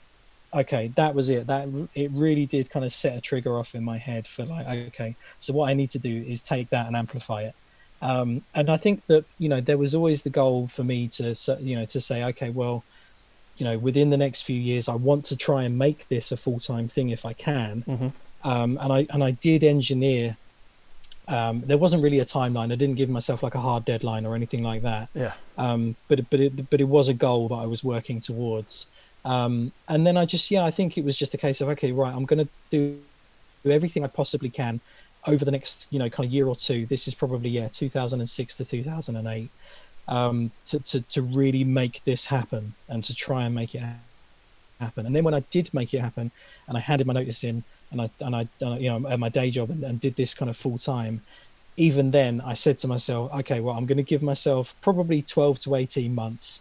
okay 0.53 0.93
that 0.97 1.15
was 1.15 1.31
it. 1.31 1.47
That 1.47 1.69
it 1.95 2.11
really 2.13 2.47
did 2.47 2.71
kind 2.71 2.85
of 2.85 2.93
set 2.93 3.17
a 3.17 3.21
trigger 3.21 3.59
off 3.59 3.75
in 3.75 3.85
my 3.85 3.99
head 3.99 4.27
for 4.27 4.45
like 4.45 4.67
okay 4.67 5.17
so 5.39 5.53
what 5.53 5.69
i 5.69 5.75
need 5.75 5.91
to 5.91 5.99
do 5.99 6.25
is 6.27 6.41
take 6.41 6.71
that 6.71 6.87
and 6.87 6.97
amplify 6.97 7.43
it. 7.43 7.55
Um, 8.03 8.43
and 8.55 8.69
i 8.71 8.77
think 8.77 9.07
that 9.07 9.25
you 9.39 9.49
know 9.49 9.61
there 9.61 9.79
was 9.79 9.95
always 9.95 10.23
the 10.23 10.31
goal 10.31 10.69
for 10.69 10.85
me 10.85 11.09
to 11.09 11.35
you 11.61 11.77
know 11.77 11.87
to 11.87 12.01
say 12.01 12.25
okay 12.25 12.51
well 12.51 12.85
you 13.57 13.65
know 13.65 13.79
within 13.79 14.11
the 14.11 14.17
next 14.17 14.43
few 14.43 14.57
years 14.57 14.89
i 14.89 14.95
want 14.95 15.25
to 15.25 15.37
try 15.37 15.63
and 15.63 15.79
make 15.79 16.09
this 16.09 16.33
a 16.33 16.37
full-time 16.37 16.89
thing 16.89 17.11
if 17.11 17.25
i 17.25 17.33
can 17.33 17.85
mm-hmm. 17.87 18.49
um, 18.49 18.79
and 18.81 18.93
i 18.93 19.07
and 19.11 19.23
i 19.23 19.31
did 19.31 19.63
engineer 19.63 20.37
um, 21.27 21.63
there 21.67 21.79
wasn't 21.79 22.03
really 22.03 22.19
a 22.19 22.27
timeline. 22.27 22.73
I 22.73 22.77
didn't 22.77 22.97
give 22.97 23.09
myself 23.09 23.43
like 23.43 23.55
a 23.55 23.61
hard 23.61 23.85
deadline 23.85 24.27
or 24.27 24.35
anything 24.35 24.63
like 24.63 24.83
that. 24.83 25.09
Yeah. 25.15 25.33
Um, 25.57 25.97
but 26.09 26.29
but 26.31 26.41
it 26.41 26.71
but 26.71 26.81
it 26.81 26.85
was 26.85 27.09
a 27.09 27.15
goal 27.15 27.49
that 27.49 27.55
I 27.55 27.67
was 27.67 27.83
working 27.83 28.21
towards. 28.21 28.87
Um, 29.25 29.73
and 29.89 30.07
then 30.07 30.17
I 30.17 30.27
just 30.27 30.51
yeah 30.51 30.65
I 30.65 30.71
think 30.71 30.99
it 30.99 31.05
was 31.05 31.17
just 31.17 31.33
a 31.33 31.39
case 31.39 31.61
of 31.61 31.69
okay 31.71 31.93
right 31.93 32.15
I'm 32.15 32.27
going 32.27 32.45
to 32.45 32.49
do 32.71 33.01
everything 33.65 34.05
I 34.05 34.09
possibly 34.09 34.51
can 34.51 34.81
over 35.27 35.47
the 35.47 35.51
next 35.51 35.87
you 35.89 35.99
know 35.99 36.11
kind 36.11 36.27
of 36.27 36.33
year 36.33 36.47
or 36.47 36.57
two. 36.57 36.85
This 36.87 37.09
is 37.09 37.15
probably 37.15 37.49
yeah 37.51 37.69
2006 37.69 38.57
to 38.57 38.65
2008 38.65 39.51
um, 40.09 40.51
to 40.67 40.79
to 40.81 41.01
to 41.01 41.23
really 41.23 41.65
make 41.65 42.03
this 42.05 42.27
happen 42.27 42.75
and 42.89 43.03
to 43.05 43.15
try 43.15 43.45
and 43.45 43.55
make 43.55 43.75
it 43.75 43.83
happen. 44.81 45.07
And 45.07 45.15
then 45.15 45.25
when 45.25 45.35
I 45.35 45.41
did 45.51 45.73
make 45.73 45.95
it 45.95 46.01
happen 46.01 46.31
and 46.69 46.77
I 46.77 46.81
handed 46.81 47.07
my 47.07 47.15
notice 47.15 47.45
in 47.45 47.65
and 47.91 48.03
I 48.03 48.11
and 48.21 48.37
I, 48.37 48.49
you 48.79 48.89
know 48.89 49.09
at 49.09 49.19
my 49.19 49.29
day 49.29 49.51
job 49.51 49.71
and, 49.71 49.83
and 49.85 50.01
did 50.01 50.17
this 50.17 50.35
kind 50.35 50.51
of 50.51 50.57
full 50.57 50.79
time, 50.79 51.23
even 51.77 52.11
then 52.11 52.41
I 52.41 52.55
said 52.55 52.79
to 52.81 52.89
myself, 52.89 53.33
okay, 53.35 53.61
well 53.61 53.77
I'm 53.77 53.87
going 53.87 53.99
to 53.99 54.03
give 54.03 54.23
myself 54.23 54.75
probably 54.81 55.23
12 55.23 55.61
to 55.61 55.75
18 55.75 56.15
months 56.15 56.61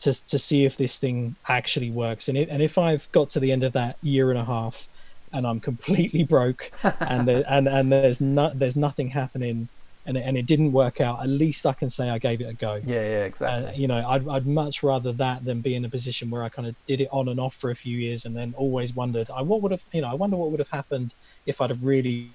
to 0.00 0.12
to 0.28 0.38
see 0.38 0.64
if 0.64 0.76
this 0.76 0.98
thing 0.98 1.36
actually 1.48 1.90
works, 1.90 2.28
and 2.28 2.36
it, 2.36 2.48
and 2.48 2.62
if 2.62 2.76
I've 2.76 3.10
got 3.12 3.30
to 3.30 3.40
the 3.40 3.52
end 3.52 3.62
of 3.62 3.72
that 3.72 3.96
year 4.02 4.30
and 4.30 4.38
a 4.38 4.44
half 4.44 4.86
and 5.32 5.46
I'm 5.46 5.60
completely 5.60 6.24
broke 6.24 6.70
and 6.82 7.26
there, 7.26 7.44
and 7.48 7.66
and 7.68 7.90
there's 7.90 8.20
not 8.20 8.58
there's 8.58 8.76
nothing 8.76 9.08
happening 9.08 9.68
and 10.04 10.16
it, 10.16 10.24
and 10.26 10.36
it 10.36 10.46
didn't 10.46 10.72
work 10.72 11.00
out, 11.00 11.20
at 11.22 11.28
least 11.28 11.64
I 11.64 11.72
can 11.72 11.90
say 11.90 12.10
I 12.10 12.18
gave 12.18 12.40
it 12.40 12.48
a 12.48 12.54
go. 12.54 12.80
Yeah, 12.84 13.02
yeah, 13.02 13.24
exactly. 13.24 13.70
Uh, 13.70 13.72
you 13.72 13.86
know, 13.86 14.04
I'd 14.06 14.26
I'd 14.28 14.46
much 14.46 14.82
rather 14.82 15.12
that 15.12 15.44
than 15.44 15.60
be 15.60 15.74
in 15.74 15.84
a 15.84 15.88
position 15.88 16.30
where 16.30 16.42
I 16.42 16.48
kind 16.48 16.66
of 16.66 16.74
did 16.86 17.00
it 17.00 17.08
on 17.12 17.28
and 17.28 17.38
off 17.38 17.54
for 17.54 17.70
a 17.70 17.74
few 17.74 17.96
years 17.96 18.24
and 18.24 18.36
then 18.36 18.54
always 18.56 18.94
wondered, 18.94 19.30
I 19.30 19.42
what 19.42 19.62
would 19.62 19.70
have, 19.70 19.82
you 19.92 20.00
know, 20.00 20.08
I 20.08 20.14
wonder 20.14 20.36
what 20.36 20.50
would 20.50 20.60
have 20.60 20.70
happened 20.70 21.14
if 21.46 21.60
I'd 21.60 21.70
have 21.70 21.84
really 21.84 22.32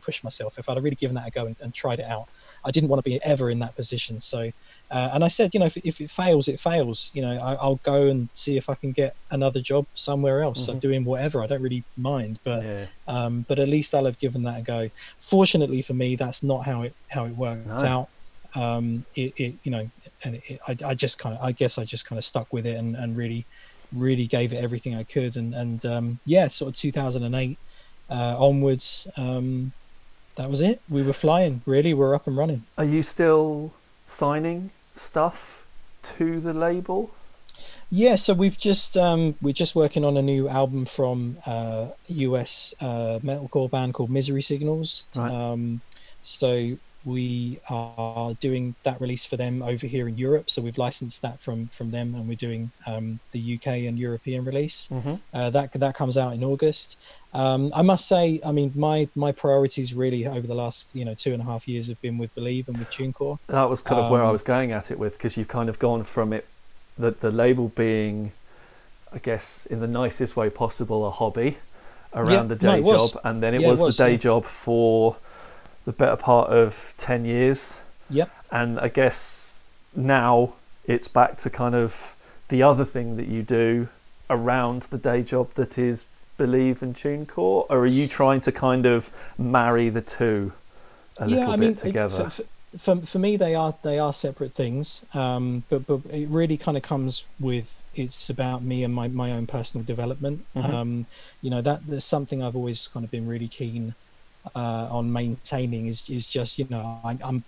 pushed 0.00 0.24
myself, 0.24 0.58
if 0.58 0.68
I'd 0.68 0.76
have 0.76 0.84
really 0.84 0.96
given 0.96 1.16
that 1.16 1.28
a 1.28 1.30
go 1.30 1.46
and, 1.46 1.56
and 1.60 1.74
tried 1.74 1.98
it 1.98 2.06
out. 2.06 2.28
I 2.64 2.70
didn't 2.70 2.88
want 2.88 3.04
to 3.04 3.10
be 3.10 3.22
ever 3.22 3.50
in 3.50 3.58
that 3.58 3.76
position, 3.76 4.20
so 4.20 4.50
uh, 4.90 5.10
and 5.12 5.22
I 5.22 5.28
said, 5.28 5.54
you 5.54 5.60
know, 5.60 5.66
if, 5.66 5.76
if, 5.76 6.00
it 6.00 6.10
fails, 6.10 6.48
it 6.48 6.58
fails. 6.58 7.10
You 7.14 7.22
know, 7.22 7.38
I, 7.38 7.64
will 7.64 7.80
go 7.84 8.08
and 8.08 8.28
see 8.34 8.56
if 8.56 8.68
I 8.68 8.74
can 8.74 8.90
get 8.90 9.14
another 9.30 9.60
job 9.60 9.86
somewhere 9.94 10.42
else. 10.42 10.62
Mm-hmm. 10.62 10.70
I'm 10.72 10.78
doing 10.80 11.04
whatever. 11.04 11.42
I 11.42 11.46
don't 11.46 11.62
really 11.62 11.84
mind, 11.96 12.40
but 12.42 12.64
yeah. 12.64 12.86
um, 13.06 13.44
but 13.46 13.60
at 13.60 13.68
least 13.68 13.94
I'll 13.94 14.06
have 14.06 14.18
given 14.18 14.42
that 14.44 14.58
a 14.58 14.62
go. 14.62 14.90
Fortunately 15.20 15.80
for 15.80 15.94
me, 15.94 16.16
that's 16.16 16.42
not 16.42 16.66
how 16.66 16.82
it 16.82 16.94
how 17.08 17.24
it 17.24 17.36
worked 17.36 17.68
no. 17.68 17.74
out. 17.74 18.08
Um, 18.56 19.06
it, 19.14 19.32
it, 19.36 19.54
you 19.62 19.70
know, 19.70 19.88
and 20.24 20.42
it, 20.48 20.60
I, 20.66 20.76
I 20.84 20.94
just 20.94 21.20
kind 21.20 21.36
of, 21.36 21.42
I 21.42 21.52
guess 21.52 21.78
I 21.78 21.84
just 21.84 22.04
kind 22.04 22.18
of 22.18 22.24
stuck 22.24 22.52
with 22.52 22.66
it 22.66 22.76
and, 22.76 22.96
and 22.96 23.16
really, 23.16 23.46
really 23.92 24.26
gave 24.26 24.52
it 24.52 24.56
everything 24.56 24.96
I 24.96 25.04
could. 25.04 25.36
And 25.36 25.54
and 25.54 25.86
um, 25.86 26.18
yeah, 26.24 26.48
sort 26.48 26.70
of 26.70 26.76
2008 26.76 27.58
uh, 28.10 28.14
onwards, 28.44 29.06
um, 29.16 29.70
that 30.34 30.50
was 30.50 30.60
it. 30.60 30.82
We 30.88 31.04
were 31.04 31.12
flying. 31.12 31.62
Really, 31.64 31.94
we're 31.94 32.12
up 32.12 32.26
and 32.26 32.36
running. 32.36 32.64
Are 32.76 32.84
you 32.84 33.04
still 33.04 33.72
signing 34.04 34.72
stuff 34.94 35.66
to 36.02 36.40
the 36.40 36.52
label? 36.52 37.10
Yeah, 37.90 38.14
so 38.14 38.34
we've 38.34 38.56
just 38.56 38.96
um, 38.96 39.34
we're 39.42 39.52
just 39.52 39.74
working 39.74 40.04
on 40.04 40.16
a 40.16 40.22
new 40.22 40.48
album 40.48 40.86
from 40.86 41.38
uh, 41.44 41.88
US 42.06 42.72
uh, 42.80 43.18
metalcore 43.22 43.68
band 43.68 43.94
called 43.94 44.10
Misery 44.10 44.42
Signals. 44.42 45.06
Right. 45.14 45.30
Um, 45.30 45.80
so 46.22 46.76
we 47.04 47.60
are 47.68 48.34
doing 48.34 48.74
that 48.82 49.00
release 49.00 49.24
for 49.24 49.36
them 49.36 49.62
over 49.62 49.86
here 49.86 50.06
in 50.06 50.18
Europe. 50.18 50.50
So 50.50 50.60
we've 50.60 50.76
licensed 50.76 51.22
that 51.22 51.40
from 51.40 51.70
from 51.76 51.90
them, 51.90 52.14
and 52.14 52.28
we're 52.28 52.34
doing 52.34 52.72
um, 52.86 53.20
the 53.32 53.54
UK 53.54 53.66
and 53.88 53.98
European 53.98 54.44
release. 54.44 54.88
Mm-hmm. 54.90 55.14
Uh, 55.32 55.50
that 55.50 55.72
that 55.72 55.94
comes 55.94 56.18
out 56.18 56.34
in 56.34 56.44
August. 56.44 56.96
Um, 57.32 57.72
I 57.74 57.82
must 57.82 58.06
say, 58.06 58.40
I 58.44 58.52
mean, 58.52 58.72
my 58.74 59.08
my 59.14 59.32
priorities 59.32 59.94
really 59.94 60.26
over 60.26 60.46
the 60.46 60.54
last 60.54 60.86
you 60.92 61.04
know 61.04 61.14
two 61.14 61.32
and 61.32 61.40
a 61.40 61.44
half 61.44 61.66
years 61.66 61.88
have 61.88 62.00
been 62.02 62.18
with 62.18 62.34
Believe 62.34 62.68
and 62.68 62.76
with 62.76 62.90
TuneCore. 62.90 63.38
That 63.46 63.70
was 63.70 63.82
kind 63.82 64.00
of 64.00 64.10
where 64.10 64.22
I 64.22 64.26
um, 64.26 64.32
was 64.32 64.42
going 64.42 64.72
at 64.72 64.90
it 64.90 64.98
with 64.98 65.14
because 65.14 65.36
you've 65.36 65.48
kind 65.48 65.68
of 65.68 65.78
gone 65.78 66.04
from 66.04 66.32
it, 66.32 66.46
the 66.98 67.12
the 67.12 67.30
label 67.30 67.68
being, 67.68 68.32
I 69.12 69.18
guess, 69.18 69.64
in 69.66 69.80
the 69.80 69.88
nicest 69.88 70.36
way 70.36 70.50
possible, 70.50 71.06
a 71.06 71.10
hobby 71.10 71.58
around 72.12 72.48
the 72.48 72.56
day 72.56 72.80
no, 72.80 72.98
job, 72.98 73.20
and 73.24 73.42
then 73.42 73.54
it, 73.54 73.60
yeah, 73.60 73.68
was, 73.68 73.80
it 73.80 73.84
was, 73.84 73.96
the 73.96 74.04
day 74.04 74.12
yeah. 74.12 74.18
job 74.18 74.44
for 74.44 75.16
the 75.84 75.92
better 75.92 76.16
part 76.16 76.50
of 76.50 76.94
ten 76.96 77.24
years. 77.24 77.80
Yep. 78.08 78.30
And 78.50 78.80
I 78.80 78.88
guess 78.88 79.64
now 79.94 80.54
it's 80.84 81.08
back 81.08 81.36
to 81.38 81.50
kind 81.50 81.74
of 81.74 82.16
the 82.48 82.62
other 82.62 82.84
thing 82.84 83.16
that 83.16 83.28
you 83.28 83.42
do 83.42 83.88
around 84.28 84.82
the 84.84 84.98
day 84.98 85.22
job 85.22 85.54
that 85.54 85.78
is 85.78 86.04
Believe 86.40 86.82
in 86.82 86.94
TuneCore, 86.94 87.66
or 87.68 87.80
are 87.80 87.86
you 87.86 88.08
trying 88.08 88.40
to 88.40 88.50
kind 88.50 88.86
of 88.86 89.12
marry 89.36 89.90
the 89.90 90.00
two 90.00 90.52
a 91.18 91.28
yeah, 91.28 91.36
little 91.36 91.52
I 91.52 91.56
bit 91.56 91.66
mean, 91.66 91.74
together? 91.74 92.30
For, 92.30 92.44
for, 92.78 93.06
for, 93.06 93.18
me, 93.18 93.36
they 93.36 93.54
are 93.54 93.74
they 93.82 93.98
are 93.98 94.14
separate 94.14 94.54
things, 94.54 95.04
um, 95.12 95.64
but 95.68 95.86
but 95.86 96.00
it 96.06 96.30
really 96.30 96.56
kind 96.56 96.78
of 96.78 96.82
comes 96.82 97.24
with 97.38 97.66
it's 97.94 98.30
about 98.30 98.62
me 98.62 98.82
and 98.84 98.94
my, 98.94 99.08
my 99.08 99.32
own 99.32 99.46
personal 99.46 99.84
development. 99.84 100.46
Mm-hmm. 100.56 100.74
Um, 100.74 101.06
you 101.42 101.50
know 101.50 101.60
that 101.60 101.86
there's 101.86 102.06
something 102.06 102.42
I've 102.42 102.56
always 102.56 102.88
kind 102.88 103.04
of 103.04 103.10
been 103.10 103.28
really 103.28 103.48
keen 103.48 103.94
uh, 104.54 104.88
on 104.90 105.12
maintaining 105.12 105.86
is 105.86 106.08
is 106.08 106.26
just 106.26 106.58
you 106.58 106.66
know 106.70 107.00
I, 107.04 107.18
I'm 107.22 107.44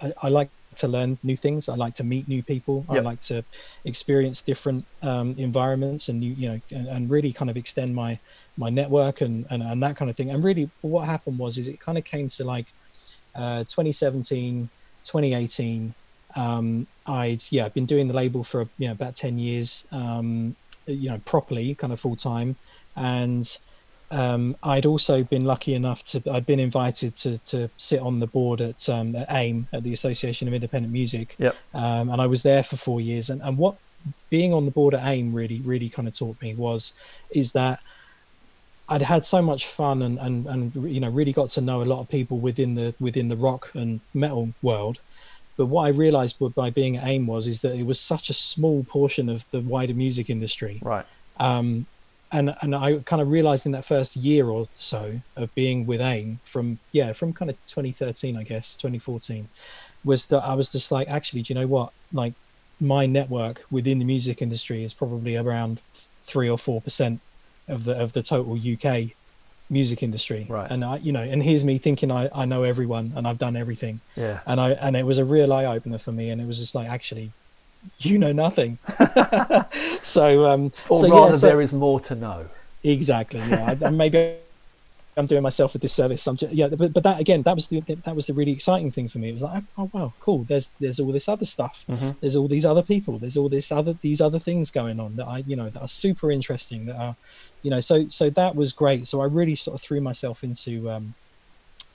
I, 0.00 0.12
I 0.22 0.28
like 0.28 0.50
to 0.76 0.88
learn 0.88 1.18
new 1.22 1.36
things. 1.36 1.68
I 1.68 1.74
like 1.74 1.94
to 1.96 2.04
meet 2.04 2.28
new 2.28 2.42
people. 2.42 2.84
Yep. 2.90 2.98
I 2.98 3.00
like 3.00 3.20
to 3.22 3.44
experience 3.84 4.40
different 4.40 4.84
um, 5.02 5.34
environments 5.38 6.08
and 6.08 6.20
new, 6.20 6.32
you 6.32 6.48
know, 6.48 6.60
and, 6.70 6.88
and, 6.88 7.10
really 7.10 7.32
kind 7.32 7.50
of 7.50 7.56
extend 7.56 7.94
my 7.94 8.18
my 8.56 8.70
network 8.70 9.20
and, 9.20 9.46
and 9.50 9.62
and 9.62 9.82
that 9.82 9.96
kind 9.96 10.10
of 10.10 10.16
thing. 10.16 10.30
And 10.30 10.42
really, 10.42 10.70
what 10.80 11.06
happened 11.06 11.38
was 11.38 11.58
is 11.58 11.68
it 11.68 11.80
kind 11.80 11.98
of 11.98 12.04
came 12.04 12.28
to 12.30 12.44
like 12.44 12.66
uh, 13.34 13.64
2017, 13.64 14.68
2018. 15.04 15.94
Um, 16.36 16.86
I'd 17.06 17.44
yeah, 17.50 17.66
I've 17.66 17.74
been 17.74 17.86
doing 17.86 18.08
the 18.08 18.14
label 18.14 18.42
for 18.44 18.68
you 18.78 18.88
know 18.88 18.92
about 18.92 19.14
ten 19.14 19.38
years. 19.38 19.84
Um, 19.92 20.56
you 20.86 21.08
know, 21.08 21.18
properly, 21.24 21.74
kind 21.74 21.92
of 21.94 22.00
full 22.00 22.16
time, 22.16 22.56
and 22.94 23.56
um, 24.14 24.56
I'd 24.62 24.86
also 24.86 25.24
been 25.24 25.44
lucky 25.44 25.74
enough 25.74 26.04
to 26.04 26.22
I'd 26.30 26.46
been 26.46 26.60
invited 26.60 27.16
to 27.16 27.38
to 27.38 27.68
sit 27.76 28.00
on 28.00 28.20
the 28.20 28.28
board 28.28 28.60
at, 28.60 28.88
um, 28.88 29.16
at 29.16 29.26
AIM 29.30 29.66
at 29.72 29.82
the 29.82 29.92
Association 29.92 30.46
of 30.46 30.54
Independent 30.54 30.92
Music. 30.92 31.34
Yep. 31.38 31.56
Um, 31.74 32.10
and 32.10 32.22
I 32.22 32.26
was 32.26 32.42
there 32.42 32.62
for 32.62 32.76
four 32.76 33.00
years. 33.00 33.28
And, 33.28 33.42
and 33.42 33.58
what 33.58 33.76
being 34.30 34.52
on 34.52 34.66
the 34.66 34.70
board 34.70 34.94
at 34.94 35.04
AIM 35.04 35.34
really 35.34 35.60
really 35.62 35.88
kind 35.88 36.06
of 36.06 36.16
taught 36.16 36.40
me 36.40 36.54
was 36.54 36.92
is 37.30 37.52
that 37.52 37.80
I'd 38.88 39.02
had 39.02 39.26
so 39.26 39.40
much 39.40 39.66
fun 39.66 40.02
and, 40.02 40.18
and, 40.18 40.46
and 40.46 40.92
you 40.92 41.00
know 41.00 41.08
really 41.10 41.32
got 41.32 41.50
to 41.50 41.60
know 41.60 41.82
a 41.82 41.84
lot 41.92 42.00
of 42.00 42.08
people 42.08 42.38
within 42.38 42.76
the 42.76 42.94
within 43.00 43.28
the 43.28 43.36
rock 43.36 43.70
and 43.74 44.00
metal 44.14 44.50
world. 44.62 45.00
But 45.56 45.66
what 45.66 45.86
I 45.86 45.88
realised 45.88 46.36
by 46.54 46.70
being 46.70 46.96
at 46.96 47.06
AIM 47.06 47.26
was 47.26 47.48
is 47.48 47.62
that 47.62 47.74
it 47.74 47.86
was 47.86 47.98
such 47.98 48.30
a 48.30 48.34
small 48.34 48.84
portion 48.84 49.28
of 49.28 49.44
the 49.50 49.60
wider 49.60 49.94
music 49.94 50.30
industry. 50.30 50.80
Right. 50.82 51.06
Um, 51.38 51.86
and 52.32 52.54
and 52.62 52.74
I 52.74 52.98
kind 52.98 53.22
of 53.22 53.30
realised 53.30 53.66
in 53.66 53.72
that 53.72 53.84
first 53.84 54.16
year 54.16 54.48
or 54.48 54.68
so 54.78 55.20
of 55.36 55.54
being 55.54 55.86
with 55.86 56.00
AIM 56.00 56.40
from 56.44 56.78
yeah 56.92 57.12
from 57.12 57.32
kind 57.32 57.50
of 57.50 57.56
2013 57.66 58.36
I 58.36 58.42
guess 58.42 58.74
2014 58.74 59.48
was 60.04 60.26
that 60.26 60.42
I 60.42 60.54
was 60.54 60.68
just 60.68 60.90
like 60.90 61.08
actually 61.08 61.42
do 61.42 61.52
you 61.54 61.60
know 61.60 61.66
what 61.66 61.92
like 62.12 62.34
my 62.80 63.06
network 63.06 63.64
within 63.70 63.98
the 63.98 64.04
music 64.04 64.42
industry 64.42 64.84
is 64.84 64.92
probably 64.92 65.36
around 65.36 65.80
three 66.26 66.48
or 66.48 66.58
four 66.58 66.80
percent 66.80 67.20
of 67.68 67.84
the 67.84 67.96
of 67.98 68.12
the 68.12 68.22
total 68.22 68.54
UK 68.54 69.12
music 69.70 70.02
industry. 70.02 70.46
Right. 70.48 70.70
And 70.70 70.84
I, 70.84 70.96
you 70.96 71.12
know, 71.12 71.22
and 71.22 71.42
here's 71.42 71.64
me 71.64 71.78
thinking 71.78 72.10
I, 72.10 72.28
I 72.34 72.44
know 72.44 72.62
everyone 72.62 73.12
and 73.16 73.26
I've 73.26 73.38
done 73.38 73.56
everything. 73.56 74.00
Yeah. 74.16 74.40
And 74.46 74.60
I 74.60 74.72
and 74.72 74.96
it 74.96 75.04
was 75.04 75.18
a 75.18 75.24
real 75.24 75.52
eye 75.52 75.66
opener 75.66 75.98
for 75.98 76.12
me. 76.12 76.30
And 76.30 76.40
it 76.40 76.46
was 76.46 76.58
just 76.58 76.74
like, 76.74 76.88
actually, 76.88 77.32
you 77.98 78.18
know 78.18 78.32
nothing. 78.32 78.78
so 80.02 80.46
um, 80.46 80.72
or 80.88 81.00
so, 81.00 81.10
rather, 81.10 81.32
yeah, 81.32 81.36
so, 81.36 81.46
there 81.46 81.60
is 81.60 81.72
more 81.72 82.00
to 82.00 82.14
know. 82.14 82.46
Exactly. 82.82 83.40
Yeah. 83.40 83.76
I, 83.82 83.90
maybe 83.90 84.36
I'm 85.16 85.26
doing 85.26 85.42
myself 85.42 85.74
a 85.74 85.78
disservice. 85.78 86.26
I'm 86.26 86.36
just, 86.36 86.52
yeah, 86.52 86.68
but, 86.68 86.92
but 86.92 87.02
that 87.04 87.20
again, 87.20 87.42
that 87.42 87.54
was 87.54 87.66
the 87.66 87.80
that 87.80 88.16
was 88.16 88.26
the 88.26 88.34
really 88.34 88.52
exciting 88.52 88.90
thing 88.90 89.08
for 89.08 89.18
me. 89.18 89.30
It 89.30 89.32
was 89.32 89.42
like, 89.42 89.62
oh 89.78 89.90
wow, 89.92 90.12
cool. 90.20 90.44
There's 90.44 90.68
there's 90.80 90.98
all 90.98 91.12
this 91.12 91.28
other 91.28 91.44
stuff. 91.44 91.84
Mm-hmm. 91.88 92.10
There's 92.20 92.34
all 92.34 92.48
these 92.48 92.66
other 92.66 92.82
people. 92.82 93.18
There's 93.18 93.36
all 93.36 93.48
this 93.48 93.70
other 93.70 93.96
these 94.02 94.20
other 94.20 94.38
things 94.38 94.70
going 94.70 94.98
on 94.98 95.16
that 95.16 95.26
I 95.26 95.38
you 95.38 95.54
know 95.56 95.70
that 95.70 95.80
are 95.80 95.88
super 95.88 96.32
interesting. 96.32 96.86
That 96.86 96.96
are, 96.96 97.16
you 97.62 97.70
know, 97.70 97.80
so 97.80 98.08
so 98.08 98.28
that 98.30 98.56
was 98.56 98.72
great. 98.72 99.06
So 99.06 99.20
I 99.20 99.26
really 99.26 99.56
sort 99.56 99.76
of 99.76 99.82
threw 99.82 100.00
myself 100.00 100.42
into, 100.42 100.90
um, 100.90 101.14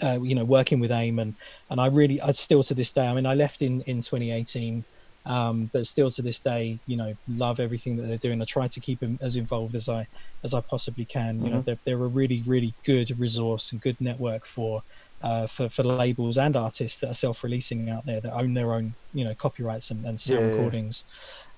uh, 0.02 0.20
you 0.22 0.34
know, 0.34 0.46
working 0.46 0.80
with 0.80 0.92
AIM 0.92 1.20
and 1.20 1.36
and 1.70 1.82
I 1.82 1.88
really 1.88 2.22
I 2.22 2.32
still 2.32 2.64
to 2.64 2.74
this 2.74 2.92
day. 2.92 3.06
I 3.06 3.14
mean, 3.14 3.26
I 3.26 3.34
left 3.34 3.62
in 3.62 3.82
in 3.82 3.98
2018. 3.98 4.86
Um, 5.30 5.70
but 5.72 5.86
still 5.86 6.10
to 6.10 6.22
this 6.24 6.40
day, 6.40 6.80
you 6.88 6.98
know, 6.98 7.16
love 7.28 7.60
everything 7.60 7.98
that 7.98 8.08
they're 8.08 8.18
doing. 8.18 8.42
I 8.42 8.46
try 8.46 8.68
to 8.68 8.80
keep 8.80 9.00
them 9.00 9.20
as 9.22 9.36
involved 9.36 9.76
as 9.76 9.88
I 9.88 10.08
as 10.44 10.56
I 10.56 10.62
possibly 10.62 11.06
can. 11.06 11.40
You 11.40 11.46
mm-hmm. 11.46 11.56
know, 11.56 11.62
they're, 11.62 11.78
they're 11.86 12.04
a 12.04 12.08
really 12.08 12.44
really 12.48 12.74
good 12.84 13.18
resource 13.20 13.72
and 13.72 13.80
good 13.80 14.02
network 14.02 14.48
for 14.48 14.82
uh, 15.22 15.48
for 15.48 15.70
for 15.70 15.84
labels 15.84 16.38
and 16.38 16.56
artists 16.56 17.00
that 17.02 17.12
are 17.12 17.14
self-releasing 17.14 17.90
out 17.90 18.06
there 18.06 18.22
that 18.22 18.34
own 18.34 18.56
their 18.56 18.74
own 18.74 18.96
you 19.14 19.24
know 19.24 19.36
copyrights 19.36 19.92
and, 19.92 20.04
and 20.06 20.20
sound 20.20 20.40
yeah, 20.40 20.48
recordings. 20.48 21.04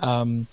Yeah. 0.01 0.19
Um, 0.19 0.47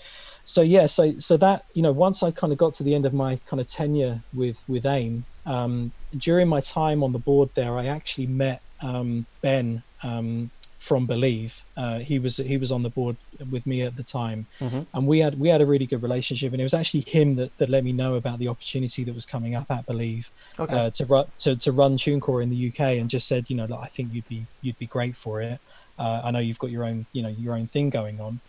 so 0.44 0.62
yeah, 0.62 0.86
so 0.86 1.18
so 1.18 1.36
that 1.36 1.64
you 1.74 1.82
know, 1.82 1.92
once 1.92 2.22
I 2.22 2.30
kind 2.30 2.52
of 2.52 2.58
got 2.58 2.72
to 2.74 2.82
the 2.82 2.94
end 2.94 3.04
of 3.04 3.12
my 3.12 3.36
kind 3.46 3.60
of 3.60 3.68
tenure 3.68 4.22
with 4.32 4.58
with 4.68 4.86
AIM, 4.86 5.24
um, 5.44 5.92
during 6.16 6.48
my 6.48 6.60
time 6.60 7.02
on 7.02 7.12
the 7.12 7.18
board 7.18 7.50
there, 7.54 7.76
I 7.76 7.86
actually 7.86 8.28
met 8.28 8.62
um, 8.80 9.26
Ben 9.42 9.82
um, 10.02 10.50
from 10.88 11.04
Believe. 11.04 11.54
Uh, 11.76 11.98
he 11.98 12.18
was 12.18 12.38
he 12.38 12.56
was 12.56 12.72
on 12.72 12.82
the 12.82 12.88
board 12.88 13.16
with 13.50 13.66
me 13.66 13.82
at 13.82 13.94
the 13.96 14.02
time, 14.02 14.46
mm-hmm. 14.58 14.80
and 14.94 15.06
we 15.06 15.18
had 15.18 15.38
we 15.38 15.48
had 15.50 15.60
a 15.60 15.66
really 15.66 15.84
good 15.84 16.02
relationship. 16.02 16.52
And 16.52 16.60
it 16.60 16.64
was 16.64 16.72
actually 16.72 17.02
him 17.02 17.36
that, 17.36 17.56
that 17.58 17.68
let 17.68 17.84
me 17.84 17.92
know 17.92 18.14
about 18.14 18.38
the 18.38 18.48
opportunity 18.48 19.04
that 19.04 19.14
was 19.14 19.26
coming 19.26 19.54
up 19.54 19.70
at 19.70 19.84
Believe 19.84 20.30
okay. 20.58 20.74
uh, 20.74 20.90
to 20.90 21.04
run 21.04 21.26
to, 21.40 21.56
to 21.56 21.72
run 21.72 21.98
TuneCore 21.98 22.42
in 22.42 22.48
the 22.48 22.68
UK, 22.68 22.80
and 22.98 23.10
just 23.10 23.28
said, 23.28 23.50
you 23.50 23.56
know, 23.56 23.66
like, 23.66 23.80
I 23.80 23.88
think 23.88 24.14
you'd 24.14 24.28
be 24.28 24.46
you'd 24.62 24.78
be 24.78 24.86
great 24.86 25.14
for 25.14 25.42
it. 25.42 25.60
Uh, 25.98 26.22
I 26.24 26.30
know 26.30 26.38
you've 26.38 26.58
got 26.58 26.70
your 26.70 26.84
own 26.84 27.04
you 27.12 27.22
know 27.22 27.28
your 27.28 27.54
own 27.54 27.66
thing 27.68 27.90
going 27.90 28.18
on. 28.18 28.40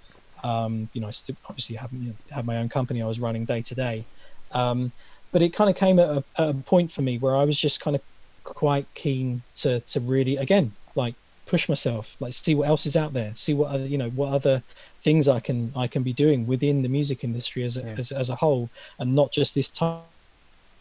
Um, 0.42 0.90
you 0.94 1.02
know, 1.02 1.08
I 1.08 1.12
still 1.12 1.36
obviously 1.50 1.76
have 1.76 1.92
you 1.92 2.10
know, 2.10 2.16
have 2.32 2.46
my 2.46 2.58
own 2.58 2.70
company 2.70 3.02
I 3.02 3.06
was 3.08 3.20
running 3.20 3.44
day 3.44 3.62
to 3.64 3.76
day, 3.76 4.06
um, 4.54 4.94
but 5.34 5.42
it 5.42 5.54
kind 5.54 5.70
of 5.70 5.76
came 5.76 6.00
at 6.00 6.08
a, 6.10 6.24
at 6.38 6.50
a 6.50 6.54
point 6.54 6.94
for 6.94 7.02
me 7.02 7.18
where 7.18 7.36
I 7.36 7.44
was 7.44 7.60
just 7.60 7.82
kind 7.82 7.98
of 7.98 8.02
quite 8.46 8.88
keen 8.96 9.44
to 9.56 9.82
to 9.82 10.00
really 10.00 10.38
again 10.38 10.72
like 10.96 11.16
push 11.50 11.68
myself, 11.68 12.16
like 12.20 12.34
see 12.34 12.54
what 12.54 12.68
else 12.68 12.86
is 12.86 12.96
out 12.96 13.14
there, 13.14 13.34
see 13.36 13.54
what 13.54 13.72
other 13.72 13.86
you 13.86 13.98
know 13.98 14.10
what 14.12 14.32
other 14.32 14.62
things 15.04 15.28
I 15.28 15.40
can 15.40 15.74
I 15.76 15.88
can 15.88 16.04
be 16.04 16.14
doing 16.14 16.46
within 16.46 16.84
the 16.84 16.90
music 16.90 17.24
industry 17.24 17.64
as 17.64 17.76
a, 17.76 17.82
yeah. 17.82 17.96
as, 17.98 18.12
as 18.12 18.30
a 18.30 18.36
whole, 18.36 18.70
and 19.00 19.16
not 19.16 19.32
just 19.32 19.56
this 19.56 19.68
tiny, 19.68 20.04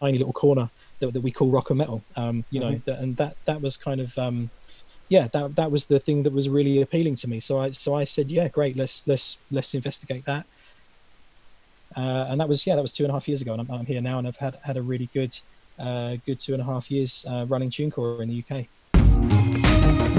little 0.01 0.33
corner 0.33 0.69
that, 1.01 1.13
that 1.15 1.23
we 1.23 1.31
call 1.31 1.51
rock 1.51 1.71
and 1.71 1.79
metal. 1.79 2.03
Um, 2.17 2.45
you 2.51 2.61
mm-hmm. 2.61 2.71
know, 2.71 2.81
that, 2.85 2.99
and 3.01 3.17
that 3.17 3.37
that 3.47 3.63
was 3.63 3.77
kind 3.79 4.01
of 4.01 4.17
um, 4.19 4.51
yeah, 5.09 5.29
that 5.29 5.57
that 5.57 5.71
was 5.71 5.87
the 5.87 5.99
thing 5.99 6.23
that 6.25 6.33
was 6.33 6.49
really 6.49 6.83
appealing 6.83 7.17
to 7.17 7.29
me. 7.29 7.41
So 7.41 7.59
I 7.59 7.71
so 7.71 7.95
I 7.95 8.05
said, 8.05 8.31
yeah, 8.31 8.49
great, 8.49 8.77
let's 8.77 9.03
let's 9.07 9.39
let's 9.51 9.75
investigate 9.75 10.27
that. 10.27 10.45
Uh, 11.97 12.27
and 12.29 12.39
that 12.41 12.49
was 12.49 12.67
yeah, 12.67 12.77
that 12.77 12.83
was 12.83 12.93
two 12.93 13.05
and 13.05 13.11
a 13.11 13.15
half 13.15 13.27
years 13.27 13.41
ago, 13.41 13.53
and 13.53 13.63
I'm, 13.63 13.71
I'm 13.71 13.87
here 13.87 14.03
now, 14.03 14.19
and 14.19 14.29
I've 14.29 14.37
had 14.37 14.59
had 14.63 14.77
a 14.77 14.83
really 14.83 15.09
good 15.15 15.41
uh, 15.79 16.17
good 16.27 16.39
two 16.39 16.53
and 16.53 16.61
a 16.61 16.67
half 16.67 16.91
years 16.91 17.25
uh, 17.27 17.47
running 17.49 17.71
TuneCore 17.71 18.21
in 18.21 18.29
the 18.29 18.45
UK. 18.45 20.18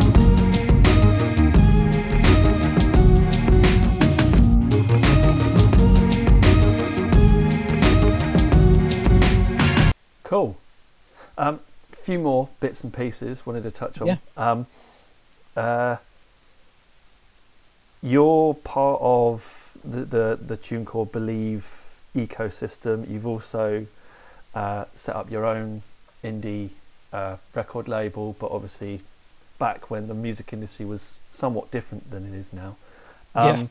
Cool. 10.23 10.57
A 11.37 11.47
um, 11.47 11.59
few 11.91 12.19
more 12.19 12.49
bits 12.59 12.83
and 12.83 12.93
pieces 12.93 13.45
wanted 13.45 13.63
to 13.63 13.71
touch 13.71 14.01
on. 14.01 14.07
Yeah. 14.07 14.17
Um, 14.37 14.67
uh, 15.55 15.97
you're 18.01 18.53
part 18.55 18.99
of 19.01 19.77
the, 19.83 20.05
the, 20.05 20.39
the 20.41 20.57
TuneCore 20.57 21.11
Believe 21.11 21.95
ecosystem. 22.15 23.09
You've 23.09 23.27
also 23.27 23.85
uh, 24.55 24.85
set 24.95 25.15
up 25.15 25.29
your 25.29 25.45
own 25.45 25.83
indie 26.23 26.69
uh, 27.13 27.37
record 27.53 27.87
label, 27.87 28.35
but 28.39 28.51
obviously 28.51 29.01
back 29.57 29.89
when 29.89 30.07
the 30.07 30.13
music 30.13 30.53
industry 30.53 30.85
was 30.85 31.17
somewhat 31.31 31.69
different 31.71 32.09
than 32.11 32.25
it 32.25 32.37
is 32.37 32.53
now. 32.53 32.75
Um, 33.35 33.59
yeah. 33.61 33.67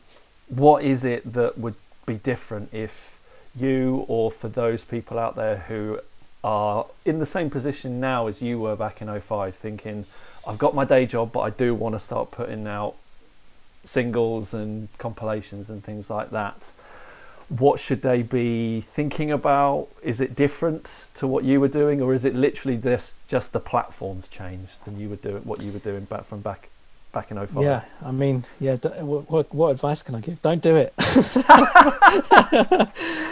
What 0.49 0.83
is 0.83 1.05
it 1.05 1.33
that 1.33 1.59
would 1.59 1.75
be 2.07 2.15
different 2.15 2.73
if 2.73 3.19
you 3.55 4.05
or 4.09 4.31
for 4.31 4.49
those 4.49 4.85
people 4.85 5.19
out 5.19 5.37
there 5.37 5.59
who 5.69 6.01
are 6.43 6.87
in 7.05 7.19
the 7.19 7.27
same 7.27 7.51
position 7.51 8.01
now 8.01 8.27
as 8.27 8.41
you 8.41 8.59
were 8.59 8.77
back 8.77 9.03
in 9.03 9.21
05 9.21 9.55
thinking 9.55 10.07
I've 10.47 10.59
got 10.59 10.75
my 10.75 10.85
day 10.85 11.05
job 11.07 11.33
but 11.33 11.41
I 11.41 11.51
do 11.51 11.75
want 11.75 11.95
to 11.95 11.99
start 11.99 12.31
putting 12.31 12.67
out 12.67 12.95
singles 13.85 14.55
and 14.55 14.89
compilations 14.99 15.71
and 15.71 15.83
things 15.83 16.11
like 16.11 16.31
that. 16.31 16.73
What 17.49 17.81
should 17.81 18.03
they 18.03 18.23
be 18.23 18.83
thinking 18.83 19.31
about? 19.31 19.89
Is 20.03 20.21
it 20.21 20.37
different 20.37 21.07
to 21.15 21.27
what 21.27 21.45
you 21.45 21.61
were 21.61 21.69
doing 21.69 22.01
or 22.03 22.13
is 22.15 22.25
it 22.25 22.35
literally 22.35 22.77
this 22.77 23.17
just 23.27 23.53
the 23.53 23.61
platforms 23.61 24.29
changed 24.29 24.85
than 24.85 25.01
you 25.01 25.09
were 25.09 25.17
doing 25.17 25.43
what 25.43 25.61
you 25.61 25.73
were 25.73 25.79
doing 25.79 26.05
back 26.05 26.25
from 26.25 26.41
back 26.41 26.69
back 27.19 27.31
in 27.33 27.47
05. 27.47 27.63
Yeah, 27.65 27.83
I 28.05 28.13
mean, 28.13 28.45
yeah. 28.61 28.77
What, 28.77 29.29
what, 29.29 29.53
what 29.53 29.69
advice 29.71 30.05
can 30.05 30.15
I 30.15 30.21
give? 30.21 30.41
Don't 30.41 30.63
do 30.63 30.77
it. 30.77 30.95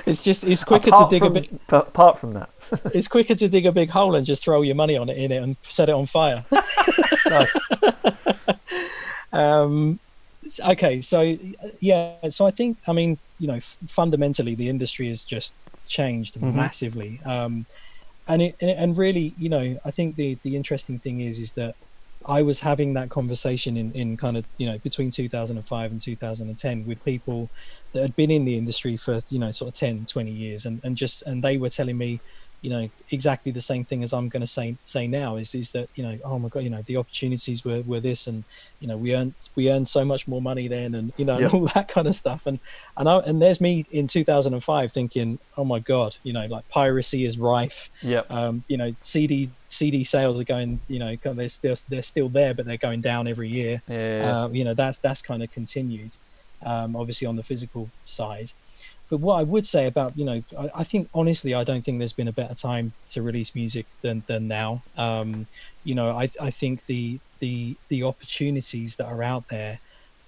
it's 0.06 0.24
just 0.24 0.42
it's 0.42 0.64
quicker 0.64 0.88
apart 0.88 1.10
to 1.10 1.14
dig 1.14 1.20
from, 1.20 1.36
a 1.36 1.40
big. 1.40 1.60
Apart 1.68 2.18
from 2.18 2.32
that, 2.32 2.50
it's 2.94 3.06
quicker 3.06 3.36
to 3.36 3.48
dig 3.48 3.64
a 3.64 3.70
big 3.70 3.90
hole 3.90 4.16
and 4.16 4.26
just 4.26 4.42
throw 4.42 4.62
your 4.62 4.74
money 4.74 4.96
on 4.96 5.08
it 5.08 5.16
in 5.16 5.30
it 5.30 5.40
and 5.40 5.56
set 5.68 5.88
it 5.88 5.92
on 5.92 6.06
fire. 6.06 6.44
nice. 7.26 7.56
um, 9.32 10.00
okay, 10.58 11.00
so 11.00 11.38
yeah, 11.78 12.30
so 12.30 12.44
I 12.44 12.50
think 12.50 12.78
I 12.88 12.92
mean 12.92 13.18
you 13.38 13.46
know 13.46 13.60
fundamentally 13.88 14.56
the 14.56 14.68
industry 14.68 15.08
has 15.08 15.22
just 15.22 15.52
changed 15.86 16.34
mm-hmm. 16.34 16.56
massively. 16.56 17.20
Um, 17.24 17.66
and 18.26 18.42
it 18.42 18.56
and 18.60 18.98
really 18.98 19.32
you 19.38 19.48
know 19.48 19.78
I 19.84 19.92
think 19.92 20.16
the 20.16 20.38
the 20.42 20.56
interesting 20.56 20.98
thing 20.98 21.20
is 21.20 21.38
is 21.38 21.52
that 21.52 21.76
I 22.24 22.42
was 22.42 22.60
having 22.60 22.94
that 22.94 23.10
conversation 23.10 23.76
in, 23.76 23.92
in 23.92 24.16
kind 24.16 24.36
of 24.36 24.44
you 24.56 24.66
know 24.66 24.78
between 24.78 25.10
2005 25.10 25.90
and 25.90 26.00
2010 26.00 26.86
with 26.86 27.04
people 27.04 27.50
that 27.92 28.02
had 28.02 28.16
been 28.16 28.30
in 28.30 28.44
the 28.44 28.56
industry 28.56 28.96
for 28.96 29.20
you 29.28 29.38
know 29.38 29.52
sort 29.52 29.68
of 29.68 29.74
10 29.74 30.06
20 30.06 30.30
years 30.30 30.66
and, 30.66 30.80
and 30.84 30.96
just 30.96 31.22
and 31.22 31.42
they 31.42 31.56
were 31.56 31.70
telling 31.70 31.98
me 31.98 32.20
you 32.62 32.70
know 32.70 32.88
exactly 33.10 33.52
the 33.52 33.60
same 33.60 33.84
thing 33.84 34.02
as 34.02 34.12
I'm 34.12 34.28
going 34.28 34.40
to 34.40 34.46
say 34.46 34.76
say 34.84 35.06
now 35.06 35.36
is 35.36 35.54
is 35.54 35.70
that 35.70 35.88
you 35.94 36.02
know 36.02 36.18
oh 36.24 36.38
my 36.38 36.48
god 36.48 36.60
you 36.60 36.70
know 36.70 36.82
the 36.82 36.96
opportunities 36.96 37.64
were, 37.64 37.82
were 37.82 38.00
this 38.00 38.26
and 38.26 38.44
you 38.80 38.88
know 38.88 38.96
we 38.96 39.14
earned 39.14 39.34
we 39.54 39.70
earned 39.70 39.88
so 39.88 40.04
much 40.04 40.26
more 40.26 40.42
money 40.42 40.66
then 40.66 40.94
and 40.94 41.12
you 41.16 41.24
know 41.24 41.48
all 41.48 41.68
that 41.74 41.88
kind 41.88 42.08
of 42.08 42.16
stuff. 42.16 42.42
And 42.46 42.58
and 42.96 43.08
I, 43.08 43.18
and 43.18 43.40
there's 43.40 43.60
me 43.60 43.86
in 43.90 44.08
2005 44.08 44.92
thinking 44.92 45.38
oh 45.56 45.64
my 45.64 45.78
god 45.78 46.16
you 46.22 46.32
know 46.32 46.46
like 46.46 46.68
piracy 46.68 47.24
is 47.24 47.38
rife. 47.38 47.90
Yeah. 48.02 48.22
Um 48.30 48.64
you 48.68 48.76
know 48.76 48.94
CD 49.00 49.50
CD 49.68 50.04
sales 50.04 50.40
are 50.40 50.44
going 50.44 50.80
you 50.88 50.98
know 50.98 51.16
they're 51.22 51.48
still 51.48 51.76
they're 51.88 52.02
still 52.02 52.28
there 52.28 52.54
but 52.54 52.66
they're 52.66 52.76
going 52.76 53.00
down 53.00 53.28
every 53.28 53.48
year. 53.48 53.82
Yeah, 53.88 54.44
uh, 54.44 54.48
you 54.48 54.64
know 54.64 54.74
that's 54.74 54.98
that's 54.98 55.22
kind 55.22 55.42
of 55.42 55.52
continued 55.52 56.12
um 56.64 56.96
obviously 56.96 57.26
on 57.26 57.36
the 57.36 57.42
physical 57.42 57.90
side 58.06 58.50
but 59.08 59.18
what 59.18 59.36
I 59.36 59.42
would 59.42 59.66
say 59.66 59.86
about 59.86 60.16
you 60.18 60.24
know, 60.24 60.42
I, 60.58 60.70
I, 60.76 60.84
think 60.84 61.08
honestly, 61.14 61.54
I 61.54 61.64
don't 61.64 61.84
think 61.84 61.98
there's 61.98 62.12
been 62.12 62.28
a 62.28 62.32
better 62.32 62.54
time 62.54 62.92
to 63.10 63.22
release 63.22 63.54
music 63.54 63.86
than 64.02 64.24
than 64.26 64.48
now. 64.48 64.82
Um, 64.96 65.46
you 65.84 65.94
know, 65.94 66.10
I 66.10 66.30
I 66.40 66.50
think 66.50 66.86
the 66.86 67.20
the 67.38 67.76
the 67.88 68.02
opportunities 68.02 68.96
that 68.96 69.06
are 69.06 69.22
out 69.22 69.48
there, 69.48 69.78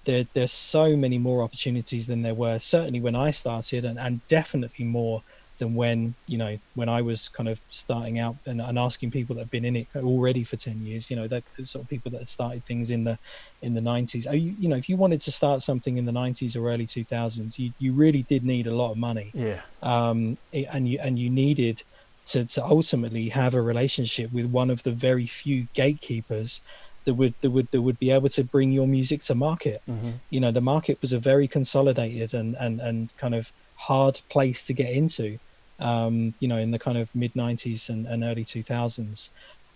there 0.04 0.26
there's 0.32 0.52
so 0.52 0.96
many 0.96 1.18
more 1.18 1.42
opportunities 1.42 2.06
than 2.06 2.22
there 2.22 2.34
were 2.34 2.58
certainly 2.58 3.00
when 3.00 3.16
I 3.16 3.32
started, 3.32 3.84
and 3.84 3.98
and 3.98 4.26
definitely 4.28 4.84
more 4.84 5.22
than 5.58 5.74
when 5.74 6.14
you 6.26 6.38
know 6.38 6.58
when 6.74 6.88
I 6.88 7.02
was 7.02 7.28
kind 7.28 7.48
of 7.48 7.60
starting 7.70 8.18
out 8.18 8.36
and, 8.46 8.60
and 8.60 8.78
asking 8.78 9.10
people 9.10 9.34
that 9.36 9.42
have 9.42 9.50
been 9.50 9.64
in 9.64 9.76
it 9.76 9.88
already 9.96 10.44
for 10.44 10.56
ten 10.56 10.84
years. 10.84 11.10
You 11.10 11.16
know, 11.16 11.28
that 11.28 11.44
sort 11.64 11.84
of 11.84 11.88
people 11.88 12.10
that 12.12 12.18
had 12.18 12.28
started 12.28 12.64
things 12.64 12.90
in 12.90 13.04
the 13.04 13.18
in 13.62 13.74
the 13.74 13.80
nineties. 13.80 14.26
Oh, 14.26 14.32
you, 14.32 14.54
you 14.58 14.68
know, 14.68 14.76
if 14.76 14.88
you 14.88 14.96
wanted 14.96 15.20
to 15.22 15.32
start 15.32 15.62
something 15.62 15.96
in 15.96 16.06
the 16.06 16.12
nineties 16.12 16.56
or 16.56 16.70
early 16.70 16.86
two 16.86 17.04
thousands, 17.04 17.58
you 17.58 17.72
you 17.78 17.92
really 17.92 18.22
did 18.22 18.44
need 18.44 18.66
a 18.66 18.74
lot 18.74 18.92
of 18.92 18.98
money. 18.98 19.30
Yeah. 19.34 19.60
Um, 19.82 20.38
and 20.52 20.88
you 20.88 20.98
and 21.00 21.18
you 21.18 21.30
needed 21.30 21.82
to 22.26 22.44
to 22.44 22.64
ultimately 22.64 23.30
have 23.30 23.54
a 23.54 23.62
relationship 23.62 24.32
with 24.32 24.46
one 24.46 24.70
of 24.70 24.82
the 24.82 24.92
very 24.92 25.26
few 25.26 25.66
gatekeepers 25.74 26.60
that 27.04 27.14
would 27.14 27.34
that 27.40 27.50
would 27.50 27.70
that 27.70 27.82
would 27.82 27.98
be 27.98 28.10
able 28.10 28.28
to 28.28 28.44
bring 28.44 28.70
your 28.70 28.86
music 28.86 29.22
to 29.24 29.34
market. 29.34 29.82
Mm-hmm. 29.88 30.10
You 30.30 30.40
know, 30.40 30.52
the 30.52 30.60
market 30.60 31.00
was 31.00 31.12
a 31.12 31.18
very 31.18 31.48
consolidated 31.48 32.34
and 32.34 32.54
and 32.56 32.80
and 32.80 33.16
kind 33.16 33.34
of 33.34 33.50
hard 33.76 34.20
place 34.28 34.62
to 34.64 34.72
get 34.72 34.90
into 34.90 35.38
um, 35.78 36.34
you 36.40 36.48
know, 36.48 36.58
in 36.58 36.70
the 36.70 36.78
kind 36.78 36.98
of 36.98 37.08
mid 37.14 37.34
'90s 37.34 37.88
and, 37.88 38.06
and 38.06 38.22
early 38.24 38.44
2000s, 38.44 39.28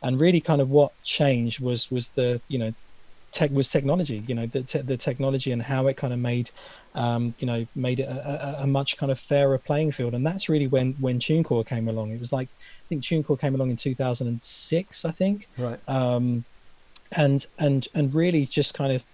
and 0.02 0.20
really 0.20 0.40
kind 0.40 0.60
of 0.60 0.70
what 0.70 0.92
changed 1.04 1.60
was 1.60 1.90
was 1.90 2.08
the 2.08 2.40
you 2.48 2.58
know 2.58 2.72
tech 3.30 3.50
was 3.50 3.70
technology 3.70 4.22
you 4.26 4.34
know 4.34 4.44
the, 4.44 4.62
te- 4.62 4.82
the 4.82 4.96
technology 4.98 5.52
and 5.52 5.62
how 5.62 5.86
it 5.86 5.96
kind 5.96 6.12
of 6.12 6.18
made 6.18 6.50
um, 6.94 7.34
you 7.38 7.46
know 7.46 7.66
made 7.74 8.00
it 8.00 8.08
a, 8.08 8.60
a, 8.60 8.62
a, 8.64 8.66
much 8.66 8.96
kind 8.96 9.10
of 9.10 9.18
fairer 9.18 9.58
playing 9.58 9.92
field. 9.92 10.14
And 10.14 10.26
that's 10.26 10.48
really 10.48 10.66
when 10.66 10.92
when 11.00 11.18
TuneCore 11.18 11.66
came 11.66 11.88
along. 11.88 12.10
It 12.10 12.20
was 12.20 12.32
like 12.32 12.48
I 12.50 12.88
think 12.88 13.02
TuneCore 13.02 13.40
came 13.40 13.54
along 13.54 13.70
in 13.70 13.76
2006 13.76 15.04
I 15.04 15.10
think. 15.10 15.48
Right. 15.56 15.80
Um, 15.88 16.44
and 17.10 17.46
and 17.58 17.88
and 17.94 18.14
really 18.14 18.46
just 18.46 18.74
kind 18.74 18.92
of 18.92 19.04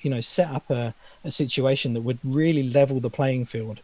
you 0.00 0.10
know 0.10 0.20
set 0.20 0.48
up 0.48 0.70
a, 0.70 0.94
a 1.24 1.30
situation 1.30 1.92
that 1.94 2.02
would 2.02 2.18
really 2.24 2.62
level 2.62 3.00
the 3.00 3.10
playing 3.10 3.46
field 3.46 3.80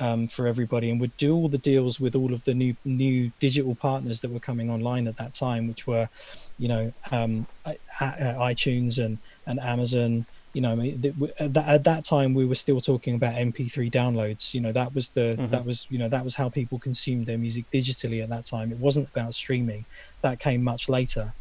um, 0.00 0.28
for 0.28 0.46
everybody 0.46 0.90
and 0.90 1.00
would 1.00 1.16
do 1.16 1.34
all 1.34 1.48
the 1.48 1.58
deals 1.58 2.00
with 2.00 2.14
all 2.14 2.32
of 2.32 2.44
the 2.44 2.54
new 2.54 2.76
new 2.84 3.30
digital 3.40 3.74
partners 3.74 4.20
that 4.20 4.30
were 4.30 4.40
coming 4.40 4.70
online 4.70 5.06
at 5.06 5.16
that 5.16 5.34
time, 5.34 5.68
which 5.68 5.86
were, 5.86 6.08
you 6.58 6.68
know, 6.68 6.92
um, 7.10 7.46
iTunes 8.00 9.02
and 9.02 9.18
and 9.46 9.60
Amazon. 9.60 10.26
You 10.54 10.60
know, 10.60 10.78
at 11.38 11.54
that, 11.54 11.66
at 11.66 11.84
that 11.84 12.04
time 12.04 12.34
we 12.34 12.44
were 12.44 12.54
still 12.54 12.82
talking 12.82 13.14
about 13.14 13.36
MP3 13.36 13.90
downloads. 13.90 14.52
You 14.52 14.60
know, 14.60 14.72
that 14.72 14.94
was 14.94 15.08
the 15.08 15.36
mm-hmm. 15.38 15.50
that 15.50 15.64
was 15.64 15.86
you 15.88 15.98
know 15.98 16.08
that 16.10 16.24
was 16.24 16.34
how 16.34 16.50
people 16.50 16.78
consumed 16.78 17.26
their 17.26 17.38
music 17.38 17.70
digitally 17.72 18.22
at 18.22 18.28
that 18.28 18.44
time. 18.44 18.70
It 18.70 18.78
wasn't 18.78 19.08
about 19.08 19.34
streaming. 19.34 19.86
That 20.20 20.40
came 20.40 20.62
much 20.62 20.88
later. 20.90 21.32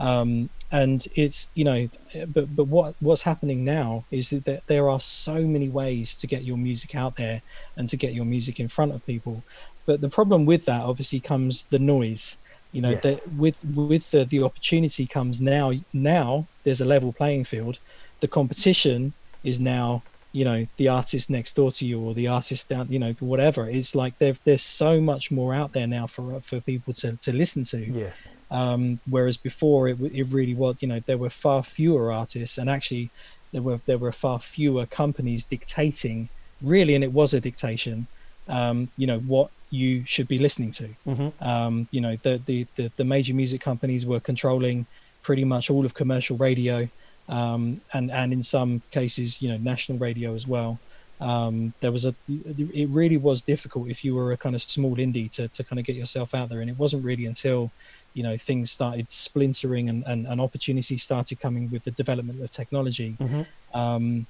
Um, 0.00 0.48
and 0.72 1.06
it's 1.14 1.48
you 1.54 1.64
know 1.64 1.88
but 2.26 2.54
but 2.54 2.64
what 2.64 2.94
what's 3.00 3.22
happening 3.22 3.64
now 3.64 4.04
is 4.10 4.30
that 4.30 4.62
there 4.66 4.88
are 4.88 5.00
so 5.00 5.40
many 5.46 5.68
ways 5.68 6.14
to 6.14 6.26
get 6.26 6.44
your 6.44 6.56
music 6.56 6.94
out 6.94 7.16
there 7.16 7.42
and 7.76 7.88
to 7.88 7.96
get 7.96 8.14
your 8.14 8.24
music 8.24 8.60
in 8.60 8.68
front 8.68 8.92
of 8.92 9.04
people. 9.04 9.42
But 9.86 10.00
the 10.00 10.08
problem 10.08 10.46
with 10.46 10.64
that 10.66 10.82
obviously 10.82 11.20
comes 11.20 11.64
the 11.70 11.78
noise. 11.78 12.36
You 12.72 12.82
know 12.82 12.90
yes. 12.90 13.02
that 13.02 13.32
with 13.32 13.56
with 13.64 14.10
the, 14.10 14.24
the 14.24 14.42
opportunity 14.42 15.06
comes 15.06 15.40
now 15.40 15.72
now 15.92 16.46
there's 16.62 16.80
a 16.80 16.84
level 16.84 17.12
playing 17.12 17.44
field. 17.44 17.78
The 18.20 18.28
competition 18.28 19.12
is 19.42 19.58
now 19.58 20.02
you 20.32 20.44
know 20.44 20.68
the 20.76 20.86
artist 20.86 21.28
next 21.28 21.56
door 21.56 21.72
to 21.72 21.84
you 21.84 22.00
or 22.00 22.14
the 22.14 22.28
artist 22.28 22.68
down 22.68 22.86
you 22.88 23.00
know 23.00 23.12
whatever. 23.18 23.68
It's 23.68 23.96
like 23.96 24.18
there, 24.18 24.36
there's 24.44 24.62
so 24.62 25.00
much 25.00 25.32
more 25.32 25.52
out 25.52 25.72
there 25.72 25.88
now 25.88 26.06
for 26.06 26.40
for 26.42 26.60
people 26.60 26.94
to 26.94 27.16
to 27.16 27.32
listen 27.32 27.64
to. 27.64 27.78
Yeah 27.78 28.10
um, 28.50 29.00
whereas 29.08 29.36
before 29.36 29.88
it, 29.88 30.00
it 30.00 30.24
really 30.24 30.54
was, 30.54 30.76
you 30.80 30.88
know, 30.88 31.00
there 31.00 31.18
were 31.18 31.30
far 31.30 31.62
fewer 31.62 32.12
artists, 32.12 32.58
and 32.58 32.68
actually 32.68 33.10
there 33.52 33.62
were 33.62 33.80
there 33.86 33.98
were 33.98 34.12
far 34.12 34.40
fewer 34.40 34.86
companies 34.86 35.44
dictating, 35.44 36.28
really, 36.60 36.94
and 36.94 37.04
it 37.04 37.12
was 37.12 37.32
a 37.34 37.40
dictation. 37.40 38.06
Um, 38.48 38.88
you 38.96 39.06
know 39.06 39.20
what 39.20 39.50
you 39.70 40.04
should 40.06 40.26
be 40.26 40.38
listening 40.38 40.72
to. 40.72 40.88
Mm-hmm. 41.06 41.44
Um, 41.44 41.88
you 41.90 42.00
know 42.00 42.16
the, 42.22 42.40
the, 42.44 42.66
the 42.76 42.90
the 42.96 43.04
major 43.04 43.34
music 43.34 43.60
companies 43.60 44.04
were 44.04 44.20
controlling 44.20 44.86
pretty 45.22 45.44
much 45.44 45.70
all 45.70 45.84
of 45.86 45.94
commercial 45.94 46.36
radio, 46.36 46.88
um, 47.28 47.80
and 47.92 48.10
and 48.10 48.32
in 48.32 48.42
some 48.42 48.82
cases, 48.90 49.40
you 49.40 49.48
know, 49.48 49.56
national 49.58 49.98
radio 49.98 50.34
as 50.34 50.46
well. 50.46 50.78
Um, 51.20 51.74
there 51.80 51.92
was 51.92 52.06
a 52.06 52.14
it 52.28 52.88
really 52.88 53.18
was 53.18 53.42
difficult 53.42 53.88
if 53.88 54.04
you 54.04 54.14
were 54.14 54.32
a 54.32 54.38
kind 54.38 54.54
of 54.54 54.62
small 54.62 54.96
indie 54.96 55.30
to 55.32 55.48
to 55.48 55.62
kind 55.62 55.78
of 55.78 55.84
get 55.84 55.96
yourself 55.96 56.34
out 56.34 56.48
there, 56.48 56.60
and 56.60 56.70
it 56.70 56.78
wasn't 56.78 57.04
really 57.04 57.26
until 57.26 57.70
you 58.14 58.22
know 58.22 58.36
things 58.36 58.70
started 58.70 59.06
splintering 59.10 59.88
and, 59.88 60.04
and, 60.06 60.26
and 60.26 60.40
opportunities 60.40 61.02
started 61.02 61.40
coming 61.40 61.70
with 61.70 61.84
the 61.84 61.90
development 61.92 62.42
of 62.42 62.50
technology. 62.50 63.16
Mm-hmm. 63.20 63.78
um, 63.78 64.26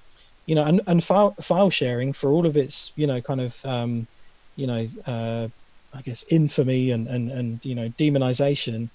you 0.46 0.54
know 0.54 0.64
and, 0.64 0.80
and 0.86 1.04
file, 1.04 1.34
file 1.40 1.70
sharing 1.70 2.12
for 2.12 2.30
all 2.30 2.46
of 2.46 2.56
its 2.56 2.92
you 2.96 3.06
know 3.06 3.20
kind 3.20 3.40
of 3.40 3.64
um, 3.64 4.06
you 4.56 4.66
know 4.66 4.88
uh, 5.06 5.48
i 5.94 6.02
guess 6.02 6.24
infamy 6.28 6.90
and, 6.90 7.06
and 7.08 7.30
and 7.30 7.60
you 7.62 7.74
know 7.74 7.88
demonization. 7.98 8.88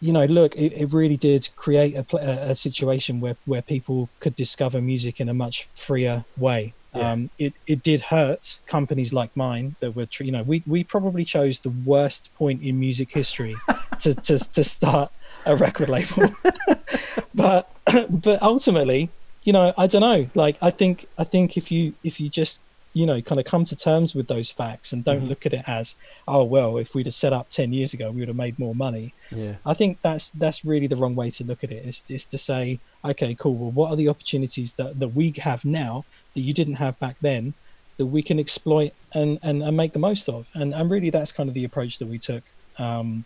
You 0.00 0.12
know 0.12 0.24
look 0.24 0.56
it, 0.56 0.72
it 0.72 0.92
really 0.92 1.16
did 1.16 1.48
create 1.54 1.94
a, 1.94 2.50
a 2.50 2.56
situation 2.56 3.20
where 3.20 3.36
where 3.46 3.62
people 3.62 4.08
could 4.18 4.34
discover 4.34 4.80
music 4.80 5.20
in 5.20 5.28
a 5.28 5.34
much 5.34 5.68
freer 5.74 6.24
way 6.36 6.74
yeah. 6.94 7.12
Um, 7.12 7.30
it 7.38 7.54
it 7.66 7.82
did 7.82 8.00
hurt 8.02 8.58
companies 8.66 9.12
like 9.12 9.34
mine 9.34 9.76
that 9.80 9.96
were, 9.96 10.06
you 10.18 10.30
know, 10.30 10.42
we, 10.42 10.62
we 10.66 10.84
probably 10.84 11.24
chose 11.24 11.58
the 11.58 11.70
worst 11.70 12.28
point 12.34 12.62
in 12.62 12.78
music 12.78 13.10
history 13.10 13.56
to, 14.00 14.14
to 14.14 14.38
to 14.38 14.62
start 14.62 15.10
a 15.46 15.56
record 15.56 15.88
label, 15.88 16.34
but 17.34 17.70
but 18.10 18.42
ultimately, 18.42 19.10
you 19.42 19.52
know, 19.52 19.72
I 19.78 19.86
don't 19.86 20.02
know. 20.02 20.28
Like 20.34 20.56
I 20.60 20.70
think 20.70 21.06
I 21.16 21.24
think 21.24 21.56
if 21.56 21.72
you 21.72 21.94
if 22.04 22.20
you 22.20 22.28
just 22.28 22.60
you 22.94 23.06
know 23.06 23.20
kind 23.22 23.40
of 23.40 23.46
come 23.46 23.64
to 23.64 23.76
terms 23.76 24.14
with 24.14 24.28
those 24.28 24.50
facts 24.50 24.92
and 24.92 25.04
don't 25.04 25.20
mm-hmm. 25.20 25.28
look 25.28 25.46
at 25.46 25.52
it 25.52 25.64
as 25.66 25.94
oh 26.28 26.44
well 26.44 26.76
if 26.76 26.94
we'd 26.94 27.06
have 27.06 27.14
set 27.14 27.32
up 27.32 27.48
10 27.50 27.72
years 27.72 27.94
ago 27.94 28.10
we 28.10 28.20
would 28.20 28.28
have 28.28 28.36
made 28.36 28.58
more 28.58 28.74
money 28.74 29.14
yeah 29.30 29.54
i 29.64 29.72
think 29.72 29.98
that's 30.02 30.28
that's 30.30 30.64
really 30.64 30.86
the 30.86 30.96
wrong 30.96 31.14
way 31.14 31.30
to 31.30 31.44
look 31.44 31.64
at 31.64 31.70
it 31.72 31.86
is, 31.86 32.02
is 32.08 32.24
to 32.24 32.36
say 32.36 32.78
okay 33.04 33.34
cool 33.34 33.54
well 33.54 33.70
what 33.70 33.90
are 33.90 33.96
the 33.96 34.08
opportunities 34.08 34.74
that, 34.74 34.98
that 35.00 35.08
we 35.08 35.30
have 35.38 35.64
now 35.64 36.04
that 36.34 36.40
you 36.40 36.52
didn't 36.52 36.74
have 36.74 36.98
back 36.98 37.16
then 37.20 37.54
that 37.98 38.06
we 38.06 38.22
can 38.22 38.38
exploit 38.38 38.92
and, 39.12 39.38
and, 39.42 39.62
and 39.62 39.76
make 39.76 39.92
the 39.92 39.98
most 39.98 40.28
of. 40.28 40.46
And, 40.54 40.74
and 40.74 40.90
really, 40.90 41.10
that's 41.10 41.32
kind 41.32 41.48
of 41.48 41.54
the 41.54 41.64
approach 41.64 41.98
that 41.98 42.08
we 42.08 42.18
took. 42.18 42.42
Um, 42.78 43.24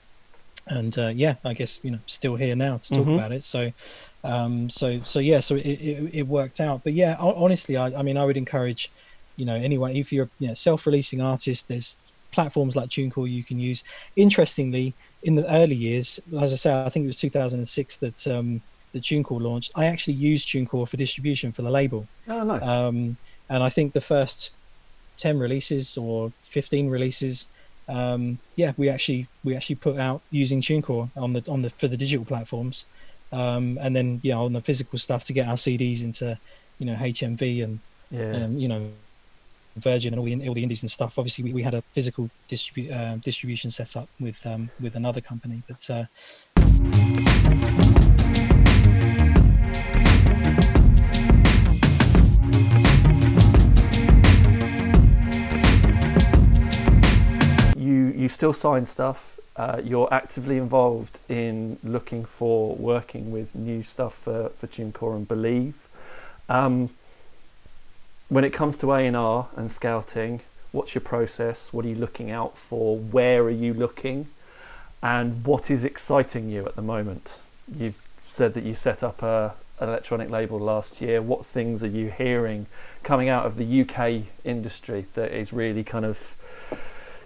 and 0.66 0.98
uh, 0.98 1.08
yeah, 1.08 1.36
I 1.44 1.54
guess 1.54 1.78
you 1.82 1.92
know, 1.92 2.00
still 2.06 2.36
here 2.36 2.56
now 2.56 2.78
to 2.78 2.88
talk 2.88 2.98
mm-hmm. 3.00 3.12
about 3.12 3.32
it. 3.32 3.44
So, 3.44 3.72
um, 4.24 4.68
so 4.68 4.98
so 5.00 5.20
yeah, 5.20 5.40
so 5.40 5.54
it, 5.54 5.64
it, 5.64 6.10
it 6.12 6.22
worked 6.22 6.60
out. 6.60 6.82
But 6.82 6.94
yeah, 6.94 7.16
honestly, 7.20 7.76
I, 7.76 7.98
I 7.98 8.02
mean, 8.02 8.16
I 8.16 8.24
would 8.24 8.36
encourage, 8.36 8.90
you 9.36 9.46
know, 9.46 9.54
anyone 9.54 9.92
if 9.92 10.12
you're 10.12 10.28
you 10.40 10.48
know, 10.48 10.54
self-releasing 10.54 11.20
artist, 11.20 11.68
there's 11.68 11.96
platforms 12.32 12.74
like 12.74 12.90
TuneCore 12.90 13.30
you 13.30 13.44
can 13.44 13.60
use. 13.60 13.84
Interestingly, 14.16 14.94
in 15.22 15.36
the 15.36 15.50
early 15.52 15.76
years, 15.76 16.18
as 16.40 16.52
I 16.52 16.56
say, 16.56 16.84
I 16.84 16.88
think 16.88 17.04
it 17.04 17.08
was 17.08 17.20
2006 17.20 17.96
that 17.96 18.26
um, 18.26 18.60
the 18.96 19.02
TuneCore 19.02 19.40
launched, 19.40 19.72
I 19.74 19.84
actually 19.86 20.14
used 20.14 20.48
TuneCore 20.48 20.88
for 20.88 20.96
distribution 20.96 21.52
for 21.52 21.62
the 21.62 21.70
label. 21.70 22.08
Oh, 22.28 22.42
nice. 22.42 22.62
Um, 22.62 23.18
and 23.50 23.62
I 23.62 23.68
think 23.68 23.92
the 23.92 24.00
first 24.00 24.50
ten 25.18 25.38
releases 25.38 25.96
or 25.98 26.32
fifteen 26.50 26.88
releases, 26.88 27.46
um, 27.88 28.38
yeah, 28.56 28.72
we 28.76 28.88
actually 28.88 29.28
we 29.44 29.54
actually 29.54 29.76
put 29.76 29.98
out 29.98 30.22
using 30.30 30.62
TuneCore 30.62 31.10
on 31.14 31.34
the 31.34 31.44
on 31.46 31.62
the 31.62 31.70
for 31.70 31.88
the 31.88 31.96
digital 31.96 32.24
platforms, 32.24 32.86
um, 33.32 33.78
and 33.80 33.94
then 33.94 34.20
you 34.22 34.32
know 34.32 34.46
on 34.46 34.54
the 34.54 34.62
physical 34.62 34.98
stuff 34.98 35.24
to 35.26 35.32
get 35.34 35.46
our 35.46 35.56
CDs 35.56 36.00
into, 36.00 36.38
you 36.78 36.86
know 36.86 36.94
HMV 36.94 37.62
and 37.62 37.78
yeah. 38.10 38.44
um, 38.44 38.58
you 38.58 38.68
know 38.68 38.88
Virgin 39.76 40.14
and 40.14 40.20
all 40.20 40.24
the 40.24 40.48
all 40.48 40.54
the 40.54 40.62
indies 40.62 40.82
and 40.82 40.90
stuff. 40.90 41.18
Obviously, 41.18 41.44
we, 41.44 41.52
we 41.52 41.62
had 41.62 41.74
a 41.74 41.82
physical 41.92 42.30
distribu- 42.50 42.90
uh, 42.90 43.16
distribution 43.16 43.70
set 43.70 43.94
up 43.94 44.08
with 44.18 44.44
um, 44.46 44.70
with 44.80 44.96
another 44.96 45.20
company, 45.20 45.62
but. 45.68 45.90
Uh, 45.90 46.04
you 57.76 58.12
you 58.16 58.28
still 58.28 58.52
sign 58.52 58.84
stuff. 58.86 59.38
Uh, 59.54 59.80
you're 59.82 60.12
actively 60.12 60.58
involved 60.58 61.18
in 61.28 61.78
looking 61.82 62.24
for 62.24 62.74
working 62.74 63.30
with 63.30 63.54
new 63.54 63.82
stuff 63.82 64.14
for, 64.14 64.50
for 64.50 64.66
TuneCore 64.66 65.16
and 65.16 65.26
Believe. 65.26 65.88
Um, 66.48 66.90
when 68.28 68.44
it 68.44 68.52
comes 68.52 68.76
to 68.78 68.92
A&R 68.92 69.48
and 69.56 69.72
scouting, 69.72 70.40
what's 70.72 70.94
your 70.94 71.00
process? 71.00 71.72
What 71.72 71.86
are 71.86 71.88
you 71.88 71.94
looking 71.94 72.30
out 72.30 72.58
for? 72.58 72.98
Where 72.98 73.44
are 73.44 73.50
you 73.50 73.72
looking? 73.72 74.26
And 75.02 75.44
what 75.46 75.70
is 75.70 75.84
exciting 75.84 76.50
you 76.50 76.66
at 76.66 76.76
the 76.76 76.82
moment? 76.82 77.40
You've 77.74 78.06
said 78.18 78.52
that 78.54 78.64
you 78.64 78.74
set 78.74 79.02
up 79.02 79.22
a, 79.22 79.54
an 79.78 79.88
electronic 79.88 80.30
label 80.30 80.58
last 80.58 81.00
year. 81.00 81.20
What 81.20 81.44
things 81.44 81.82
are 81.84 81.88
you 81.88 82.10
hearing 82.10 82.66
coming 83.02 83.28
out 83.28 83.46
of 83.46 83.56
the 83.56 83.82
UK 83.82 84.24
industry 84.44 85.06
that 85.14 85.32
is 85.32 85.52
really 85.52 85.84
kind 85.84 86.04
of 86.04 86.36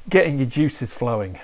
getting 0.09 0.39
your 0.39 0.47
juices 0.47 0.93
flowing. 0.93 1.39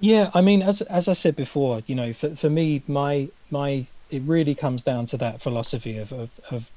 Yeah, 0.00 0.30
I 0.34 0.40
mean, 0.40 0.62
as 0.62 0.82
as 0.82 1.08
I 1.08 1.12
said 1.12 1.36
before, 1.36 1.82
you 1.86 1.94
know, 1.94 2.12
for 2.12 2.34
for 2.36 2.50
me, 2.50 2.82
my 2.86 3.28
my 3.50 3.86
it 4.10 4.22
really 4.22 4.54
comes 4.54 4.82
down 4.82 5.06
to 5.06 5.16
that 5.18 5.42
philosophy 5.42 5.98
of 5.98 6.12
of, 6.12 6.30
of 6.50 6.70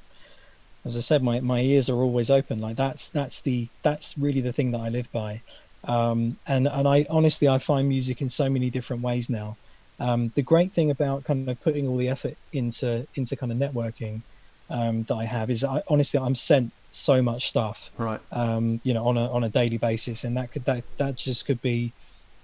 as 0.85 0.95
I 0.95 1.01
said, 1.01 1.21
my, 1.21 1.41
my 1.41 1.59
ears 1.59 1.89
are 1.89 1.97
always 1.97 2.29
open. 2.29 2.59
Like 2.59 2.77
that's 2.77 3.07
that's 3.09 3.41
the 3.41 3.67
that's 3.83 4.17
really 4.17 4.41
the 4.41 4.53
thing 4.53 4.71
that 4.71 4.79
I 4.79 4.89
live 4.89 5.11
by. 5.11 5.41
Um, 5.83 6.37
and 6.47 6.67
and 6.67 6.87
I 6.87 7.05
honestly 7.09 7.47
I 7.47 7.59
find 7.59 7.89
music 7.89 8.21
in 8.21 8.29
so 8.29 8.49
many 8.49 8.69
different 8.69 9.01
ways 9.01 9.29
now. 9.29 9.57
Um, 9.99 10.31
the 10.35 10.41
great 10.41 10.73
thing 10.73 10.91
about 10.91 11.23
kind 11.23 11.49
of 11.49 11.59
putting 11.61 11.87
all 11.87 11.97
the 11.97 12.09
effort 12.09 12.37
into 12.53 13.07
into 13.15 13.35
kind 13.35 13.51
of 13.51 13.57
networking 13.57 14.21
um, 14.69 15.03
that 15.03 15.15
I 15.15 15.25
have 15.25 15.49
is 15.49 15.63
I 15.63 15.83
honestly 15.87 16.19
I'm 16.19 16.35
sent 16.35 16.71
so 16.91 17.21
much 17.21 17.47
stuff, 17.49 17.89
right? 17.97 18.19
Um, 18.31 18.81
you 18.83 18.93
know, 18.93 19.07
on 19.07 19.17
a 19.17 19.31
on 19.31 19.43
a 19.43 19.49
daily 19.49 19.77
basis, 19.77 20.23
and 20.23 20.35
that 20.37 20.51
could 20.51 20.65
that 20.65 20.83
that 20.97 21.15
just 21.15 21.45
could 21.45 21.61
be, 21.61 21.93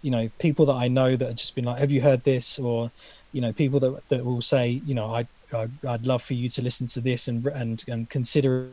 you 0.02 0.12
know, 0.12 0.30
people 0.40 0.66
that 0.68 0.74
I 0.74 0.88
know 0.88 1.16
that 1.16 1.28
have 1.28 1.36
just 1.38 1.56
been 1.56 1.66
like, 1.66 1.80
have 1.80 1.92
you 1.92 2.02
heard 2.02 2.24
this, 2.24 2.58
or 2.58 2.92
you 3.32 3.42
know, 3.42 3.54
people 3.54 3.80
that 3.82 4.10
that 4.10 4.26
will 4.26 4.42
say, 4.42 4.82
you 4.86 4.96
know, 4.96 5.14
I 5.14 5.28
I'd, 5.54 5.72
I'd 5.88 6.06
love 6.06 6.24
for 6.24 6.34
you 6.34 6.50
to 6.50 6.62
listen 6.62 6.88
to 6.88 7.02
this 7.02 7.28
and 7.28 7.46
and 7.48 7.84
and 7.88 8.10
consider 8.10 8.70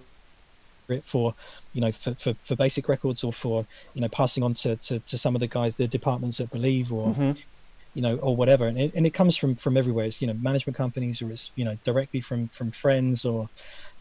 it 0.89 1.05
for 1.05 1.35
you 1.73 1.81
know 1.81 1.93
for, 1.93 2.15
for, 2.15 2.35
for 2.45 2.57
Basick 2.57 2.89
Records 2.89 3.23
or 3.23 3.33
for 3.33 3.67
you 3.95 4.01
know 4.01 4.09
passing 4.09 4.43
on 4.43 4.55
to, 4.55 4.77
to, 4.77 4.99
to 5.01 5.17
some 5.17 5.35
of 5.37 5.41
the 5.41 5.47
guys 5.47 5.77
the 5.77 5.87
departments 5.87 6.39
that 6.39 6.51
Believe 6.51 6.93
or 6.93 7.09
mm-hmm. 7.09 7.33
You 7.95 8.03
know 8.03 8.17
or 8.17 8.37
whatever. 8.37 8.67
And 8.67 8.79
it, 8.79 8.95
and 8.95 9.07
it 9.07 9.15
comes 9.15 9.37
from 9.37 9.57
from 9.57 9.77
everywhere. 9.77 10.07
It's 10.07 10.21
you 10.21 10.27
know 10.27 10.35
management 10.35 10.77
companies 10.77 11.23
or 11.23 11.31
it's 11.31 11.51
you 11.57 11.65
know 11.65 11.77
directly 11.85 12.21
from 12.21 12.49
from 12.49 12.71
friends 12.71 13.25
or 13.25 13.49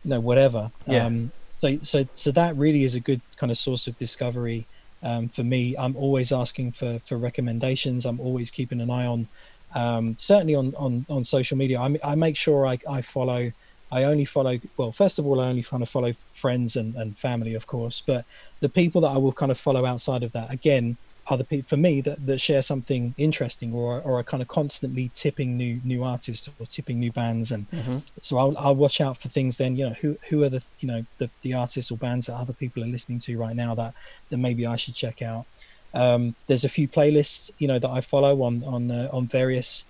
you 0.04 0.10
know 0.10 0.20
whatever. 0.20 0.72
Yeah. 0.86 1.06
um 1.06 1.32
so 1.52 1.80
so 1.84 2.06
so 2.14 2.32
that 2.32 2.56
really 2.56 2.84
is 2.84 2.96
a 2.96 3.00
good 3.00 3.22
kind 3.38 3.52
of 3.52 3.58
source 3.58 3.88
of 3.88 3.98
discovery 3.98 4.66
um, 5.04 5.30
for 5.30 5.44
me. 5.44 5.76
I'm 5.78 5.96
always 5.96 6.32
asking 6.32 6.74
for 6.74 7.00
for 7.06 7.18
recommendations. 7.18 8.06
I'm 8.06 8.20
always 8.20 8.52
keeping 8.52 8.82
an 8.82 8.90
eye 8.90 9.06
on 9.06 9.28
um, 9.76 10.16
certainly 10.18 10.56
on, 10.56 10.74
on 10.76 11.06
on 11.10 11.24
social 11.24 11.58
media. 11.58 11.80
I, 11.80 11.96
I 12.04 12.16
make 12.16 12.36
sure 12.36 12.66
I, 12.66 12.80
I 12.90 13.02
follow 13.02 13.52
I 13.92 14.04
only 14.04 14.26
follow, 14.26 14.60
well, 14.78 14.92
first 14.92 15.18
of 15.18 15.26
all, 15.26 15.40
I 15.42 15.48
only 15.48 15.64
kind 15.64 15.82
of 15.82 15.90
follow 15.90 16.14
friends 16.36 16.76
and, 16.76 16.96
and 16.96 17.18
family, 17.18 17.56
of 17.56 17.66
course, 17.66 18.04
but 18.06 18.24
the 18.60 18.70
people 18.70 19.02
that 19.02 19.08
I 19.08 19.18
will 19.18 19.34
kind 19.34 19.52
of 19.52 19.60
follow 19.60 19.86
outside 19.86 20.22
of 20.22 20.32
that, 20.34 20.52
again, 20.52 20.98
the 21.38 21.44
people 21.44 21.68
for 21.68 21.78
me 21.78 22.02
that, 22.02 22.26
that 22.26 22.40
share 22.40 22.62
something 22.62 23.14
interesting 23.18 23.74
or, 23.74 24.02
or 24.02 24.20
are 24.20 24.24
kind 24.24 24.42
of 24.42 24.48
constantly 24.48 25.12
tipping 25.16 25.58
new 25.58 25.80
new 25.84 26.04
artists 26.04 26.50
or 26.60 26.66
tipping 26.66 27.00
new 27.00 27.12
bands 27.12 27.52
and 27.52 27.70
mm-hmm. 27.72 27.98
so 28.22 28.38
I'll, 28.38 28.58
I'll 28.58 28.76
watch 28.76 29.00
out 29.02 29.18
for 29.18 29.30
things 29.30 29.58
then 29.58 29.76
you 29.76 29.88
know 29.88 29.96
who 30.02 30.18
who 30.30 30.44
are 30.44 30.50
the 30.50 30.64
you 30.80 30.88
know 30.88 31.06
the, 31.18 31.30
the 31.42 31.54
artists 31.54 31.92
or 31.92 31.98
bands 31.98 32.28
that 32.28 32.36
other 32.36 32.54
people 32.54 32.84
are 32.84 32.88
listening 32.88 33.20
to 33.20 33.38
right 33.38 33.56
now 33.56 33.76
that 33.76 33.94
that 34.30 34.38
maybe 34.38 34.66
I 34.66 34.76
should 34.76 34.96
check 34.96 35.22
out 35.22 35.46
um, 35.94 36.36
there's 36.48 36.64
a 36.64 36.70
few 36.70 36.88
playlists 36.88 37.50
you 37.58 37.68
know 37.68 37.80
that 37.80 37.90
I 37.90 38.02
follow 38.02 38.44
on 38.44 38.64
on 38.64 38.92
uh, 38.92 39.10
on 39.12 39.28
various 39.28 39.84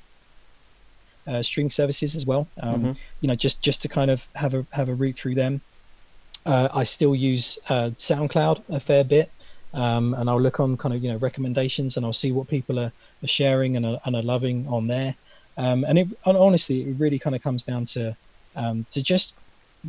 uh, 1.29 1.43
string 1.43 1.69
services 1.69 2.15
as 2.15 2.25
well. 2.25 2.47
Um, 2.59 2.75
mm-hmm. 2.75 2.91
You 3.21 3.27
know, 3.27 3.35
just 3.35 3.61
just 3.61 3.81
to 3.83 3.87
kind 3.87 4.09
of 4.09 4.23
have 4.35 4.53
a 4.53 4.65
have 4.71 4.89
a 4.89 4.95
route 4.95 5.15
through 5.15 5.35
them. 5.35 5.61
Uh, 6.45 6.69
I 6.73 6.83
still 6.83 7.13
use 7.13 7.59
uh, 7.67 7.91
SoundCloud 7.99 8.63
a 8.69 8.79
fair 8.79 9.03
bit, 9.03 9.29
um, 9.73 10.13
and 10.15 10.29
I'll 10.29 10.41
look 10.41 10.59
on 10.59 10.77
kind 10.77 10.95
of 10.95 11.03
you 11.03 11.11
know 11.11 11.17
recommendations, 11.17 11.97
and 11.97 12.05
I'll 12.05 12.13
see 12.13 12.31
what 12.31 12.47
people 12.47 12.79
are, 12.79 12.91
are 13.23 13.27
sharing 13.27 13.75
and 13.75 13.85
are, 13.85 13.99
and 14.05 14.15
are 14.15 14.23
loving 14.23 14.67
on 14.67 14.87
there. 14.87 15.15
Um, 15.57 15.83
and, 15.83 15.99
it, 15.99 16.07
and 16.25 16.37
honestly, 16.37 16.83
it 16.83 16.95
really 16.97 17.19
kind 17.19 17.35
of 17.35 17.41
comes 17.41 17.63
down 17.63 17.85
to 17.85 18.15
um, 18.55 18.85
to 18.91 19.01
just 19.01 19.33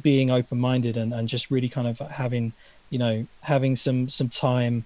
being 0.00 0.30
open 0.30 0.58
minded 0.58 0.96
and, 0.96 1.12
and 1.12 1.28
just 1.28 1.50
really 1.50 1.68
kind 1.68 1.88
of 1.88 1.98
having 1.98 2.52
you 2.90 2.98
know 2.98 3.26
having 3.42 3.76
some 3.76 4.08
some 4.08 4.28
time 4.28 4.84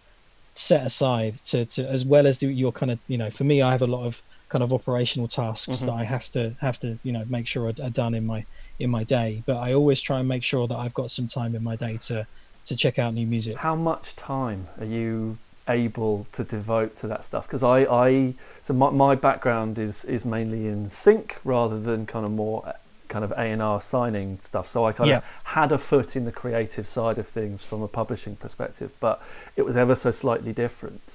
set 0.55 0.87
aside 0.87 1.39
to, 1.45 1.65
to 1.67 1.85
as 1.89 2.05
well 2.05 2.27
as 2.27 2.39
the, 2.39 2.47
your 2.47 2.71
kind 2.71 2.93
of 2.93 2.99
you 3.09 3.19
know 3.19 3.31
for 3.31 3.45
me 3.45 3.61
I 3.61 3.73
have 3.73 3.83
a 3.83 3.87
lot 3.87 4.05
of 4.05 4.23
kind 4.49 4.63
of 4.63 4.73
operational 4.73 5.27
tasks 5.27 5.69
mm-hmm. 5.69 5.87
that 5.87 5.93
I 5.93 6.05
have 6.05 6.31
to 6.33 6.55
have 6.61 6.79
to 6.81 6.99
you 7.03 7.13
know 7.13 7.25
make 7.29 7.47
sure 7.47 7.65
are, 7.67 7.75
are, 7.83 7.91
done 7.91 8.15
in 8.15 8.25
my 8.25 8.45
in 8.79 8.91
my 8.91 9.05
day. 9.05 9.43
But 9.47 9.57
I 9.57 9.73
always 9.73 10.01
try 10.01 10.21
and 10.21 10.29
make 10.29 10.43
sure 10.43 10.69
that 10.69 10.77
I've 10.77 10.95
got 10.95 11.11
some 11.11 11.27
time 11.27 11.55
in 11.55 11.63
my 11.63 11.77
day 11.77 11.99
to 12.09 12.27
to 12.67 12.77
check 12.77 12.99
out 12.99 13.15
new 13.15 13.27
music. 13.27 13.57
How 13.59 13.75
much 13.75 14.17
time 14.17 14.69
are 14.79 14.85
you 14.85 15.39
able 15.69 16.27
to 16.33 16.45
devote 16.45 16.97
to 16.99 17.07
that 17.09 17.25
stuff? 17.25 17.47
Because 17.47 17.63
I, 17.63 17.81
I 17.81 18.35
so 18.63 18.75
my, 18.75 18.91
my 18.91 19.15
background 19.15 19.79
is 19.79 20.05
is 20.05 20.25
mainly 20.25 20.67
in 20.67 20.91
sync 20.91 21.39
rather 21.45 21.81
than 21.81 22.07
kind 22.07 22.25
of 22.25 22.33
more 22.33 22.75
kind 23.09 23.25
of 23.25 23.33
A 23.33 23.43
and 23.43 23.63
R 23.63 23.81
signing 23.81 24.39
stuff. 24.43 24.67
So 24.67 24.85
I 24.85 24.93
kind 24.93 25.11
yeah. 25.11 25.19
of 25.19 25.25
had 25.45 25.73
a 25.73 25.79
foot 25.79 26.17
in 26.17 26.25
the 26.25 26.33
creative 26.33 26.89
side 26.89 27.19
of 27.19 27.29
things 27.29 27.63
from 27.63 27.83
a 27.83 27.89
publishing 27.89 28.37
perspective, 28.37 28.93
but 29.01 29.23
it 29.57 29.63
was 29.63 29.77
ever 29.77 29.95
so 29.95 30.11
slightly 30.11 30.53
different. 30.53 31.15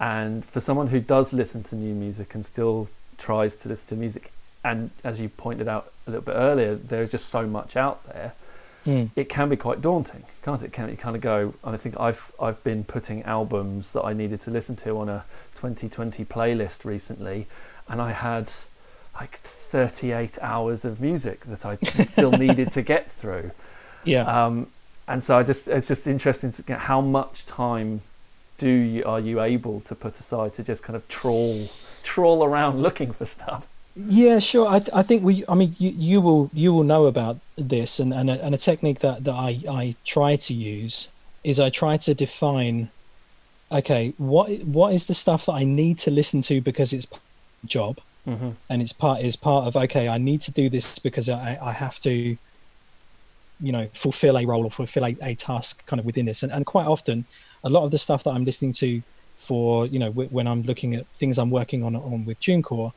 And 0.00 0.44
for 0.44 0.60
someone 0.60 0.88
who 0.88 1.00
does 1.00 1.32
listen 1.32 1.62
to 1.64 1.76
new 1.76 1.94
music 1.94 2.34
and 2.34 2.44
still 2.44 2.88
tries 3.18 3.56
to 3.56 3.68
listen 3.68 3.88
to 3.90 3.96
music, 3.96 4.32
and 4.64 4.90
as 5.04 5.20
you 5.20 5.28
pointed 5.28 5.68
out 5.68 5.92
a 6.06 6.10
little 6.10 6.24
bit 6.24 6.34
earlier, 6.34 6.74
there's 6.74 7.10
just 7.10 7.28
so 7.28 7.46
much 7.46 7.76
out 7.76 8.04
there. 8.12 8.32
Mm. 8.86 9.10
It 9.16 9.28
can 9.28 9.48
be 9.48 9.56
quite 9.56 9.80
daunting, 9.80 10.24
can't 10.42 10.62
it? 10.62 10.72
Can 10.72 10.90
you 10.90 10.96
kind 10.96 11.16
of 11.16 11.22
go? 11.22 11.54
And 11.64 11.74
I 11.74 11.78
think 11.78 11.98
I've 11.98 12.32
I've 12.40 12.62
been 12.64 12.84
putting 12.84 13.22
albums 13.22 13.92
that 13.92 14.02
I 14.02 14.12
needed 14.12 14.40
to 14.42 14.50
listen 14.50 14.76
to 14.76 14.98
on 14.98 15.08
a 15.08 15.24
2020 15.56 16.24
playlist 16.24 16.84
recently, 16.84 17.46
and 17.88 18.00
I 18.00 18.12
had 18.12 18.52
like 19.14 19.38
38 19.38 20.38
hours 20.42 20.84
of 20.84 21.00
music 21.00 21.44
that 21.46 21.64
I 21.64 21.76
still 22.04 22.32
needed 22.32 22.72
to 22.72 22.82
get 22.82 23.10
through. 23.10 23.52
Yeah. 24.04 24.24
Um, 24.24 24.68
and 25.06 25.22
so 25.22 25.38
I 25.38 25.42
just 25.42 25.68
it's 25.68 25.88
just 25.88 26.06
interesting 26.06 26.52
to 26.52 26.62
get 26.62 26.80
how 26.80 27.00
much 27.00 27.46
time 27.46 28.02
do 28.58 28.68
you, 28.68 29.04
are 29.04 29.20
you 29.20 29.40
able 29.40 29.80
to 29.80 29.94
put 29.94 30.18
aside 30.20 30.54
to 30.54 30.62
just 30.62 30.82
kind 30.82 30.96
of 30.96 31.08
trawl 31.08 31.68
trawl 32.02 32.44
around 32.44 32.82
looking 32.82 33.12
for 33.12 33.26
stuff? 33.26 33.68
Yeah, 33.96 34.40
sure. 34.40 34.66
I, 34.66 34.82
I 34.92 35.02
think 35.02 35.22
we. 35.22 35.44
I 35.48 35.54
mean, 35.54 35.76
you, 35.78 35.90
you 35.90 36.20
will 36.20 36.50
you 36.52 36.72
will 36.72 36.82
know 36.82 37.06
about 37.06 37.38
this, 37.56 38.00
and 38.00 38.12
and 38.12 38.28
a, 38.28 38.44
and 38.44 38.54
a 38.54 38.58
technique 38.58 38.98
that 39.00 39.24
that 39.24 39.32
I 39.32 39.62
I 39.68 39.96
try 40.04 40.34
to 40.36 40.54
use 40.54 41.08
is 41.44 41.60
I 41.60 41.70
try 41.70 41.96
to 41.98 42.14
define. 42.14 42.90
Okay, 43.70 44.12
what 44.18 44.50
what 44.64 44.94
is 44.94 45.04
the 45.04 45.14
stuff 45.14 45.46
that 45.46 45.52
I 45.52 45.64
need 45.64 45.98
to 46.00 46.10
listen 46.10 46.42
to 46.42 46.60
because 46.60 46.92
it's 46.92 47.06
job, 47.66 47.98
mm-hmm. 48.26 48.50
and 48.68 48.82
it's 48.82 48.92
part 48.92 49.22
is 49.22 49.36
part 49.36 49.66
of 49.68 49.76
okay. 49.76 50.08
I 50.08 50.18
need 50.18 50.42
to 50.42 50.50
do 50.50 50.68
this 50.68 50.98
because 50.98 51.28
I 51.28 51.58
I 51.62 51.72
have 51.72 51.98
to. 52.00 52.36
You 53.60 53.70
know, 53.70 53.88
fulfill 53.94 54.36
a 54.36 54.44
role 54.44 54.64
or 54.64 54.70
fulfill 54.70 55.04
a, 55.06 55.16
a 55.22 55.36
task 55.36 55.86
kind 55.86 56.00
of 56.00 56.04
within 56.04 56.26
this, 56.26 56.42
and 56.42 56.50
and 56.50 56.66
quite 56.66 56.86
often 56.86 57.24
a 57.62 57.70
lot 57.70 57.84
of 57.84 57.92
the 57.92 57.98
stuff 57.98 58.24
that 58.24 58.30
I'm 58.30 58.44
listening 58.44 58.72
to 58.74 59.00
for 59.38 59.86
you 59.86 60.00
know 60.00 60.08
w- 60.08 60.28
when 60.30 60.48
I'm 60.48 60.62
looking 60.62 60.94
at 60.96 61.06
things 61.20 61.38
I'm 61.38 61.50
working 61.50 61.84
on 61.84 61.94
on 61.94 62.24
with 62.24 62.40
TuneCore, 62.40 62.92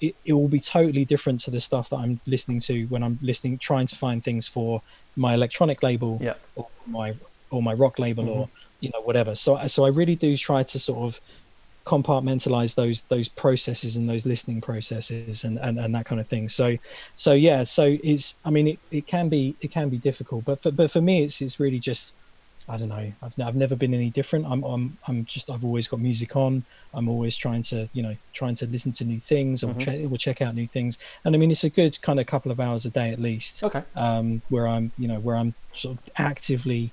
it, 0.00 0.16
it 0.24 0.32
will 0.32 0.48
be 0.48 0.60
totally 0.60 1.04
different 1.04 1.40
to 1.42 1.50
the 1.50 1.60
stuff 1.60 1.90
that 1.90 1.96
I'm 1.96 2.20
listening 2.26 2.60
to 2.60 2.84
when 2.86 3.02
I'm 3.02 3.18
listening 3.22 3.58
trying 3.58 3.86
to 3.88 3.96
find 3.96 4.22
things 4.22 4.46
for 4.46 4.82
my 5.16 5.34
electronic 5.34 5.82
label 5.82 6.18
yeah. 6.20 6.34
or 6.56 6.68
my 6.86 7.14
or 7.50 7.62
my 7.62 7.74
rock 7.74 7.98
label 7.98 8.24
mm-hmm. 8.24 8.40
or 8.40 8.48
you 8.80 8.90
know 8.92 9.00
whatever. 9.00 9.34
So 9.34 9.66
so 9.66 9.84
I 9.84 9.88
really 9.88 10.16
do 10.16 10.36
try 10.36 10.62
to 10.62 10.78
sort 10.78 10.98
of 10.98 11.20
compartmentalize 11.88 12.74
those 12.74 13.00
those 13.08 13.28
processes 13.28 13.96
and 13.96 14.08
those 14.08 14.26
listening 14.26 14.60
processes 14.60 15.42
and, 15.42 15.58
and, 15.58 15.78
and 15.78 15.94
that 15.94 16.04
kind 16.04 16.20
of 16.20 16.28
thing 16.28 16.46
so 16.46 16.76
so 17.16 17.32
yeah 17.32 17.64
so 17.64 17.96
it's 18.04 18.34
i 18.44 18.50
mean 18.50 18.68
it, 18.68 18.78
it 18.90 19.06
can 19.06 19.30
be 19.30 19.56
it 19.62 19.70
can 19.70 19.88
be 19.88 19.96
difficult 19.96 20.44
but 20.44 20.62
for, 20.62 20.70
but 20.70 20.90
for 20.90 21.00
me 21.00 21.22
it's 21.22 21.40
it's 21.40 21.58
really 21.58 21.78
just 21.78 22.12
I 22.68 22.76
don't 22.76 22.88
know. 22.88 23.12
I've, 23.22 23.32
I've 23.40 23.56
never 23.56 23.74
been 23.74 23.94
any 23.94 24.10
different. 24.10 24.44
I'm, 24.46 24.62
I'm, 24.62 24.98
I'm 25.06 25.24
just, 25.24 25.48
I've 25.48 25.64
always 25.64 25.88
got 25.88 26.00
music 26.00 26.36
on. 26.36 26.64
I'm 26.92 27.08
always 27.08 27.36
trying 27.36 27.62
to, 27.64 27.88
you 27.94 28.02
know, 28.02 28.14
trying 28.34 28.56
to 28.56 28.66
listen 28.66 28.92
to 28.92 29.04
new 29.04 29.20
things 29.20 29.64
or, 29.64 29.68
mm-hmm. 29.68 29.80
check, 29.80 30.12
or 30.12 30.18
check 30.18 30.42
out 30.42 30.54
new 30.54 30.66
things. 30.66 30.98
And 31.24 31.34
I 31.34 31.38
mean, 31.38 31.50
it's 31.50 31.64
a 31.64 31.70
good 31.70 32.00
kind 32.02 32.20
of 32.20 32.26
couple 32.26 32.52
of 32.52 32.60
hours 32.60 32.84
a 32.84 32.90
day 32.90 33.10
at 33.10 33.20
least. 33.20 33.62
Okay. 33.62 33.82
Um, 33.96 34.42
where 34.50 34.68
I'm, 34.68 34.92
you 34.98 35.08
know, 35.08 35.18
where 35.18 35.36
I'm 35.36 35.54
sort 35.72 35.96
of 35.96 36.04
actively 36.16 36.92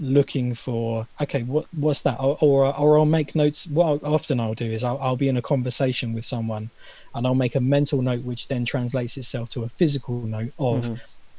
looking 0.00 0.56
for, 0.56 1.06
okay, 1.20 1.44
what, 1.44 1.66
what's 1.76 2.00
that? 2.00 2.18
Or, 2.18 2.36
or, 2.40 2.76
or 2.76 2.98
I'll 2.98 3.04
make 3.04 3.36
notes. 3.36 3.68
What 3.68 3.86
I'll, 3.86 4.14
often 4.14 4.40
I'll 4.40 4.54
do 4.54 4.66
is 4.66 4.82
I'll, 4.82 4.98
I'll 4.98 5.16
be 5.16 5.28
in 5.28 5.36
a 5.36 5.42
conversation 5.42 6.12
with 6.12 6.24
someone 6.24 6.70
and 7.14 7.24
I'll 7.24 7.36
make 7.36 7.54
a 7.54 7.60
mental 7.60 8.02
note, 8.02 8.24
which 8.24 8.48
then 8.48 8.64
translates 8.64 9.16
itself 9.16 9.48
to 9.50 9.62
a 9.62 9.68
physical 9.68 10.22
note 10.22 10.52
of, 10.58 10.82
mm-hmm 10.82 10.94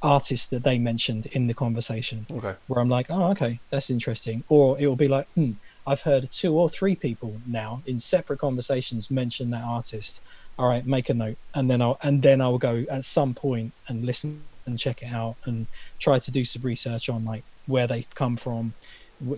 artists 0.05 0.45
that 0.45 0.63
they 0.63 0.77
mentioned 0.77 1.25
in 1.27 1.47
the 1.47 1.53
conversation. 1.53 2.27
Okay. 2.31 2.53
Where 2.67 2.79
I'm 2.79 2.89
like, 2.89 3.07
oh, 3.09 3.31
okay, 3.31 3.59
that's 3.71 3.89
interesting. 3.89 4.43
Or 4.47 4.79
it 4.79 4.85
will 4.87 4.95
be 4.95 5.07
like, 5.07 5.27
hmm, 5.29 5.53
I've 5.87 6.01
heard 6.01 6.31
two 6.31 6.53
or 6.53 6.69
three 6.69 6.95
people 6.95 7.41
now 7.45 7.81
in 7.87 7.99
separate 7.99 8.39
conversations 8.39 9.09
mention 9.09 9.49
that 9.49 9.63
artist. 9.63 10.21
All 10.57 10.69
right, 10.69 10.85
make 10.85 11.09
a 11.09 11.13
note, 11.13 11.37
and 11.53 11.69
then 11.69 11.81
I'll 11.81 11.97
and 12.01 12.21
then 12.21 12.39
I'll 12.39 12.57
go 12.57 12.85
at 12.89 13.03
some 13.03 13.33
point 13.33 13.73
and 13.89 14.05
listen 14.05 14.43
and 14.65 14.79
check 14.79 15.01
it 15.01 15.11
out 15.11 15.35
and 15.43 15.67
try 15.99 16.17
to 16.17 16.31
do 16.31 16.45
some 16.45 16.61
research 16.61 17.09
on 17.09 17.25
like 17.25 17.43
where 17.65 17.87
they 17.87 18.07
come 18.15 18.37
from, 18.37 18.73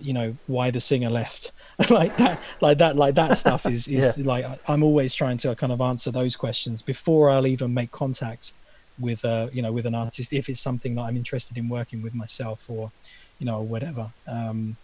you 0.00 0.12
know, 0.12 0.36
why 0.46 0.70
the 0.70 0.80
singer 0.80 1.10
left, 1.10 1.50
like 1.90 2.16
that, 2.18 2.40
like 2.60 2.78
that, 2.78 2.94
like 2.94 3.14
that 3.16 3.36
stuff 3.36 3.66
is 3.66 3.88
is 3.88 4.16
yeah. 4.16 4.24
like 4.24 4.44
I'm 4.68 4.84
always 4.84 5.12
trying 5.12 5.38
to 5.38 5.56
kind 5.56 5.72
of 5.72 5.80
answer 5.80 6.12
those 6.12 6.36
questions 6.36 6.82
before 6.82 7.30
I'll 7.30 7.48
even 7.48 7.74
make 7.74 7.90
contact 7.90 8.52
with 8.98 9.24
uh, 9.24 9.48
you 9.52 9.62
know 9.62 9.72
with 9.72 9.86
an 9.86 9.94
artist 9.94 10.32
if 10.32 10.48
it's 10.48 10.60
something 10.60 10.94
that 10.96 11.02
I'm 11.02 11.16
interested 11.16 11.56
in 11.56 11.68
working 11.68 12.02
with 12.02 12.14
myself 12.14 12.60
or 12.68 12.90
you 13.38 13.46
know 13.46 13.60
whatever. 13.60 14.10
Um, 14.26 14.76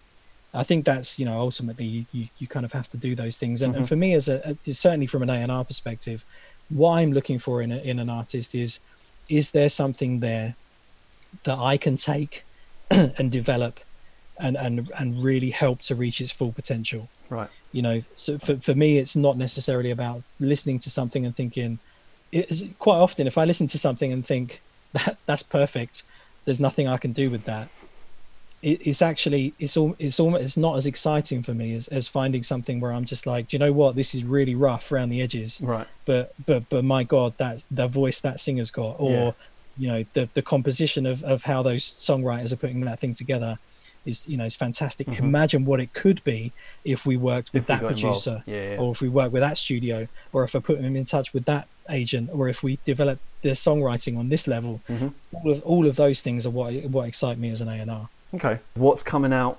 I 0.52 0.62
think 0.62 0.84
that's 0.84 1.18
you 1.18 1.24
know 1.24 1.38
ultimately 1.38 2.06
you, 2.12 2.28
you 2.38 2.46
kind 2.46 2.64
of 2.64 2.72
have 2.72 2.88
to 2.90 2.96
do 2.96 3.14
those 3.14 3.36
things. 3.36 3.62
And, 3.62 3.72
mm-hmm. 3.72 3.80
and 3.80 3.88
for 3.88 3.96
me, 3.96 4.14
as 4.14 4.28
a, 4.28 4.56
a 4.66 4.72
certainly 4.72 5.06
from 5.06 5.22
an 5.22 5.30
A 5.30 5.34
and 5.34 5.50
R 5.50 5.64
perspective, 5.64 6.24
what 6.68 6.98
I'm 6.98 7.12
looking 7.12 7.38
for 7.38 7.62
in 7.62 7.72
a, 7.72 7.78
in 7.78 7.98
an 7.98 8.08
artist 8.08 8.54
is 8.54 8.80
is 9.28 9.50
there 9.50 9.68
something 9.68 10.20
there 10.20 10.54
that 11.44 11.58
I 11.58 11.76
can 11.76 11.96
take 11.96 12.44
and 12.90 13.30
develop 13.30 13.80
and 14.38 14.56
and 14.56 14.90
and 14.98 15.24
really 15.24 15.50
help 15.50 15.82
to 15.82 15.94
reach 15.94 16.20
its 16.20 16.30
full 16.30 16.52
potential. 16.52 17.08
Right. 17.30 17.50
You 17.72 17.82
know, 17.82 18.02
so 18.14 18.38
for 18.38 18.56
for 18.58 18.74
me, 18.74 18.98
it's 18.98 19.16
not 19.16 19.36
necessarily 19.36 19.90
about 19.90 20.22
listening 20.38 20.78
to 20.80 20.90
something 20.90 21.24
and 21.24 21.34
thinking. 21.34 21.78
It's 22.32 22.62
quite 22.78 22.96
often 22.96 23.26
if 23.26 23.38
I 23.38 23.44
listen 23.44 23.66
to 23.68 23.78
something 23.78 24.12
and 24.12 24.26
think 24.26 24.60
that 24.92 25.18
that's 25.26 25.42
perfect, 25.42 26.02
there's 26.44 26.60
nothing 26.60 26.88
I 26.88 26.96
can 26.96 27.12
do 27.12 27.30
with 27.30 27.44
that. 27.44 27.68
It, 28.62 28.80
it's 28.86 29.02
actually 29.02 29.52
it's 29.58 29.76
all 29.76 29.94
it's 29.98 30.18
almost 30.18 30.42
it's 30.42 30.56
not 30.56 30.76
as 30.76 30.86
exciting 30.86 31.42
for 31.42 31.52
me 31.54 31.74
as, 31.74 31.86
as 31.88 32.08
finding 32.08 32.42
something 32.42 32.80
where 32.80 32.92
I'm 32.92 33.04
just 33.04 33.26
like, 33.26 33.48
do 33.48 33.56
you 33.56 33.58
know 33.58 33.72
what, 33.72 33.94
this 33.94 34.14
is 34.14 34.24
really 34.24 34.54
rough 34.54 34.90
around 34.90 35.10
the 35.10 35.20
edges, 35.20 35.60
Right. 35.62 35.86
but 36.06 36.32
but 36.46 36.68
but 36.70 36.82
my 36.84 37.04
god, 37.04 37.34
that 37.38 37.62
the 37.70 37.86
voice 37.88 38.20
that 38.20 38.40
singer's 38.40 38.70
got, 38.70 38.96
or 38.98 39.10
Yeah. 39.10 39.32
you 39.76 39.88
know 39.88 40.04
the 40.14 40.28
the 40.34 40.42
composition 40.42 41.04
of 41.06 41.22
of 41.24 41.42
how 41.42 41.62
those 41.62 41.92
songwriters 41.98 42.52
are 42.52 42.56
putting 42.56 42.80
that 42.80 43.00
thing 43.00 43.14
together 43.14 43.58
is 44.06 44.22
you 44.26 44.36
know 44.38 44.44
is 44.44 44.56
fantastic. 44.56 45.06
Mhm. 45.08 45.18
Imagine 45.18 45.64
what 45.66 45.78
it 45.78 45.92
could 45.92 46.24
be 46.24 46.52
if 46.86 47.04
we 47.04 47.16
worked 47.18 47.52
with 47.52 47.62
If 47.62 47.66
that 47.68 47.80
producer, 47.80 48.42
Yeah. 48.46 48.72
yeah. 48.72 48.78
or 48.80 48.92
if 48.92 49.00
we 49.02 49.08
worked 49.10 49.32
with 49.32 49.42
that 49.42 49.58
studio, 49.58 50.08
or 50.32 50.42
if 50.44 50.56
I 50.56 50.60
put 50.60 50.80
them 50.80 50.96
in 50.96 51.04
touch 51.04 51.34
with 51.34 51.44
that 51.44 51.68
agent, 51.90 52.30
or 52.32 52.48
if 52.48 52.62
we 52.62 52.78
develop 52.84 53.18
the 53.42 53.50
songwriting 53.50 54.16
on 54.18 54.28
this 54.30 54.46
level. 54.46 54.80
Mhm. 54.88 55.12
All 55.32 55.50
of 55.52 55.62
all 55.62 55.86
of 55.86 55.96
those 55.96 56.20
things 56.22 56.46
are 56.46 56.50
what 56.50 56.72
what 56.84 57.06
excite 57.06 57.38
me 57.38 57.50
as 57.50 57.60
an 57.60 57.68
A 57.68 57.74
and 57.74 57.90
R. 57.90 58.08
Okay. 58.34 58.58
What's 58.74 59.02
coming 59.02 59.32
out 59.32 59.58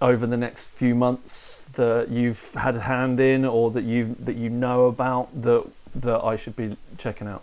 over 0.00 0.26
the 0.26 0.36
next 0.36 0.66
few 0.70 0.94
months 0.94 1.64
that 1.74 2.10
you've 2.10 2.54
had 2.54 2.76
a 2.76 2.80
hand 2.80 3.18
in, 3.20 3.44
or 3.44 3.70
that 3.70 3.84
you 3.84 4.14
that 4.20 4.36
you 4.36 4.50
know 4.50 4.86
about 4.86 5.42
that 5.42 5.64
that 5.94 6.24
I 6.24 6.36
should 6.36 6.56
be 6.56 6.76
checking 6.96 7.26
out? 7.26 7.42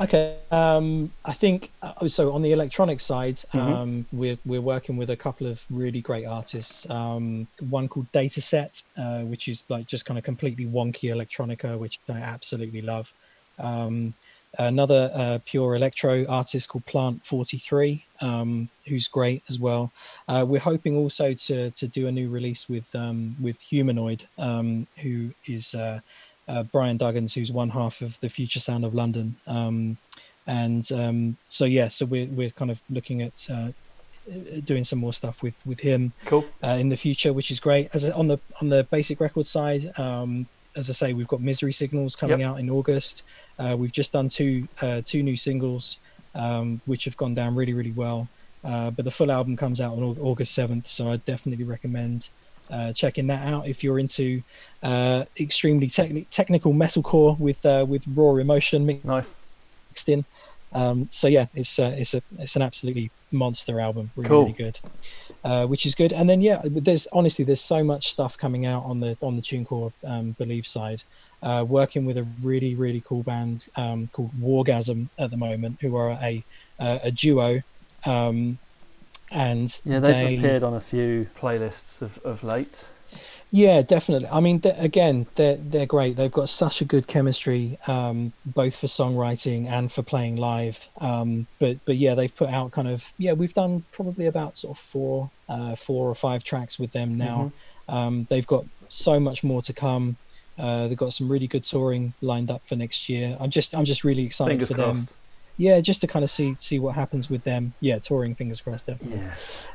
Okay, 0.00 0.38
um, 0.50 1.12
I 1.26 1.34
think 1.34 1.70
uh, 1.82 2.08
so. 2.08 2.32
On 2.32 2.40
the 2.40 2.52
electronic 2.52 3.00
side, 3.02 3.36
Mhm. 3.52 3.60
um, 3.60 4.06
we're 4.12 4.38
we're 4.46 4.62
working 4.62 4.96
with 4.96 5.10
a 5.10 5.16
couple 5.16 5.46
of 5.46 5.60
really 5.68 6.00
great 6.00 6.24
artists. 6.24 6.88
Um, 6.88 7.46
one 7.68 7.86
called 7.86 8.10
Dataset, 8.12 8.82
uh, 8.96 9.20
which 9.24 9.46
is 9.46 9.64
like 9.68 9.86
just 9.86 10.06
kind 10.06 10.16
of 10.16 10.24
completely 10.24 10.64
wonky 10.64 11.10
electronica, 11.14 11.78
which 11.78 11.98
I 12.08 12.12
absolutely 12.12 12.80
love. 12.80 13.12
Um, 13.58 14.14
another 14.58 15.10
uh, 15.14 15.38
pure 15.44 15.76
electro 15.76 16.24
artist 16.28 16.70
called 16.70 16.86
Plant 16.86 17.26
Forty 17.26 17.58
Three, 17.58 18.02
um, 18.22 18.70
who's 18.86 19.06
great 19.06 19.42
as 19.50 19.58
well. 19.58 19.92
Uh, 20.28 20.46
we're 20.48 20.60
hoping 20.60 20.96
also 20.96 21.34
to 21.34 21.70
to 21.72 21.86
do 21.86 22.06
a 22.06 22.12
new 22.12 22.30
release 22.30 22.70
with 22.70 22.88
um, 22.94 23.36
with 23.38 23.60
Humanoid, 23.60 24.26
um, 24.38 24.86
who 25.02 25.34
is. 25.46 25.74
Uh, 26.48 26.62
Brian 26.64 26.96
Dougans, 26.96 27.34
who's 27.34 27.52
one 27.52 27.70
half 27.70 28.00
of 28.00 28.18
the 28.20 28.28
Future 28.28 28.58
Sound 28.60 28.84
of 28.84 28.92
London. 28.94 29.36
Um, 29.46 29.98
and 30.46 30.90
um, 30.90 31.36
so 31.48 31.64
yeah, 31.64 31.88
so 31.88 32.06
we're 32.06 32.26
we're 32.26 32.50
kind 32.50 32.70
of 32.70 32.80
looking 32.90 33.22
at 33.22 33.46
uh, 33.48 33.68
doing 34.64 34.84
some 34.84 34.98
more 34.98 35.12
stuff 35.12 35.42
with 35.42 35.54
with 35.64 35.80
him 35.80 36.12
Cool. 36.24 36.44
uh, 36.62 36.68
in 36.70 36.88
the 36.88 36.96
future, 36.96 37.32
which 37.32 37.50
is 37.50 37.60
great. 37.60 37.88
As 37.92 38.04
on 38.10 38.28
the 38.28 38.38
on 38.60 38.68
the 38.68 38.84
Basick 38.90 39.20
Record 39.20 39.46
side, 39.46 39.92
um, 39.98 40.46
as 40.76 40.90
I 40.90 40.92
say, 40.92 41.12
we've 41.12 41.28
got 41.28 41.40
Misery 41.40 41.72
Signals 41.72 42.16
coming 42.16 42.40
Yep. 42.40 42.48
out 42.48 42.60
in 42.60 42.70
August. 42.70 43.22
Uh, 43.58 43.76
we've 43.78 43.92
just 43.92 44.12
done 44.12 44.28
two 44.28 44.66
uh, 44.80 45.02
two 45.04 45.22
new 45.22 45.36
singles, 45.36 45.98
um, 46.34 46.80
which 46.86 47.04
have 47.04 47.16
gone 47.16 47.34
down 47.34 47.54
really 47.54 47.72
really 47.74 47.92
well. 47.92 48.28
Uh, 48.64 48.90
but 48.90 49.04
the 49.04 49.10
full 49.10 49.30
album 49.30 49.56
comes 49.56 49.80
out 49.80 49.94
on 49.94 50.02
August 50.20 50.52
seventh, 50.54 50.88
so 50.88 51.10
I 51.10 51.16
definitely 51.16 51.64
recommend 51.64 52.28
uh, 52.70 52.92
checking 52.92 53.26
that 53.28 53.46
out 53.46 53.66
if 53.66 53.82
you're 53.82 53.98
into 53.98 54.42
uh, 54.82 55.24
extremely 55.38 55.88
techni- 55.88 56.26
technical 56.30 56.72
metalcore 56.72 57.38
with 57.38 57.64
uh, 57.66 57.84
with 57.88 58.02
raw 58.14 58.34
emotion 58.36 59.00
Nice. 59.04 59.36
mixed 59.90 60.08
in. 60.08 60.24
Um, 60.72 61.08
so 61.10 61.26
yeah, 61.28 61.46
it's 61.54 61.78
uh, 61.78 61.94
it's 61.96 62.14
a 62.14 62.22
it's 62.38 62.56
an 62.56 62.62
absolutely 62.62 63.10
monster 63.32 63.80
album, 63.80 64.10
really, 64.16 64.28
Cool. 64.28 64.42
really 64.42 64.52
good, 64.52 64.78
uh, 65.44 65.66
which 65.66 65.84
is 65.84 65.94
good. 65.94 66.12
And 66.12 66.28
then 66.30 66.40
yeah, 66.40 66.62
there's 66.64 67.06
honestly 67.12 67.44
there's 67.44 67.60
so 67.60 67.82
much 67.82 68.10
stuff 68.10 68.38
coming 68.38 68.66
out 68.66 68.84
on 68.84 69.00
the 69.00 69.16
on 69.20 69.36
the 69.36 69.42
TuneCore 69.42 69.92
um, 70.04 70.32
Believe 70.38 70.66
side. 70.66 71.02
Uh, 71.42 71.64
working 71.66 72.04
with 72.04 72.18
a 72.18 72.26
really 72.42 72.74
really 72.74 73.02
cool 73.06 73.22
band 73.22 73.66
um, 73.76 74.08
called 74.12 74.30
Wargasm 74.38 75.08
at 75.18 75.30
the 75.30 75.36
moment, 75.38 75.78
who 75.80 75.96
are 75.96 76.10
a 76.10 76.44
uh, 76.78 76.98
a 77.02 77.10
duo, 77.10 77.62
um, 78.04 78.58
and 79.30 79.78
Yeah, 79.84 80.00
they've 80.00 80.14
they- 80.14 80.36
appeared 80.36 80.62
on 80.62 80.74
a 80.74 80.80
few 80.80 81.28
playlists 81.38 82.02
of, 82.02 82.18
of 82.24 82.42
late. 82.44 82.86
Yeah, 83.52 83.82
definitely. 83.82 84.28
I 84.28 84.38
mean, 84.38 84.60
th- 84.60 84.76
again, 84.78 85.26
they're 85.34 85.56
they're 85.56 85.84
great. 85.86 86.14
They've 86.16 86.30
got 86.30 86.48
such 86.48 86.80
a 86.80 86.84
good 86.84 87.08
chemistry, 87.08 87.78
um, 87.88 88.32
both 88.46 88.76
for 88.76 88.86
songwriting 88.86 89.66
and 89.66 89.90
for 89.90 90.02
playing 90.02 90.36
live. 90.36 90.78
Um, 90.98 91.48
but 91.58 91.84
but 91.84 91.96
yeah, 91.96 92.14
they've 92.14 92.34
put 92.34 92.48
out 92.48 92.70
kind 92.70 92.86
of 92.86 93.06
yeah. 93.18 93.32
We've 93.32 93.52
done 93.52 93.84
probably 93.90 94.26
about 94.26 94.56
sort 94.56 94.78
of 94.78 94.82
four 94.84 95.30
uh, 95.48 95.74
four 95.74 96.08
or 96.08 96.14
five 96.14 96.44
tracks 96.44 96.78
with 96.78 96.92
them 96.92 97.18
now. 97.18 97.50
Um, 97.88 98.28
they've 98.30 98.46
got 98.46 98.66
so 98.88 99.18
much 99.18 99.42
more 99.42 99.62
to 99.62 99.72
come. 99.72 100.16
Uh, 100.56 100.86
they've 100.86 100.96
got 100.96 101.12
some 101.12 101.28
really 101.28 101.48
good 101.48 101.64
touring 101.64 102.14
lined 102.20 102.52
up 102.52 102.62
for 102.68 102.76
next 102.76 103.08
year. 103.08 103.36
I'm 103.40 103.50
just 103.50 103.74
I'm 103.74 103.84
just 103.84 104.04
really 104.04 104.26
excited 104.26 104.52
Fingers 104.52 104.68
for 104.68 104.74
them. 104.74 105.06
Yeah, 105.60 105.80
just 105.80 106.00
to 106.00 106.06
kind 106.06 106.24
of 106.24 106.30
see 106.30 106.56
see 106.58 106.78
what 106.78 106.94
happens 106.94 107.28
with 107.28 107.44
them. 107.44 107.74
Yeah, 107.80 107.98
touring. 107.98 108.34
Fingers 108.34 108.62
crossed. 108.62 108.86
Definitely. 108.86 109.20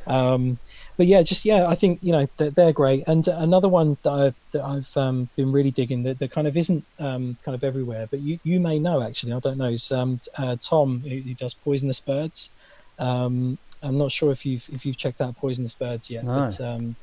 Yeah. 0.07 0.31
Um, 0.31 0.57
but 0.97 1.05
yeah, 1.05 1.21
just 1.21 1.45
yeah, 1.45 1.67
I 1.67 1.75
think 1.75 1.99
you 2.01 2.11
know 2.11 2.27
they're, 2.37 2.49
they're 2.49 2.73
great. 2.73 3.03
And 3.05 3.27
another 3.27 3.67
one 3.69 3.97
that 4.01 4.09
I've 4.11 4.35
that 4.53 4.63
I've 4.63 4.97
um, 4.97 5.29
been 5.35 5.51
really 5.51 5.69
digging 5.69 6.01
that, 6.03 6.17
that 6.17 6.31
kind 6.31 6.47
of 6.47 6.57
isn't 6.57 6.83
um, 6.99 7.37
kind 7.43 7.53
of 7.53 7.63
everywhere, 7.63 8.07
but 8.09 8.19
you, 8.21 8.39
you 8.43 8.59
may 8.59 8.79
know 8.79 9.03
actually. 9.03 9.33
I 9.33 9.39
don't 9.39 9.59
know. 9.59 9.69
Is 9.69 9.91
um, 9.91 10.19
uh, 10.37 10.55
Tom 10.59 11.01
who, 11.01 11.17
who 11.19 11.33
does 11.35 11.53
Poisonous 11.53 11.99
Birds. 11.99 12.49
Um, 12.97 13.59
I'm 13.83 13.99
not 13.99 14.11
sure 14.11 14.31
if 14.31 14.43
you've 14.43 14.67
if 14.71 14.87
you've 14.87 14.97
checked 14.97 15.21
out 15.21 15.37
Poisonous 15.37 15.75
Birds 15.75 16.09
yet, 16.09 16.23
No. 16.23 16.47
but 16.47 16.59
um, 16.61 16.95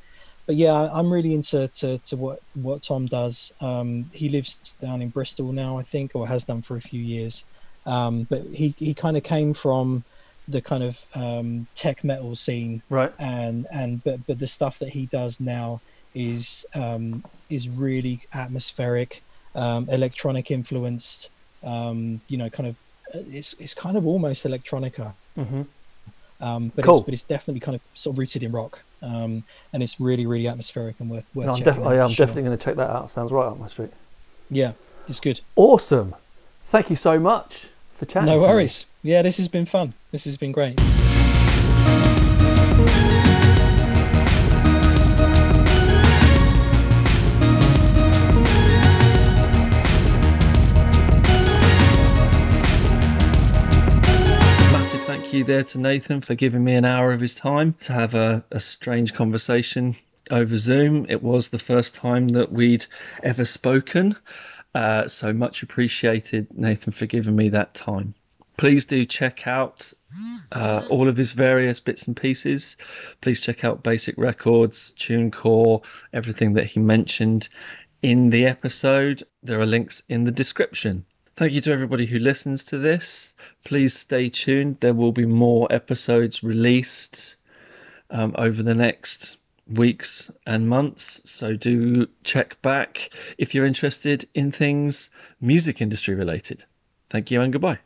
but 0.45 0.57
yeah, 0.57 0.89
I'm 0.91 1.09
really 1.13 1.33
into 1.33 1.69
to, 1.69 1.99
to 1.99 2.17
what 2.17 2.41
what 2.53 2.83
Tom 2.83 3.05
does. 3.05 3.53
Um, 3.61 4.11
he 4.11 4.27
lives 4.27 4.75
down 4.81 5.01
in 5.01 5.07
Bristol 5.09 5.53
now, 5.53 5.77
I 5.77 5.83
think, 5.83 6.11
or 6.15 6.27
has 6.27 6.43
done 6.43 6.61
for 6.61 6.75
a 6.75 6.81
few 6.81 6.99
years. 7.01 7.45
Um, 7.85 8.23
but 8.29 8.43
he 8.53 8.73
he 8.77 8.93
kind 8.93 9.17
of 9.17 9.23
came 9.23 9.53
from 9.53 10.03
the 10.47 10.61
kind 10.61 10.83
of 10.83 10.97
um, 11.15 11.67
tech 11.75 12.03
metal 12.03 12.35
scene 12.35 12.81
Right. 12.89 13.11
and 13.19 13.65
and 13.71 14.03
but 14.03 14.25
but 14.27 14.39
the 14.39 14.47
stuff 14.47 14.77
that 14.79 14.89
he 14.89 15.05
does 15.05 15.39
now 15.39 15.79
is 16.15 16.65
um, 16.75 17.23
is 17.49 17.67
really 17.69 18.21
atmospheric, 18.33 19.21
um, 19.55 19.89
electronic 19.89 20.51
influenced. 20.51 21.29
Um, 21.63 22.21
you 22.27 22.37
know, 22.37 22.49
kind 22.49 22.67
of 22.69 22.75
uh, 23.15 23.23
it's 23.31 23.53
it's 23.59 23.73
kind 23.73 23.97
of 23.97 24.05
almost 24.05 24.45
electronica, 24.45 25.13
Mm-hmm. 25.37 25.61
um, 26.41 26.71
but 26.75 26.83
Cool. 26.85 26.97
it's, 26.97 27.05
but 27.05 27.13
it's 27.13 27.23
definitely 27.23 27.61
kind 27.61 27.75
of 27.75 27.81
sort 27.95 28.13
of 28.15 28.19
rooted 28.19 28.43
in 28.43 28.51
rock, 28.51 28.81
um, 29.01 29.43
and 29.71 29.81
it's 29.83 29.99
really 29.99 30.25
really 30.25 30.47
atmospheric 30.47 30.99
and 30.99 31.09
worth 31.09 31.23
worth 31.33 31.45
No, 31.47 31.53
I'm, 31.53 31.57
checking 31.59 31.73
def- 31.73 31.85
out 31.85 31.93
I 31.93 32.03
am 32.03 32.09
sure. 32.11 32.25
definitely 32.25 32.43
going 32.43 32.57
to 32.57 32.63
check 32.63 32.75
that 32.75 32.89
out. 32.89 33.09
Sounds 33.11 33.31
right 33.31 33.45
up 33.47 33.57
my 33.59 33.67
street. 33.67 33.91
yeah, 34.49 34.73
it's 35.07 35.19
good. 35.21 35.39
Awesome. 35.55 36.15
Thank 36.65 36.89
you 36.89 36.95
so 36.95 37.17
much 37.19 37.67
for 37.93 38.05
chatting. 38.05 38.27
No 38.27 38.35
to 38.35 38.41
me. 38.41 38.47
worries. 38.47 38.85
Yeah, 39.01 39.21
this 39.21 39.37
has 39.37 39.47
been 39.47 39.65
fun. 39.65 39.93
This 40.11 40.25
has 40.25 40.37
been 40.37 40.51
great. 40.51 40.79
Massive 54.71 55.03
thank 55.03 55.33
you 55.33 55.43
there 55.43 55.63
to 55.63 55.79
Nathan 55.79 56.21
for 56.21 56.35
giving 56.35 56.63
me 56.63 56.73
an 56.75 56.85
hour 56.85 57.11
of 57.11 57.19
his 57.21 57.35
time 57.35 57.73
to 57.81 57.93
have 57.93 58.15
a, 58.15 58.43
a 58.51 58.59
strange 58.59 59.13
conversation 59.13 59.95
over 60.31 60.57
Zoom. 60.57 61.05
It 61.09 61.21
was 61.21 61.49
the 61.49 61.59
first 61.59 61.95
time 61.95 62.29
that 62.29 62.51
we'd 62.51 62.85
ever 63.21 63.45
spoken. 63.45 64.15
Uh, 64.73 65.07
so 65.07 65.33
much 65.33 65.63
appreciated, 65.63 66.47
Nathan, 66.57 66.93
for 66.93 67.05
giving 67.05 67.35
me 67.35 67.49
that 67.49 67.73
time. 67.73 68.15
Please 68.57 68.85
do 68.85 69.05
check 69.05 69.47
out 69.47 69.93
uh, 70.51 70.85
all 70.89 71.07
of 71.09 71.17
his 71.17 71.33
various 71.33 71.79
bits 71.79 72.07
and 72.07 72.15
pieces. 72.15 72.77
Please 73.19 73.41
check 73.41 73.63
out 73.63 73.83
Basick 73.83 74.15
Records, 74.17 74.93
TuneCore, 74.97 75.83
everything 76.11 76.53
that 76.53 76.65
he 76.65 76.79
mentioned 76.79 77.49
in 78.01 78.29
the 78.29 78.45
episode. 78.45 79.23
There 79.41 79.59
are 79.59 79.65
links 79.65 80.03
in 80.07 80.23
the 80.23 80.31
description. 80.31 81.05
Thank 81.35 81.53
you 81.53 81.61
to 81.61 81.71
everybody 81.71 82.05
who 82.05 82.19
listens 82.19 82.65
to 82.65 82.77
this. 82.77 83.33
Please 83.63 83.95
stay 83.95 84.29
tuned. 84.29 84.79
There 84.79 84.93
will 84.93 85.11
be 85.11 85.25
more 85.25 85.67
episodes 85.71 86.43
released 86.43 87.37
um, 88.11 88.35
over 88.37 88.61
the 88.61 88.75
next 88.75 89.37
weeks 89.67 90.31
and 90.45 90.67
months. 90.67 91.21
So 91.25 91.55
do 91.55 92.07
check 92.23 92.61
back 92.61 93.09
if 93.37 93.55
you're 93.55 93.65
interested 93.65 94.25
in 94.33 94.51
things 94.51 95.09
music 95.39 95.81
industry 95.81 96.15
related. 96.15 96.65
Thank 97.09 97.31
you 97.31 97.41
and 97.41 97.53
goodbye. 97.53 97.79